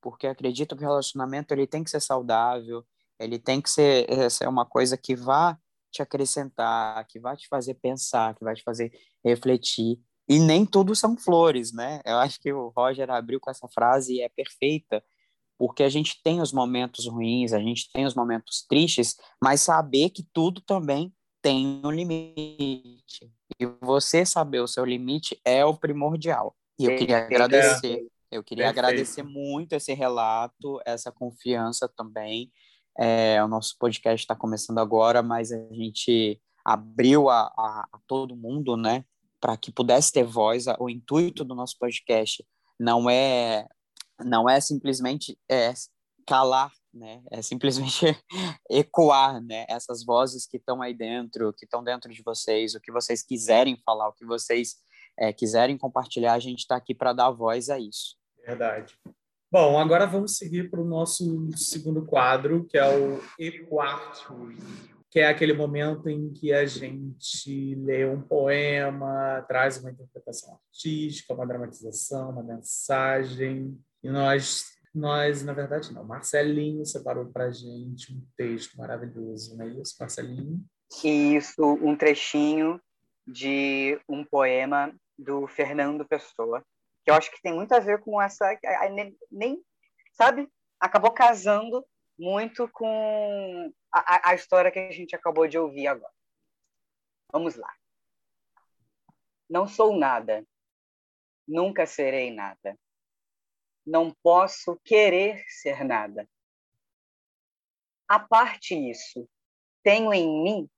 porque 0.00 0.26
acredito 0.26 0.76
que 0.76 0.84
o 0.84 0.86
relacionamento 0.88 1.52
ele 1.52 1.66
tem 1.66 1.84
que 1.84 1.90
ser 1.90 2.00
saudável, 2.00 2.84
ele 3.18 3.38
tem 3.38 3.60
que 3.60 3.70
ser, 3.70 4.30
ser 4.30 4.48
uma 4.48 4.66
coisa 4.66 4.96
que 4.96 5.14
vá 5.14 5.58
te 5.90 6.02
acrescentar, 6.02 7.06
que 7.06 7.18
vai 7.18 7.36
te 7.36 7.48
fazer 7.48 7.74
pensar, 7.74 8.34
que 8.34 8.44
vai 8.44 8.54
te 8.54 8.62
fazer 8.62 8.92
refletir. 9.24 9.98
E 10.28 10.38
nem 10.38 10.66
tudo 10.66 10.94
são 10.94 11.16
flores, 11.16 11.72
né? 11.72 12.00
Eu 12.04 12.18
acho 12.18 12.40
que 12.40 12.52
o 12.52 12.72
Roger 12.76 13.10
abriu 13.10 13.40
com 13.40 13.50
essa 13.50 13.68
frase 13.68 14.14
e 14.14 14.20
é 14.20 14.28
perfeita, 14.28 15.02
porque 15.58 15.82
a 15.82 15.88
gente 15.88 16.20
tem 16.22 16.40
os 16.40 16.52
momentos 16.52 17.06
ruins, 17.06 17.52
a 17.52 17.60
gente 17.60 17.90
tem 17.92 18.04
os 18.04 18.14
momentos 18.14 18.66
tristes, 18.68 19.16
mas 19.42 19.60
saber 19.60 20.10
que 20.10 20.26
tudo 20.32 20.60
também 20.60 21.14
tem 21.40 21.80
um 21.84 21.90
limite. 21.90 23.32
E 23.58 23.66
você 23.80 24.26
saber 24.26 24.60
o 24.60 24.66
seu 24.66 24.84
limite 24.84 25.40
é 25.44 25.64
o 25.64 25.76
primordial. 25.76 26.54
E 26.78 26.84
eu 26.84 26.96
queria 26.96 27.18
agradecer, 27.18 28.06
eu 28.30 28.42
queria 28.42 28.64
Perfeito. 28.64 28.84
agradecer 28.84 29.22
muito 29.22 29.72
esse 29.72 29.94
relato, 29.94 30.80
essa 30.84 31.10
confiança 31.12 31.88
também. 31.96 32.50
É, 32.98 33.42
o 33.42 33.48
nosso 33.48 33.76
podcast 33.78 34.24
está 34.24 34.34
começando 34.34 34.78
agora, 34.78 35.22
mas 35.22 35.52
a 35.52 35.58
gente 35.72 36.40
abriu 36.64 37.28
a, 37.28 37.42
a, 37.56 37.88
a 37.92 37.98
todo 38.06 38.36
mundo, 38.36 38.76
né, 38.76 39.04
para 39.40 39.56
que 39.56 39.70
pudesse 39.70 40.12
ter 40.12 40.24
voz. 40.24 40.64
O 40.78 40.88
intuito 40.88 41.44
do 41.44 41.54
nosso 41.54 41.78
podcast 41.78 42.44
não 42.78 43.08
é 43.08 43.66
não 44.24 44.48
é 44.48 44.60
simplesmente 44.60 45.38
é, 45.48 45.74
calar, 46.26 46.72
né? 46.92 47.22
É 47.30 47.42
simplesmente 47.42 48.06
ecoar, 48.70 49.42
né? 49.42 49.66
Essas 49.68 50.04
vozes 50.04 50.46
que 50.46 50.56
estão 50.56 50.80
aí 50.80 50.94
dentro, 50.94 51.52
que 51.52 51.64
estão 51.64 51.84
dentro 51.84 52.12
de 52.12 52.22
vocês, 52.22 52.74
o 52.74 52.80
que 52.80 52.90
vocês 52.90 53.22
quiserem 53.22 53.76
falar, 53.84 54.08
o 54.08 54.14
que 54.14 54.24
vocês 54.24 54.76
é, 55.18 55.32
quiserem 55.32 55.78
compartilhar, 55.78 56.32
a 56.32 56.38
gente 56.38 56.60
está 56.60 56.76
aqui 56.76 56.94
para 56.94 57.12
dar 57.12 57.30
voz 57.30 57.68
a 57.68 57.78
isso. 57.78 58.16
Verdade. 58.44 58.98
Bom, 59.50 59.78
agora 59.78 60.06
vamos 60.06 60.36
seguir 60.36 60.68
para 60.68 60.80
o 60.80 60.84
nosso 60.84 61.48
segundo 61.56 62.04
quadro, 62.04 62.64
que 62.64 62.76
é 62.76 62.84
o 62.88 63.20
E-Quarto, 63.38 64.52
que 65.08 65.20
é 65.20 65.28
aquele 65.28 65.52
momento 65.52 66.08
em 66.08 66.32
que 66.32 66.52
a 66.52 66.66
gente 66.66 67.76
lê 67.76 68.04
um 68.04 68.20
poema, 68.20 69.44
traz 69.46 69.78
uma 69.78 69.90
interpretação 69.90 70.54
artística, 70.54 71.32
uma 71.32 71.46
dramatização, 71.46 72.30
uma 72.30 72.42
mensagem, 72.42 73.78
e 74.02 74.10
nós 74.10 74.64
nós, 74.96 75.44
na 75.44 75.52
verdade, 75.52 75.92
não. 75.92 76.02
Marcelinho 76.02 76.84
separou 76.86 77.26
para 77.26 77.50
gente 77.50 78.14
um 78.14 78.22
texto 78.34 78.76
maravilhoso, 78.78 79.54
não 79.54 79.66
é 79.66 79.68
isso, 79.68 79.94
Marcelinho? 80.00 80.64
Isso, 81.04 81.62
um 81.62 81.94
trechinho 81.94 82.80
de 83.26 84.00
um 84.08 84.24
poema 84.24 84.92
do 85.18 85.46
Fernando 85.46 86.04
Pessoa, 86.06 86.64
que 87.06 87.10
eu 87.10 87.14
acho 87.14 87.30
que 87.30 87.40
tem 87.40 87.54
muito 87.54 87.72
a 87.72 87.78
ver 87.78 88.02
com 88.02 88.20
essa. 88.20 88.44
Nem, 89.30 89.64
sabe? 90.12 90.50
Acabou 90.78 91.12
casando 91.12 91.86
muito 92.18 92.68
com 92.68 93.72
a, 93.90 94.30
a 94.30 94.34
história 94.34 94.70
que 94.70 94.78
a 94.78 94.90
gente 94.90 95.16
acabou 95.16 95.46
de 95.46 95.56
ouvir 95.56 95.86
agora. 95.86 96.12
Vamos 97.32 97.54
lá. 97.54 97.72
Não 99.48 99.66
sou 99.66 99.96
nada, 99.96 100.44
nunca 101.46 101.86
serei 101.86 102.34
nada 102.34 102.76
não 103.86 104.12
posso 104.22 104.78
querer 104.84 105.44
ser 105.48 105.84
nada. 105.84 106.28
A 108.08 108.18
parte 108.18 108.74
isso, 108.74 109.28
tenho 109.82 110.12
em 110.12 110.42
mim 110.42 110.70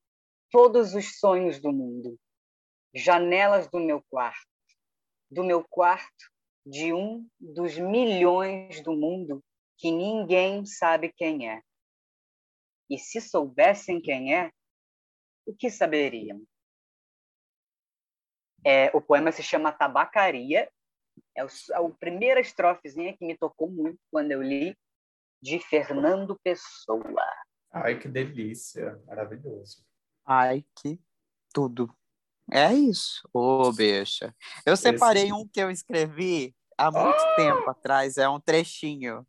todos 0.51 0.95
os 0.95 1.19
sonhos 1.19 1.59
do 1.59 1.73
mundo, 1.73 2.19
janelas 2.95 3.69
do 3.69 3.81
meu 3.81 4.03
quarto, 4.11 4.48
do 5.31 5.45
meu 5.45 5.65
quarto 5.69 6.31
de 6.65 6.93
um 6.93 7.27
dos 7.41 7.79
milhões 7.79 8.83
do 8.83 8.93
mundo 8.93 9.43
que 9.77 9.91
ninguém 9.91 10.67
sabe 10.67 11.13
quem 11.13 11.51
é. 11.51 11.63
E 12.91 12.99
se 12.99 13.21
soubessem 13.21 14.01
quem 14.01 14.35
é, 14.35 14.51
o 15.47 15.55
que 15.55 15.71
saberiam? 15.71 16.43
É, 18.65 18.91
o 18.95 19.01
poema 19.01 19.31
se 19.31 19.43
chama 19.43 19.73
Tabacaria 19.73 20.71
é, 21.37 21.45
o, 21.45 21.49
é 21.49 21.77
a 21.77 21.91
primeira 21.91 22.41
estrofezinha 22.41 23.17
que 23.17 23.25
me 23.25 23.37
tocou 23.37 23.71
muito 23.71 23.99
quando 24.11 24.33
eu 24.33 24.43
li, 24.43 24.77
de 25.41 25.59
Fernando 25.61 26.39
Pessoa. 26.43 27.25
Ai, 27.71 27.99
que 27.99 28.09
delícia. 28.09 29.01
Maravilhoso. 29.07 29.85
Ai, 30.25 30.65
que 30.77 31.01
tudo. 31.53 31.95
É 32.51 32.73
isso. 32.73 33.29
Ô, 33.33 33.69
oh, 33.69 33.73
bicha. 33.73 34.35
Eu 34.65 34.77
separei 34.77 35.25
Esse... 35.25 35.33
um 35.33 35.47
que 35.47 35.61
eu 35.61 35.71
escrevi 35.71 36.55
há 36.77 36.91
muito 36.91 37.21
oh! 37.21 37.37
tempo 37.37 37.71
atrás. 37.71 38.17
É 38.17 38.29
um 38.29 38.41
trechinho. 38.41 39.27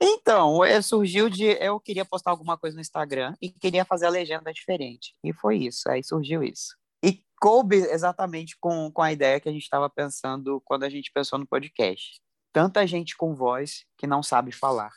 Então, 0.00 0.60
surgiu 0.82 1.28
de. 1.28 1.44
Eu 1.44 1.80
queria 1.80 2.04
postar 2.04 2.30
alguma 2.30 2.56
coisa 2.56 2.74
no 2.76 2.80
Instagram 2.80 3.34
e 3.40 3.50
queria 3.50 3.84
fazer 3.84 4.06
a 4.06 4.10
legenda 4.10 4.52
diferente. 4.52 5.14
E 5.24 5.32
foi 5.32 5.58
isso. 5.58 5.88
Aí 5.90 6.02
surgiu 6.02 6.42
isso. 6.42 6.76
E 7.02 7.22
coube 7.40 7.76
exatamente 7.76 8.56
com, 8.60 8.90
com 8.90 9.02
a 9.02 9.12
ideia 9.12 9.40
que 9.40 9.48
a 9.48 9.52
gente 9.52 9.62
estava 9.62 9.90
pensando 9.90 10.62
quando 10.64 10.84
a 10.84 10.88
gente 10.88 11.10
pensou 11.12 11.38
no 11.38 11.46
podcast. 11.46 12.20
Tanta 12.52 12.86
gente 12.86 13.16
com 13.16 13.34
voz 13.34 13.84
que 13.98 14.06
não 14.06 14.22
sabe 14.22 14.52
falar. 14.52 14.92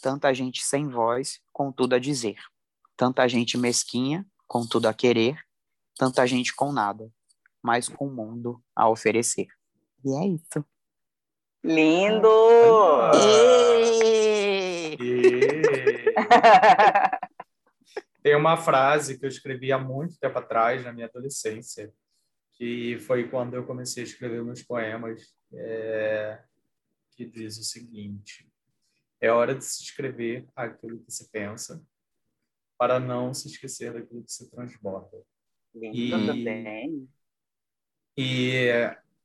Tanta 0.00 0.32
gente 0.32 0.62
sem 0.62 0.88
voz 0.88 1.40
com 1.52 1.70
tudo 1.70 1.94
a 1.94 1.98
dizer. 1.98 2.38
Tanta 2.96 3.28
gente 3.28 3.56
mesquinha 3.56 4.26
com 4.46 4.66
tudo 4.66 4.86
a 4.86 4.94
querer. 4.94 5.38
Tanta 5.98 6.24
gente 6.28 6.54
com 6.54 6.70
nada, 6.72 7.10
mas 7.60 7.88
com 7.88 8.06
o 8.06 8.14
mundo 8.14 8.62
a 8.74 8.88
oferecer. 8.88 9.48
E 10.04 10.14
é 10.14 10.28
isso. 10.28 10.64
Lindo! 11.64 12.28
E... 15.00 15.18
Tem 18.22 18.36
uma 18.36 18.56
frase 18.56 19.18
que 19.18 19.24
eu 19.24 19.28
escrevi 19.28 19.72
há 19.72 19.78
muito 19.78 20.16
tempo 20.20 20.38
atrás, 20.38 20.84
na 20.84 20.92
minha 20.92 21.06
adolescência, 21.06 21.92
que 22.54 22.98
foi 23.00 23.28
quando 23.28 23.54
eu 23.54 23.66
comecei 23.66 24.04
a 24.04 24.06
escrever 24.06 24.44
meus 24.44 24.62
poemas, 24.62 25.34
é, 25.52 26.40
que 27.10 27.24
diz 27.24 27.58
o 27.58 27.64
seguinte: 27.64 28.48
é 29.20 29.32
hora 29.32 29.52
de 29.52 29.64
se 29.64 29.82
escrever 29.82 30.46
aquilo 30.54 31.00
que 31.00 31.10
se 31.10 31.28
pensa, 31.30 31.82
para 32.78 33.00
não 33.00 33.34
se 33.34 33.48
esquecer 33.48 33.92
daquilo 33.92 34.22
que 34.22 34.30
se 34.30 34.48
transborda. 34.48 35.18
E, 35.74 36.10
também. 36.10 37.08
E 38.16 38.70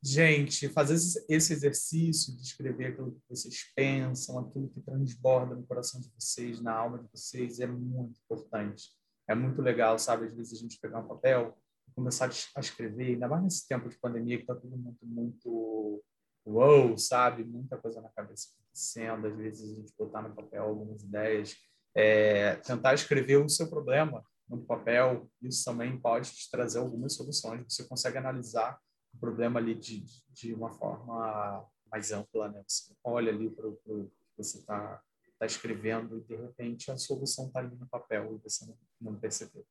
Gente, 0.06 0.68
fazer 0.68 0.96
esse 1.30 1.52
exercício 1.54 2.36
de 2.36 2.42
escrever 2.42 2.88
aquilo 2.88 3.12
que 3.12 3.22
vocês 3.26 3.72
pensam, 3.74 4.38
aquilo 4.38 4.68
que 4.68 4.82
transborda 4.82 5.54
no 5.54 5.66
coração 5.66 5.98
de 5.98 6.10
vocês, 6.10 6.60
na 6.60 6.74
alma 6.74 6.98
de 6.98 7.08
vocês, 7.10 7.58
é 7.58 7.66
muito 7.66 8.20
importante. 8.20 8.90
É 9.26 9.34
muito 9.34 9.62
legal, 9.62 9.98
sabe? 9.98 10.26
Às 10.26 10.36
vezes 10.36 10.52
a 10.52 10.60
gente 10.60 10.78
pegar 10.78 10.98
um 10.98 11.08
papel 11.08 11.56
e 11.88 11.92
começar 11.92 12.30
a 12.54 12.60
escrever, 12.60 13.14
ainda 13.14 13.26
mais 13.26 13.44
nesse 13.44 13.66
tempo 13.66 13.88
de 13.88 13.98
pandemia 13.98 14.36
que 14.36 14.42
está 14.42 14.54
tudo 14.54 14.76
muito, 14.76 15.06
muito 15.06 16.04
wow, 16.44 16.98
sabe? 16.98 17.42
Muita 17.42 17.78
coisa 17.78 18.02
na 18.02 18.10
cabeça 18.10 18.50
acontecendo. 18.52 19.26
Às 19.26 19.36
vezes 19.38 19.72
a 19.72 19.74
gente 19.74 19.94
botar 19.98 20.20
no 20.20 20.34
papel 20.34 20.64
algumas 20.64 21.02
ideias. 21.02 21.56
É, 21.94 22.56
tentar 22.56 22.92
escrever 22.92 23.38
o 23.38 23.48
seu 23.48 23.70
problema 23.70 24.22
no 24.48 24.64
papel, 24.64 25.28
isso 25.42 25.64
também 25.64 25.98
pode 25.98 26.30
te 26.30 26.50
trazer 26.50 26.78
algumas 26.78 27.14
soluções. 27.14 27.64
Você 27.68 27.84
consegue 27.84 28.18
analisar 28.18 28.78
o 29.14 29.18
problema 29.18 29.58
ali 29.58 29.74
de, 29.74 30.04
de 30.30 30.54
uma 30.54 30.72
forma 30.72 31.66
mais 31.90 32.12
ampla, 32.12 32.48
né? 32.48 32.62
Você 32.66 32.92
olha 33.02 33.32
ali 33.32 33.48
para 33.50 33.68
o 33.68 33.76
que 33.76 34.10
você 34.36 34.58
está 34.58 35.00
tá 35.38 35.46
escrevendo 35.46 36.18
e 36.18 36.20
de 36.22 36.36
repente 36.36 36.90
a 36.90 36.96
solução 36.96 37.46
está 37.46 37.60
ali 37.60 37.74
no 37.76 37.86
papel 37.86 38.34
e 38.34 38.42
você 38.42 38.66
não, 38.66 38.76
não 39.00 39.18
percebeu. 39.18 39.64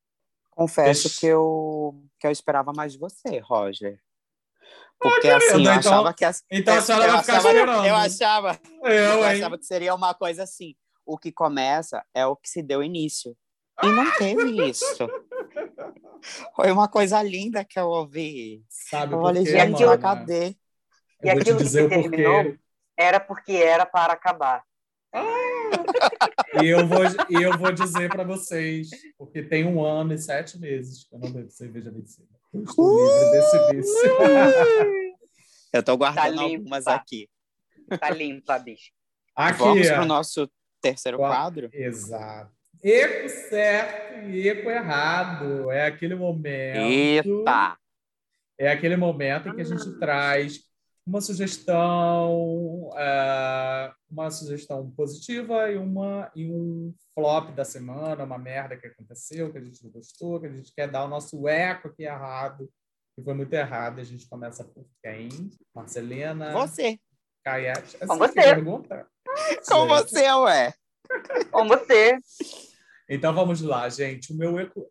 Confesso 0.50 1.04
Deixa... 1.04 1.20
que 1.20 1.26
eu 1.28 2.04
que 2.20 2.28
eu 2.28 2.32
esperava 2.32 2.72
mais 2.76 2.94
de 2.94 3.00
você, 3.00 3.40
Roger. 3.40 4.02
Porque 5.00 5.28
ah, 5.28 5.38
assim, 5.38 5.54
eu 5.56 5.60
então, 5.60 5.78
achava 5.78 6.14
que 6.14 6.24
as, 6.24 6.44
então 6.50 6.76
a 6.76 6.82
senhora 6.82 7.12
vai 7.12 7.22
ficar 7.22 7.38
esperando. 7.38 7.86
Eu 7.86 7.96
achava, 7.96 8.60
eu, 8.84 8.92
eu 8.92 9.24
achava 9.24 9.58
que 9.58 9.66
seria 9.66 9.94
uma 9.94 10.14
coisa 10.14 10.44
assim. 10.44 10.76
O 11.06 11.18
que 11.18 11.32
começa 11.32 12.06
é 12.14 12.26
o 12.26 12.36
que 12.36 12.50
se 12.50 12.62
deu 12.62 12.82
início. 12.82 13.36
E 13.82 13.88
não 13.88 14.12
teve 14.18 14.70
isso. 14.70 15.10
Foi 16.56 16.72
uma 16.72 16.88
coisa 16.88 17.22
linda 17.24 17.66
que 17.66 17.80
eu 17.80 17.88
ouvi. 17.88 18.64
Sabe, 18.70 19.14
eu 19.14 19.22
falei, 19.22 19.46
gente, 19.46 19.84
mano, 19.84 20.02
cadê? 20.02 20.56
E 21.24 21.30
aquilo 21.30 21.58
que 21.58 21.70
terminou 21.70 22.56
era 22.98 23.20
porque 23.20 23.54
era 23.54 23.86
para 23.86 24.14
acabar. 24.14 24.64
Ah! 25.12 26.62
e, 26.62 26.68
eu 26.68 26.88
vou, 26.88 27.04
e 27.30 27.44
eu 27.44 27.58
vou 27.58 27.72
dizer 27.72 28.10
para 28.10 28.24
vocês, 28.24 28.90
porque 29.18 29.42
tem 29.42 29.66
um 29.66 29.84
ano 29.84 30.14
e 30.14 30.18
sete 30.18 30.58
meses 30.60 31.04
que 31.04 31.16
eu 31.16 31.20
não 31.20 31.32
bebo 31.32 31.50
cerveja 31.50 31.92
vencida. 31.92 32.28
Eu 32.54 32.64
estou 32.64 32.86
uh! 32.86 33.06
livre 33.06 33.32
desse 33.32 33.72
vício. 33.72 34.12
eu 35.74 35.80
estou 35.80 35.98
guardando 35.98 36.36
tá 36.36 36.44
algumas 36.44 36.88
aqui. 36.88 37.30
Tá 38.00 38.10
limpa, 38.10 38.58
bicho. 38.60 38.92
Aqui, 39.36 39.60
Vamos 39.60 39.88
para 39.88 40.04
o 40.04 40.06
nosso 40.06 40.50
terceiro 40.80 41.18
quadro? 41.18 41.70
Exato. 41.74 42.52
Eco 42.84 43.30
certo 43.30 44.28
e 44.30 44.50
eco 44.50 44.70
errado. 44.70 45.72
É 45.72 45.86
aquele 45.86 46.16
momento. 46.16 46.80
Eita! 46.80 47.78
É 48.58 48.70
aquele 48.70 48.98
momento 48.98 49.50
em 49.50 49.56
que 49.56 49.62
a 49.62 49.66
gente 49.66 49.88
ah. 49.88 50.00
traz 50.00 50.60
uma 51.06 51.20
sugestão, 51.20 52.92
é, 52.98 53.92
uma 54.10 54.32
sugestão 54.32 54.90
positiva 54.92 55.70
e 55.70 55.78
uma 55.78 56.32
e 56.36 56.50
um 56.50 56.94
flop 57.14 57.52
da 57.52 57.66
semana, 57.66 58.24
uma 58.24 58.38
merda 58.38 58.78
que 58.78 58.88
aconteceu, 58.88 59.52
que 59.52 59.58
a 59.58 59.62
gente 59.62 59.84
não 59.84 59.92
gostou, 59.92 60.40
que 60.40 60.48
a 60.48 60.52
gente 60.52 60.74
quer 60.74 60.88
dar 60.90 61.04
o 61.04 61.10
nosso 61.10 61.48
eco 61.48 61.90
aqui 61.90 62.04
errado, 62.04 62.70
que 63.16 63.24
foi 63.24 63.34
muito 63.34 63.54
errado. 63.54 64.00
A 64.00 64.04
gente 64.04 64.28
começa 64.28 64.64
por 64.64 64.86
quem? 65.02 65.30
Marcelena? 65.74 66.52
Você. 66.54 66.98
Caiete. 67.44 67.98
Com 67.98 68.18
você. 68.18 68.34
Pergunta? 68.34 69.08
Com 69.68 69.88
você, 69.88 70.32
ué. 70.32 70.74
Com 71.52 71.68
você. 71.68 72.18
Então 73.10 73.34
vamos 73.34 73.62
lá, 73.62 73.90
gente. 73.90 74.32
O 74.32 74.36
meu 74.36 74.60
eco, 74.60 74.90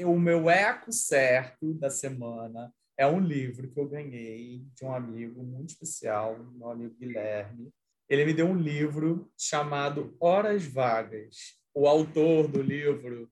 o 0.00 0.18
meu 0.18 0.50
eco 0.50 0.92
certo 0.92 1.72
da 1.74 1.90
semana 1.90 2.72
é 2.98 3.06
um 3.06 3.20
livro 3.20 3.70
que 3.70 3.78
eu 3.78 3.88
ganhei 3.88 4.64
de 4.74 4.84
um 4.84 4.94
amigo 4.94 5.42
muito 5.42 5.70
especial, 5.70 6.38
meu 6.54 6.70
amigo 6.70 6.94
Guilherme. 6.98 7.70
Ele 8.08 8.24
me 8.24 8.34
deu 8.34 8.46
um 8.46 8.56
livro 8.56 9.30
chamado 9.38 10.16
Horas 10.20 10.64
Vagas. 10.64 11.58
O 11.74 11.86
autor 11.86 12.48
do 12.48 12.62
livro 12.62 13.30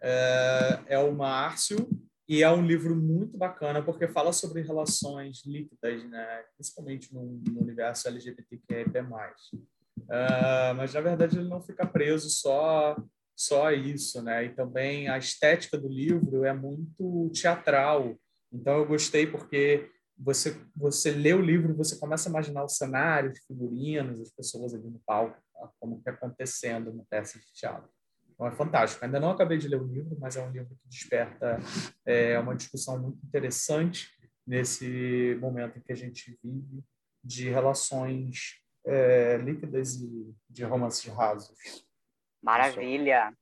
é, 0.00 0.80
é 0.88 0.98
o 0.98 1.12
Márcio 1.12 1.88
e 2.28 2.42
é 2.42 2.50
um 2.50 2.66
livro 2.66 2.96
muito 2.96 3.36
bacana 3.36 3.82
porque 3.82 4.08
fala 4.08 4.32
sobre 4.32 4.62
relações 4.62 5.44
líquidas, 5.44 6.02
né? 6.08 6.44
principalmente 6.56 7.14
no, 7.14 7.40
no 7.48 7.60
universo 7.60 8.08
LGBTQIA+. 8.08 8.84
Uh, 9.98 10.74
mas 10.76 10.94
na 10.94 11.00
verdade 11.00 11.38
ele 11.38 11.48
não 11.48 11.60
fica 11.60 11.86
preso 11.86 12.28
só 12.28 12.96
só 13.36 13.70
isso, 13.70 14.22
né? 14.22 14.46
E 14.46 14.54
também 14.54 15.08
a 15.08 15.18
estética 15.18 15.76
do 15.76 15.88
livro 15.88 16.44
é 16.44 16.52
muito 16.54 17.30
teatral. 17.34 18.18
Então 18.50 18.78
eu 18.78 18.86
gostei 18.86 19.26
porque 19.26 19.90
você, 20.18 20.56
você 20.74 21.10
lê 21.10 21.34
o 21.34 21.42
livro 21.42 21.76
você 21.76 21.96
começa 21.98 22.28
a 22.28 22.30
imaginar 22.30 22.64
o 22.64 22.68
cenário, 22.68 23.30
os 23.30 23.38
figurinos, 23.40 24.18
as 24.18 24.30
pessoas 24.30 24.72
ali 24.72 24.88
no 24.88 25.00
palco, 25.04 25.36
tá? 25.52 25.70
como 25.78 26.02
que 26.02 26.08
é 26.08 26.12
acontecendo 26.12 26.90
uma 26.90 27.04
peça 27.10 27.38
de 27.38 27.52
teatro. 27.52 27.90
Então 28.32 28.46
é 28.46 28.52
fantástico. 28.52 29.04
Ainda 29.04 29.20
não 29.20 29.30
acabei 29.30 29.58
de 29.58 29.68
ler 29.68 29.80
o 29.80 29.86
livro, 29.86 30.16
mas 30.18 30.36
é 30.36 30.42
um 30.42 30.50
livro 30.50 30.74
que 30.74 30.88
desperta 30.88 31.58
é, 32.04 32.38
uma 32.38 32.56
discussão 32.56 32.98
muito 32.98 33.18
interessante 33.26 34.08
nesse 34.46 35.36
momento 35.40 35.78
em 35.78 35.82
que 35.82 35.92
a 35.92 35.96
gente 35.96 36.38
vive 36.42 36.82
de 37.22 37.50
relações 37.50 38.62
é, 38.84 39.36
líquidas 39.38 39.96
e 39.96 40.34
de 40.48 40.64
romances 40.64 41.04
rasos. 41.12 41.85
Maravilha. 42.46 43.34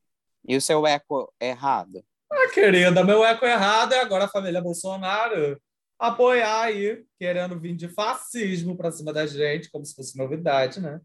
E 0.49 0.57
o 0.57 0.61
seu 0.63 0.87
eco 0.87 1.31
errado? 1.39 2.03
Ah, 2.33 2.49
querida, 2.49 3.05
meu 3.05 3.23
eco 3.23 3.45
errado 3.45 3.93
é 3.93 4.01
agora 4.01 4.25
a 4.25 4.29
família 4.29 4.63
Bolsonaro 4.63 5.61
apoiar 5.99 6.63
aí, 6.63 7.05
querendo 7.19 7.61
vir 7.61 7.77
de 7.77 7.87
fascismo 7.89 8.77
para 8.77 8.91
cima 8.91 9.13
da 9.13 9.27
gente, 9.27 9.71
como 9.71 9.85
se 9.85 9.95
fosse 9.95 10.17
novidade, 10.17 10.81
né? 10.81 11.01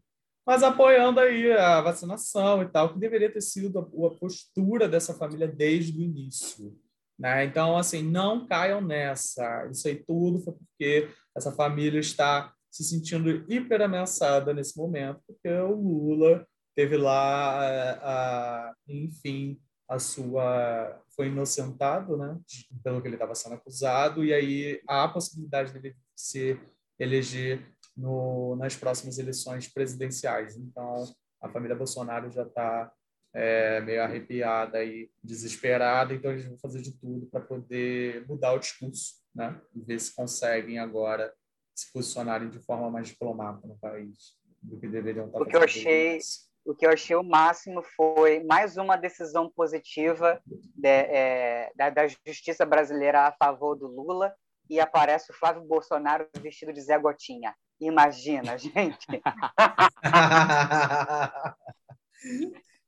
Mas 0.46 0.62
apoiando 0.62 1.20
aí 1.20 1.52
a 1.52 1.82
vacinação 1.82 2.62
e 2.62 2.68
tal, 2.68 2.92
que 2.92 2.98
deveria 2.98 3.30
ter 3.30 3.42
sido 3.42 3.78
a, 3.78 3.82
a 3.82 4.10
postura 4.18 4.88
dessa 4.88 5.14
família 5.14 5.46
desde 5.46 5.98
o 5.98 6.02
início. 6.02 6.74
Né? 7.18 7.44
Então, 7.44 7.76
assim, 7.76 8.02
não 8.02 8.46
caiam 8.46 8.80
nessa. 8.80 9.68
Isso 9.70 9.86
aí 9.86 10.02
tudo 10.06 10.40
foi 10.40 10.54
porque 10.54 11.10
essa 11.36 11.52
família 11.52 12.00
está 12.00 12.52
se 12.70 12.82
sentindo 12.82 13.44
hiper 13.52 13.82
ameaçada 13.82 14.54
nesse 14.54 14.76
momento, 14.76 15.20
porque 15.26 15.48
o 15.48 15.74
Lula 15.74 16.46
teve 16.80 16.96
lá, 16.96 17.60
a, 17.60 18.70
a, 18.70 18.74
enfim, 18.88 19.60
a 19.86 19.98
sua 19.98 20.98
foi 21.14 21.26
inocentado, 21.26 22.16
né, 22.16 22.40
pelo 22.82 23.02
que 23.02 23.08
ele 23.08 23.16
estava 23.16 23.34
sendo 23.34 23.56
acusado, 23.56 24.24
e 24.24 24.32
aí 24.32 24.80
há 24.88 25.04
a 25.04 25.08
possibilidade 25.08 25.74
dele 25.74 25.94
se 26.16 26.58
eleger 26.98 27.62
no, 27.94 28.56
nas 28.56 28.76
próximas 28.76 29.18
eleições 29.18 29.68
presidenciais. 29.68 30.56
Então, 30.56 31.04
a 31.42 31.50
família 31.50 31.76
Bolsonaro 31.76 32.30
já 32.30 32.44
está 32.44 32.90
é, 33.34 33.82
meio 33.82 34.02
arrepiada 34.02 34.82
e 34.82 35.10
desesperada, 35.22 36.14
então 36.14 36.30
eles 36.30 36.46
vão 36.46 36.56
fazer 36.56 36.80
de 36.80 36.98
tudo 36.98 37.26
para 37.26 37.42
poder 37.42 38.26
mudar 38.26 38.54
o 38.54 38.58
discurso, 38.58 39.16
né, 39.34 39.60
e 39.76 39.82
ver 39.82 40.00
se 40.00 40.14
conseguem 40.14 40.78
agora 40.78 41.30
se 41.74 41.92
posicionarem 41.92 42.48
de 42.48 42.58
forma 42.58 42.90
mais 42.90 43.08
diplomata 43.08 43.66
no 43.66 43.76
país 43.76 44.34
do 44.62 44.80
que 44.80 44.88
deveriam 44.88 45.26
estar 45.26 45.42
o 45.42 45.44
que 45.44 45.56
eu 45.56 45.62
achei 45.62 46.18
o 46.64 46.74
que 46.74 46.86
eu 46.86 46.90
achei 46.90 47.16
o 47.16 47.22
máximo 47.22 47.82
foi 47.96 48.42
mais 48.44 48.76
uma 48.76 48.96
decisão 48.96 49.48
positiva 49.48 50.40
de, 50.46 50.88
é, 50.88 51.70
da, 51.74 51.90
da, 51.90 52.06
justiça 52.26 52.66
brasileira 52.66 53.26
a 53.26 53.32
favor 53.32 53.74
do 53.74 53.86
Lula 53.86 54.34
e 54.68 54.78
aparece 54.78 55.32
o 55.32 55.34
Flávio 55.34 55.62
Bolsonaro 55.62 56.28
vestido 56.40 56.72
de 56.72 56.80
Zé 56.80 56.98
Gotinha. 56.98 57.54
Imagina, 57.80 58.56
gente. 58.58 59.06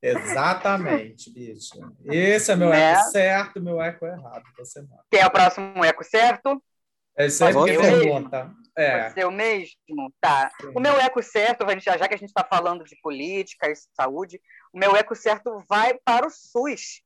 Exatamente, 0.02 1.32
bicho. 1.32 1.78
Esse 2.04 2.52
é 2.52 2.56
meu 2.56 2.70
né? 2.70 2.92
eco 2.92 3.10
certo, 3.10 3.62
meu 3.62 3.80
eco 3.80 4.04
errado 4.04 4.42
da 4.58 4.64
semana. 4.64 5.02
Quem 5.10 5.20
é 5.20 5.26
o 5.26 5.30
próximo 5.30 5.84
eco 5.84 6.02
certo? 6.02 6.60
É 7.16 7.28
sempre 7.28 7.72
que 7.72 7.78
pergunta. 7.78 8.52
É. 8.76 9.02
Pode 9.02 9.14
ser 9.14 9.26
o 9.26 9.30
mesmo? 9.30 9.76
Tá. 10.20 10.50
O 10.74 10.80
meu 10.80 10.98
eco 10.98 11.22
certo, 11.22 11.66
já 11.80 12.08
que 12.08 12.14
a 12.14 12.18
gente 12.18 12.30
está 12.30 12.44
falando 12.44 12.84
de 12.84 12.96
política 13.02 13.70
e 13.70 13.74
saúde, 13.94 14.40
o 14.72 14.78
meu 14.78 14.96
eco 14.96 15.14
certo 15.14 15.62
vai 15.68 15.94
para 16.04 16.26
o 16.26 16.30
SUS, 16.30 17.02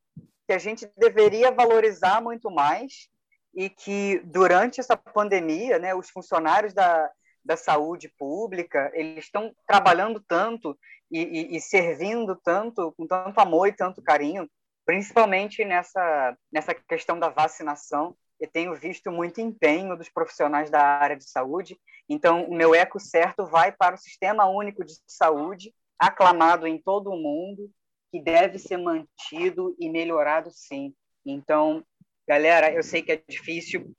que 0.46 0.52
a 0.52 0.58
gente 0.58 0.88
deveria 0.96 1.50
valorizar 1.50 2.22
muito 2.22 2.50
mais 2.50 3.08
e 3.54 3.68
que 3.68 4.20
durante 4.24 4.80
essa 4.80 4.96
pandemia, 4.96 5.78
né, 5.78 5.94
os 5.94 6.10
funcionários 6.10 6.72
da, 6.72 7.10
da 7.44 7.56
saúde 7.56 8.12
pública, 8.18 8.90
eles 8.94 9.24
estão 9.24 9.52
trabalhando 9.66 10.20
tanto 10.20 10.78
e, 11.10 11.22
e, 11.22 11.56
e 11.56 11.60
servindo 11.60 12.36
tanto, 12.36 12.92
com 12.96 13.06
tanto 13.06 13.40
amor 13.40 13.68
e 13.68 13.72
tanto 13.72 14.02
carinho, 14.02 14.48
principalmente 14.84 15.64
nessa, 15.64 16.36
nessa 16.52 16.74
questão 16.74 17.18
da 17.18 17.28
vacinação, 17.28 18.16
e 18.40 18.46
tenho 18.46 18.74
visto 18.74 19.10
muito 19.10 19.40
empenho 19.40 19.96
dos 19.96 20.08
profissionais 20.08 20.70
da 20.70 20.82
área 20.82 21.16
de 21.16 21.28
saúde. 21.28 21.78
Então, 22.08 22.44
o 22.44 22.54
meu 22.54 22.74
eco 22.74 23.00
certo 23.00 23.46
vai 23.46 23.72
para 23.72 23.94
o 23.94 23.98
Sistema 23.98 24.46
Único 24.46 24.84
de 24.84 24.94
Saúde, 25.06 25.74
aclamado 25.98 26.66
em 26.66 26.80
todo 26.80 27.10
o 27.10 27.16
mundo, 27.16 27.70
que 28.10 28.20
deve 28.20 28.58
ser 28.58 28.76
mantido 28.76 29.74
e 29.80 29.88
melhorado 29.88 30.50
sim. 30.50 30.94
Então, 31.24 31.84
galera, 32.28 32.72
eu 32.72 32.82
sei 32.82 33.02
que 33.02 33.12
é 33.12 33.22
difícil 33.28 33.94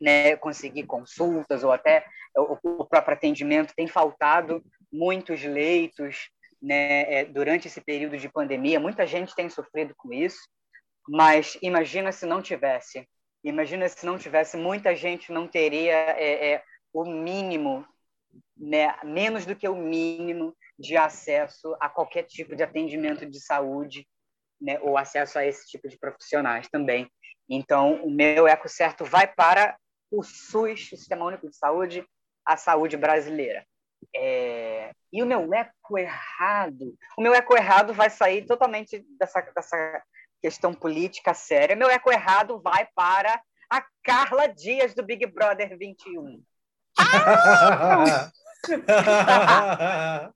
né, 0.00 0.36
conseguir 0.36 0.84
consultas 0.84 1.62
ou 1.62 1.72
até 1.72 2.04
o, 2.36 2.82
o 2.82 2.84
próprio 2.84 3.14
atendimento, 3.14 3.74
tem 3.74 3.86
faltado 3.86 4.62
muitos 4.92 5.42
leitos 5.42 6.28
né, 6.60 7.12
é, 7.12 7.24
durante 7.24 7.68
esse 7.68 7.80
período 7.80 8.18
de 8.18 8.28
pandemia, 8.28 8.80
muita 8.80 9.06
gente 9.06 9.34
tem 9.34 9.48
sofrido 9.48 9.94
com 9.96 10.12
isso, 10.12 10.40
mas 11.08 11.56
imagina 11.62 12.12
se 12.12 12.26
não 12.26 12.42
tivesse 12.42 13.08
Imagina 13.48 13.88
se 13.88 14.04
não 14.04 14.18
tivesse, 14.18 14.58
muita 14.58 14.94
gente 14.94 15.32
não 15.32 15.48
teria 15.48 15.94
é, 15.94 16.52
é, 16.52 16.62
o 16.92 17.04
mínimo, 17.04 17.86
né, 18.54 18.94
menos 19.02 19.46
do 19.46 19.56
que 19.56 19.66
o 19.66 19.74
mínimo 19.74 20.54
de 20.78 20.96
acesso 20.98 21.74
a 21.80 21.88
qualquer 21.88 22.24
tipo 22.24 22.54
de 22.54 22.62
atendimento 22.62 23.24
de 23.24 23.40
saúde, 23.40 24.06
né, 24.60 24.78
ou 24.80 24.98
acesso 24.98 25.38
a 25.38 25.46
esse 25.46 25.66
tipo 25.66 25.88
de 25.88 25.98
profissionais 25.98 26.68
também. 26.68 27.10
Então, 27.48 28.04
o 28.04 28.10
meu 28.10 28.46
eco 28.46 28.68
certo 28.68 29.02
vai 29.04 29.26
para 29.26 29.78
o 30.10 30.22
SUS, 30.22 30.92
o 30.92 30.96
Sistema 30.96 31.24
Único 31.24 31.48
de 31.48 31.56
Saúde, 31.56 32.06
a 32.44 32.56
saúde 32.56 32.98
brasileira. 32.98 33.64
É... 34.14 34.92
E 35.10 35.22
o 35.22 35.26
meu 35.26 35.54
eco 35.54 35.98
errado, 35.98 36.94
o 37.16 37.22
meu 37.22 37.32
eco 37.32 37.56
errado 37.56 37.94
vai 37.94 38.10
sair 38.10 38.44
totalmente 38.44 39.04
dessa, 39.18 39.40
dessa 39.40 40.02
questão 40.40 40.72
política 40.72 41.34
séria. 41.34 41.76
Meu 41.76 41.90
eco 41.90 42.10
errado 42.10 42.60
vai 42.60 42.86
para 42.94 43.40
a 43.70 43.84
Carla 44.02 44.46
Dias 44.46 44.94
do 44.94 45.02
Big 45.02 45.26
Brother 45.26 45.76
21. 45.76 46.42
Ah! 46.98 48.30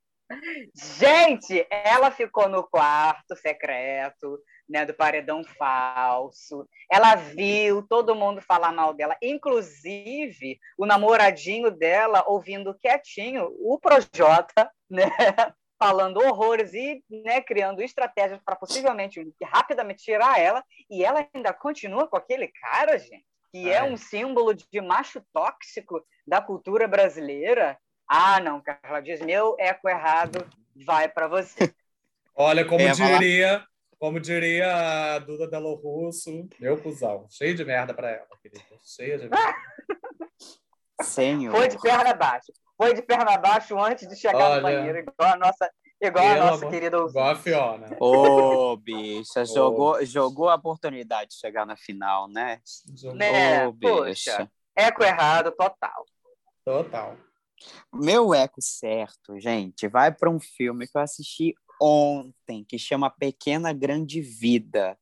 Gente, 0.74 1.66
ela 1.70 2.10
ficou 2.10 2.48
no 2.48 2.62
quarto 2.62 3.36
secreto, 3.36 4.38
né, 4.68 4.86
do 4.86 4.94
paredão 4.94 5.44
falso. 5.44 6.66
Ela 6.90 7.14
viu 7.14 7.82
todo 7.82 8.14
mundo 8.14 8.40
falar 8.40 8.72
mal 8.72 8.94
dela, 8.94 9.16
inclusive 9.22 10.58
o 10.78 10.86
namoradinho 10.86 11.70
dela 11.70 12.24
ouvindo 12.26 12.74
quietinho 12.74 13.52
o 13.60 13.78
Projota, 13.78 14.70
né, 14.88 15.10
falando 15.82 16.18
horrores 16.18 16.72
e 16.74 17.02
né, 17.10 17.40
criando 17.40 17.82
estratégias 17.82 18.40
para 18.44 18.54
possivelmente 18.54 19.34
rapidamente 19.42 20.04
tirar 20.04 20.38
ela, 20.38 20.64
e 20.88 21.04
ela 21.04 21.28
ainda 21.34 21.52
continua 21.52 22.06
com 22.06 22.16
aquele 22.16 22.46
cara, 22.46 22.96
gente, 22.98 23.26
que 23.50 23.68
é, 23.68 23.78
é 23.78 23.82
um 23.82 23.96
símbolo 23.96 24.54
de 24.54 24.80
macho 24.80 25.20
tóxico 25.32 26.06
da 26.24 26.40
cultura 26.40 26.86
brasileira. 26.86 27.76
Ah, 28.06 28.38
não, 28.38 28.60
Carla 28.60 29.02
diz, 29.02 29.20
meu 29.22 29.56
eco 29.58 29.88
errado 29.88 30.48
vai 30.86 31.08
para 31.08 31.26
você. 31.26 31.74
Olha, 32.32 32.64
como 32.64 32.82
é, 32.82 32.92
diria, 32.92 33.66
como 33.98 34.20
diria 34.20 35.16
a 35.16 35.18
Duda 35.18 35.48
Delo 35.48 35.74
Russo, 35.74 36.48
meu 36.60 36.80
cuzão, 36.80 37.26
cheio 37.28 37.56
de 37.56 37.64
merda 37.64 37.92
para 37.92 38.08
ela, 38.08 38.28
querida, 38.40 38.62
cheio 38.84 39.18
de 39.18 39.28
merda. 39.28 39.54
Senhor. 41.02 41.50
Foi 41.56 41.66
de 41.66 41.80
perna 41.80 42.10
abaixo 42.10 42.52
foi 42.82 42.94
de 42.94 43.02
perna 43.02 43.34
abaixo 43.34 43.78
antes 43.78 44.08
de 44.08 44.16
chegar 44.16 44.50
Olha, 44.50 44.56
no 44.56 44.62
banheiro, 44.62 44.98
igual 44.98 45.32
a 45.32 45.36
nossa, 45.36 45.70
igual 46.00 46.26
a 46.26 46.36
nossa 46.36 46.68
querida 46.68 46.96
Igual 46.96 47.30
a 47.30 47.36
Fiona. 47.36 47.96
Ô, 48.00 48.72
oh, 48.72 48.76
bicha, 48.76 49.44
jogou, 49.44 50.04
jogou 50.04 50.48
a 50.48 50.56
oportunidade 50.56 51.30
de 51.30 51.36
chegar 51.36 51.64
na 51.64 51.76
final, 51.76 52.28
né? 52.28 52.60
Jogou. 52.96 53.16
Né? 53.16 53.66
Oh, 53.68 53.72
bicha. 53.72 54.50
eco 54.74 55.04
errado, 55.04 55.52
total. 55.52 56.04
Total. 56.64 57.16
Meu 57.94 58.34
eco 58.34 58.60
certo, 58.60 59.38
gente, 59.38 59.86
vai 59.86 60.12
para 60.12 60.28
um 60.28 60.40
filme 60.40 60.88
que 60.88 60.98
eu 60.98 61.02
assisti 61.02 61.54
ontem, 61.80 62.64
que 62.64 62.78
chama 62.78 63.10
Pequena 63.10 63.72
Grande 63.72 64.20
Vida. 64.20 64.98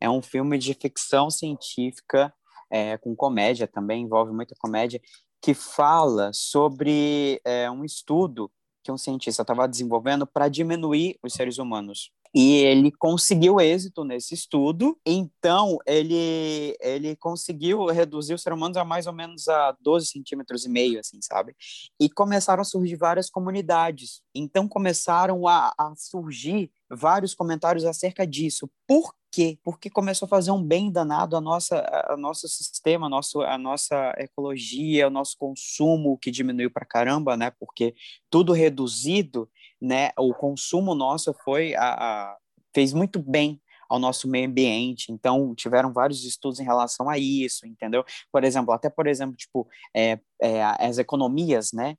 É 0.00 0.08
um 0.08 0.22
filme 0.22 0.58
de 0.58 0.74
ficção 0.74 1.28
científica 1.28 2.32
é, 2.70 2.96
com 2.98 3.14
comédia 3.16 3.66
também, 3.66 4.02
envolve 4.02 4.32
muita 4.32 4.54
comédia, 4.58 5.00
que 5.46 5.54
fala 5.54 6.32
sobre 6.34 7.40
é, 7.44 7.70
um 7.70 7.84
estudo 7.84 8.50
que 8.82 8.90
um 8.90 8.98
cientista 8.98 9.42
estava 9.42 9.68
desenvolvendo 9.68 10.26
para 10.26 10.48
diminuir 10.48 11.16
os 11.22 11.34
seres 11.34 11.58
humanos. 11.58 12.10
E 12.34 12.56
ele 12.64 12.90
conseguiu 12.90 13.60
êxito 13.60 14.02
nesse 14.02 14.34
estudo, 14.34 14.98
então 15.06 15.78
ele, 15.86 16.76
ele 16.80 17.14
conseguiu 17.14 17.86
reduzir 17.86 18.34
os 18.34 18.42
seres 18.42 18.56
humanos 18.56 18.76
a 18.76 18.84
mais 18.84 19.06
ou 19.06 19.12
menos 19.12 19.46
a 19.46 19.76
12 19.80 20.06
centímetros 20.06 20.64
e 20.64 20.68
meio, 20.68 20.98
assim, 20.98 21.20
sabe? 21.22 21.54
E 22.00 22.10
começaram 22.10 22.62
a 22.62 22.64
surgir 22.64 22.96
várias 22.96 23.30
comunidades. 23.30 24.22
Então 24.34 24.66
começaram 24.66 25.46
a, 25.46 25.72
a 25.78 25.94
surgir 25.96 26.72
vários 26.90 27.34
comentários 27.34 27.84
acerca 27.84 28.26
disso. 28.26 28.68
Por 28.84 29.14
quê? 29.36 29.58
Porque 29.62 29.90
começou 29.90 30.24
a 30.24 30.28
fazer 30.30 30.50
um 30.50 30.62
bem 30.62 30.90
danado 30.90 31.36
a 31.36 31.40
nossa, 31.42 31.84
a 32.08 32.16
nosso 32.16 32.48
sistema, 32.48 33.06
a, 33.06 33.10
nosso, 33.10 33.42
a 33.42 33.58
nossa 33.58 34.14
ecologia, 34.16 35.08
o 35.08 35.10
nosso 35.10 35.36
consumo 35.38 36.16
que 36.16 36.30
diminuiu 36.30 36.70
para 36.70 36.86
caramba, 36.86 37.36
né? 37.36 37.52
Porque 37.60 37.94
tudo 38.30 38.54
reduzido, 38.54 39.46
né? 39.78 40.10
O 40.18 40.32
consumo 40.32 40.94
nosso 40.94 41.34
foi 41.44 41.74
a, 41.74 41.82
a 41.82 42.36
fez 42.74 42.94
muito 42.94 43.18
bem 43.22 43.60
ao 43.90 43.98
nosso 43.98 44.26
meio 44.26 44.48
ambiente. 44.48 45.12
Então, 45.12 45.54
tiveram 45.54 45.92
vários 45.92 46.24
estudos 46.24 46.58
em 46.58 46.64
relação 46.64 47.10
a 47.10 47.18
isso, 47.18 47.66
entendeu? 47.66 48.04
Por 48.32 48.42
exemplo, 48.42 48.72
até 48.72 48.88
por 48.88 49.06
exemplo, 49.06 49.36
tipo, 49.36 49.68
é, 49.94 50.18
é, 50.40 50.62
as 50.62 50.96
economias, 50.96 51.72
né? 51.74 51.94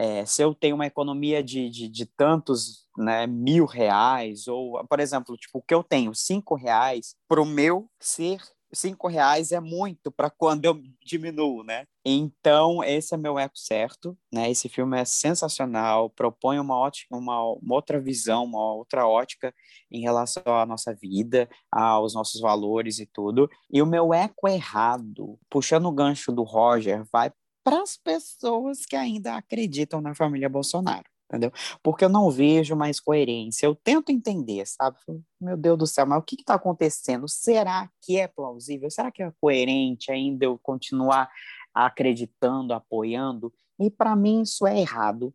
É, 0.00 0.24
se 0.24 0.40
eu 0.40 0.54
tenho 0.54 0.76
uma 0.76 0.86
economia 0.86 1.42
de, 1.42 1.68
de, 1.68 1.88
de, 1.88 2.06
tantos 2.06 2.86
né, 2.96 3.26
mil 3.26 3.66
reais, 3.66 4.46
ou, 4.46 4.86
por 4.86 5.00
exemplo, 5.00 5.36
tipo, 5.36 5.58
o 5.58 5.62
que 5.62 5.74
eu 5.74 5.82
tenho, 5.82 6.14
cinco 6.14 6.54
reais, 6.54 7.16
para 7.26 7.42
o 7.42 7.44
meu 7.44 7.90
ser 7.98 8.40
cinco 8.72 9.08
reais 9.08 9.52
é 9.52 9.60
muito 9.60 10.10
para 10.10 10.30
quando 10.30 10.64
eu 10.64 10.80
diminuo, 11.04 11.62
né? 11.64 11.86
Então, 12.04 12.82
esse 12.82 13.14
é 13.14 13.16
meu 13.16 13.38
eco 13.38 13.56
certo, 13.56 14.16
né? 14.32 14.50
Esse 14.50 14.68
filme 14.68 14.98
é 14.98 15.04
sensacional, 15.04 16.10
propõe 16.10 16.58
uma, 16.58 16.76
ótica, 16.76 17.16
uma, 17.16 17.42
uma 17.42 17.74
outra 17.74 18.00
visão, 18.00 18.44
uma 18.44 18.74
outra 18.74 19.06
ótica 19.06 19.54
em 19.90 20.00
relação 20.00 20.42
à 20.46 20.64
nossa 20.64 20.94
vida, 20.94 21.48
aos 21.70 22.14
nossos 22.14 22.40
valores 22.40 22.98
e 22.98 23.06
tudo. 23.06 23.48
E 23.70 23.82
o 23.82 23.86
meu 23.86 24.12
eco 24.12 24.48
errado, 24.48 25.38
puxando 25.50 25.86
o 25.86 25.92
gancho 25.92 26.32
do 26.32 26.42
Roger, 26.42 27.04
vai 27.12 27.30
para 27.68 27.82
as 27.82 27.98
pessoas 27.98 28.86
que 28.86 28.96
ainda 28.96 29.36
acreditam 29.36 30.00
na 30.00 30.14
família 30.14 30.48
Bolsonaro 30.48 31.04
entendeu? 31.30 31.52
Porque 31.82 32.02
eu 32.02 32.08
não 32.08 32.30
vejo 32.30 32.74
mais 32.74 32.98
coerência. 32.98 33.66
Eu 33.66 33.74
tento 33.74 34.08
entender, 34.08 34.66
sabe? 34.66 34.96
Meu 35.38 35.58
Deus 35.58 35.78
do 35.78 35.86
céu, 35.86 36.06
mas 36.06 36.18
o 36.18 36.22
que 36.22 36.36
está 36.36 36.54
acontecendo? 36.54 37.28
Será 37.28 37.90
que 38.00 38.18
é 38.18 38.26
plausível? 38.26 38.90
Será 38.90 39.12
que 39.12 39.22
é 39.22 39.30
coerente 39.38 40.10
ainda 40.10 40.46
eu 40.46 40.58
continuar 40.58 41.30
acreditando, 41.74 42.72
apoiando? 42.72 43.52
E 43.78 43.90
para 43.90 44.16
mim 44.16 44.40
isso 44.40 44.66
é 44.66 44.80
errado. 44.80 45.34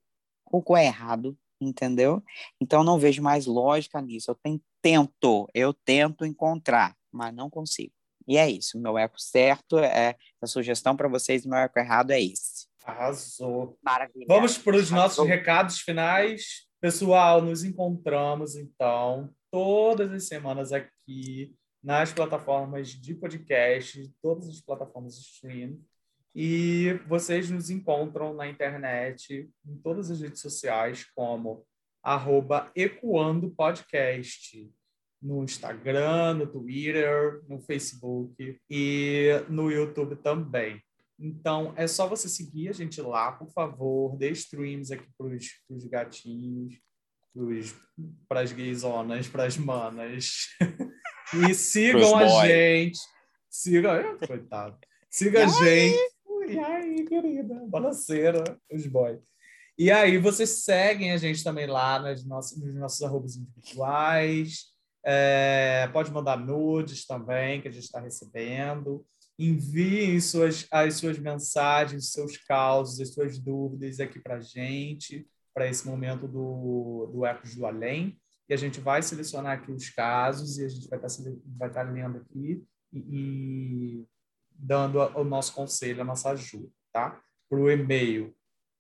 O 0.51 0.75
é 0.75 0.88
errado, 0.88 1.38
entendeu? 1.61 2.23
Então 2.59 2.79
eu 2.79 2.84
não 2.84 2.97
vejo 2.97 3.21
mais 3.21 3.45
lógica 3.45 4.01
nisso. 4.01 4.31
Eu 4.31 4.59
tento, 4.81 5.47
eu 5.53 5.75
tento 5.75 6.25
encontrar, 6.25 6.97
mas 7.11 7.31
não 7.31 7.51
consigo. 7.51 7.93
E 8.28 8.38
é 8.38 8.49
isso. 8.49 8.80
Meu 8.80 8.97
eco 8.97 9.19
certo 9.19 9.78
é 9.80 10.15
a 10.41 10.47
sugestão 10.47 10.95
para 10.95 11.07
vocês, 11.07 11.45
meu 11.45 11.57
eco 11.57 11.80
errado 11.80 12.11
é 12.11 12.21
esse. 12.21 12.67
Arrasou. 12.84 13.78
Maravilha. 13.82 14.26
Vamos 14.28 14.57
para 14.57 14.76
os 14.76 14.91
nossos 14.91 15.26
recados 15.26 15.80
finais. 15.80 16.67
Pessoal, 16.82 17.41
nos 17.41 17.63
encontramos 17.63 18.55
então 18.55 19.34
todas 19.49 20.11
as 20.11 20.28
semanas 20.28 20.74
aqui 20.74 21.55
nas 21.82 22.11
plataformas 22.13 22.89
de 22.89 23.13
podcast, 23.13 24.11
todas 24.21 24.47
as 24.47 24.59
plataformas 24.61 25.15
de 25.15 25.21
stream. 25.21 25.80
E 26.36 26.93
vocês 27.07 27.49
nos 27.49 27.69
encontram 27.69 28.34
na 28.34 28.47
internet, 28.47 29.49
em 29.65 29.78
todas 29.78 30.09
as 30.09 30.21
redes 30.21 30.41
sociais, 30.41 31.05
como 31.15 31.65
arroba 32.01 32.71
Ecoando 32.76 33.51
Podcast. 33.51 34.69
No 35.24 35.43
Instagram, 35.43 36.34
no 36.34 36.47
Twitter, 36.47 37.41
no 37.47 37.61
Facebook 37.61 38.59
e 38.69 39.30
no 39.47 39.71
YouTube 39.71 40.17
também. 40.17 40.82
Então, 41.17 41.74
é 41.78 41.88
só 41.88 42.07
você 42.07 42.28
seguir 42.28 42.67
a 42.67 42.74
gente 42.74 42.99
lá, 43.01 43.32
por 43.32 43.49
favor. 43.51 44.17
Dê 44.17 44.32
streams 44.32 44.91
aqui 44.91 45.07
para 45.17 45.28
os 45.28 45.86
gatinhos, 45.86 46.76
para 48.28 48.41
as 48.41 48.51
gaysonas, 48.51 49.28
para 49.28 49.45
as 49.45 49.57
manas. 49.57 50.49
e 51.49 51.53
sigam 51.53 52.17
a 52.17 52.45
gente. 52.45 52.99
Sigam. 53.49 54.17
Coitado. 54.28 54.78
Siga 55.09 55.45
a 55.45 55.47
gente. 55.47 55.97
E 56.49 56.59
aí, 56.59 57.05
querida? 57.05 57.55
Balaceira, 57.67 58.43
os 58.69 58.86
boys. 58.86 59.21
E 59.78 59.89
aí, 59.89 60.17
vocês 60.17 60.49
seguem 60.63 61.11
a 61.11 61.17
gente 61.17 61.43
também 61.43 61.67
lá 61.67 61.99
nas 61.99 62.26
nossas, 62.26 62.57
nos 62.59 62.76
nossos 62.76 63.01
arrobas 63.01 63.36
individuais. 63.36 64.72
É, 65.06 65.89
pode 65.91 66.12
mandar 66.12 66.38
nudes 66.38 67.06
também, 67.06 67.62
que 67.62 67.68
a 67.68 67.72
gente 67.72 67.84
está 67.84 67.99
recebendo 67.99 69.06
enviem 69.38 70.20
suas, 70.20 70.68
as 70.72 70.95
suas 70.95 71.18
mensagens, 71.18 72.12
seus 72.12 72.38
causos, 72.38 72.99
as 72.99 73.14
suas 73.14 73.39
dúvidas 73.39 73.99
aqui 73.99 74.20
para 74.20 74.36
a 74.36 74.41
gente, 74.41 75.28
para 75.54 75.68
esse 75.68 75.88
momento 75.88 76.28
do, 76.28 77.10
do 77.12 77.26
Ecos 77.26 77.56
do 77.56 77.66
Além. 77.66 78.20
E 78.47 78.54
a 78.54 78.58
gente 78.58 78.80
vai 78.80 79.01
selecionar 79.01 79.58
aqui 79.58 79.72
os 79.72 79.89
casos 79.89 80.58
e 80.58 80.66
a 80.66 80.70
gente 80.70 80.88
vai 80.88 80.99
estar, 80.99 81.08
tá 81.08 81.68
estar 81.68 81.70
tá 81.70 81.84
lendo 81.84 82.18
aqui 82.18 82.64
e, 82.91 82.99
e 82.99 84.06
dando 84.51 84.99
o 84.99 85.24
nosso 85.24 85.54
conselho, 85.54 86.01
a 86.01 86.06
nossa 86.06 86.32
ajuda, 86.32 86.70
tá? 86.91 87.22
Para 87.49 87.60
o 87.60 87.72
e-mail 87.72 88.36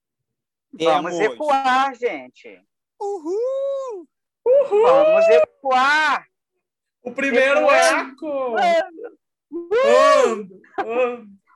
Vamos 0.73 1.19
ecoar, 1.19 1.93
gente. 1.95 2.61
Uhul! 2.99 4.07
Uhul! 4.45 4.83
Vamos 4.83 5.27
ecoar! 5.27 6.25
O 7.03 7.11
primeiro 7.11 7.69
eco! 7.69 8.55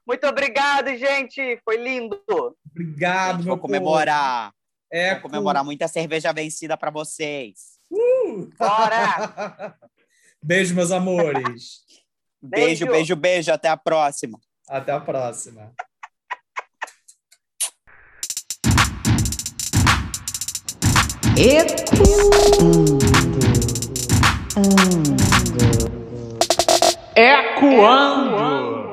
Muito 0.05 0.28
obrigado, 0.28 0.95
gente. 0.95 1.59
Foi 1.63 1.78
lindo. 1.78 2.22
Obrigado, 2.70 3.38
gente, 3.38 3.45
meu 3.45 3.55
Vou 3.55 3.61
comemorar. 3.61 4.53
Eco. 4.91 5.22
Vou 5.22 5.32
comemorar 5.32 5.63
muita 5.63 5.88
cerveja 5.88 6.32
vencida 6.32 6.78
para 6.78 6.91
vocês. 6.91 7.80
Uh! 7.89 8.49
Bora! 8.57 9.76
Beijo, 10.46 10.76
meus 10.76 10.91
amores. 10.91 11.84
Beijo, 12.39 12.86
beijo, 12.86 13.16
beijo. 13.16 13.52
Até 13.52 13.68
a 13.68 13.76
próxima. 13.76 14.39
Até 14.70 14.91
a 14.91 15.00
próxima. 15.00 15.74
Ecoando. 21.36 23.00
Ecoando. 27.16 28.84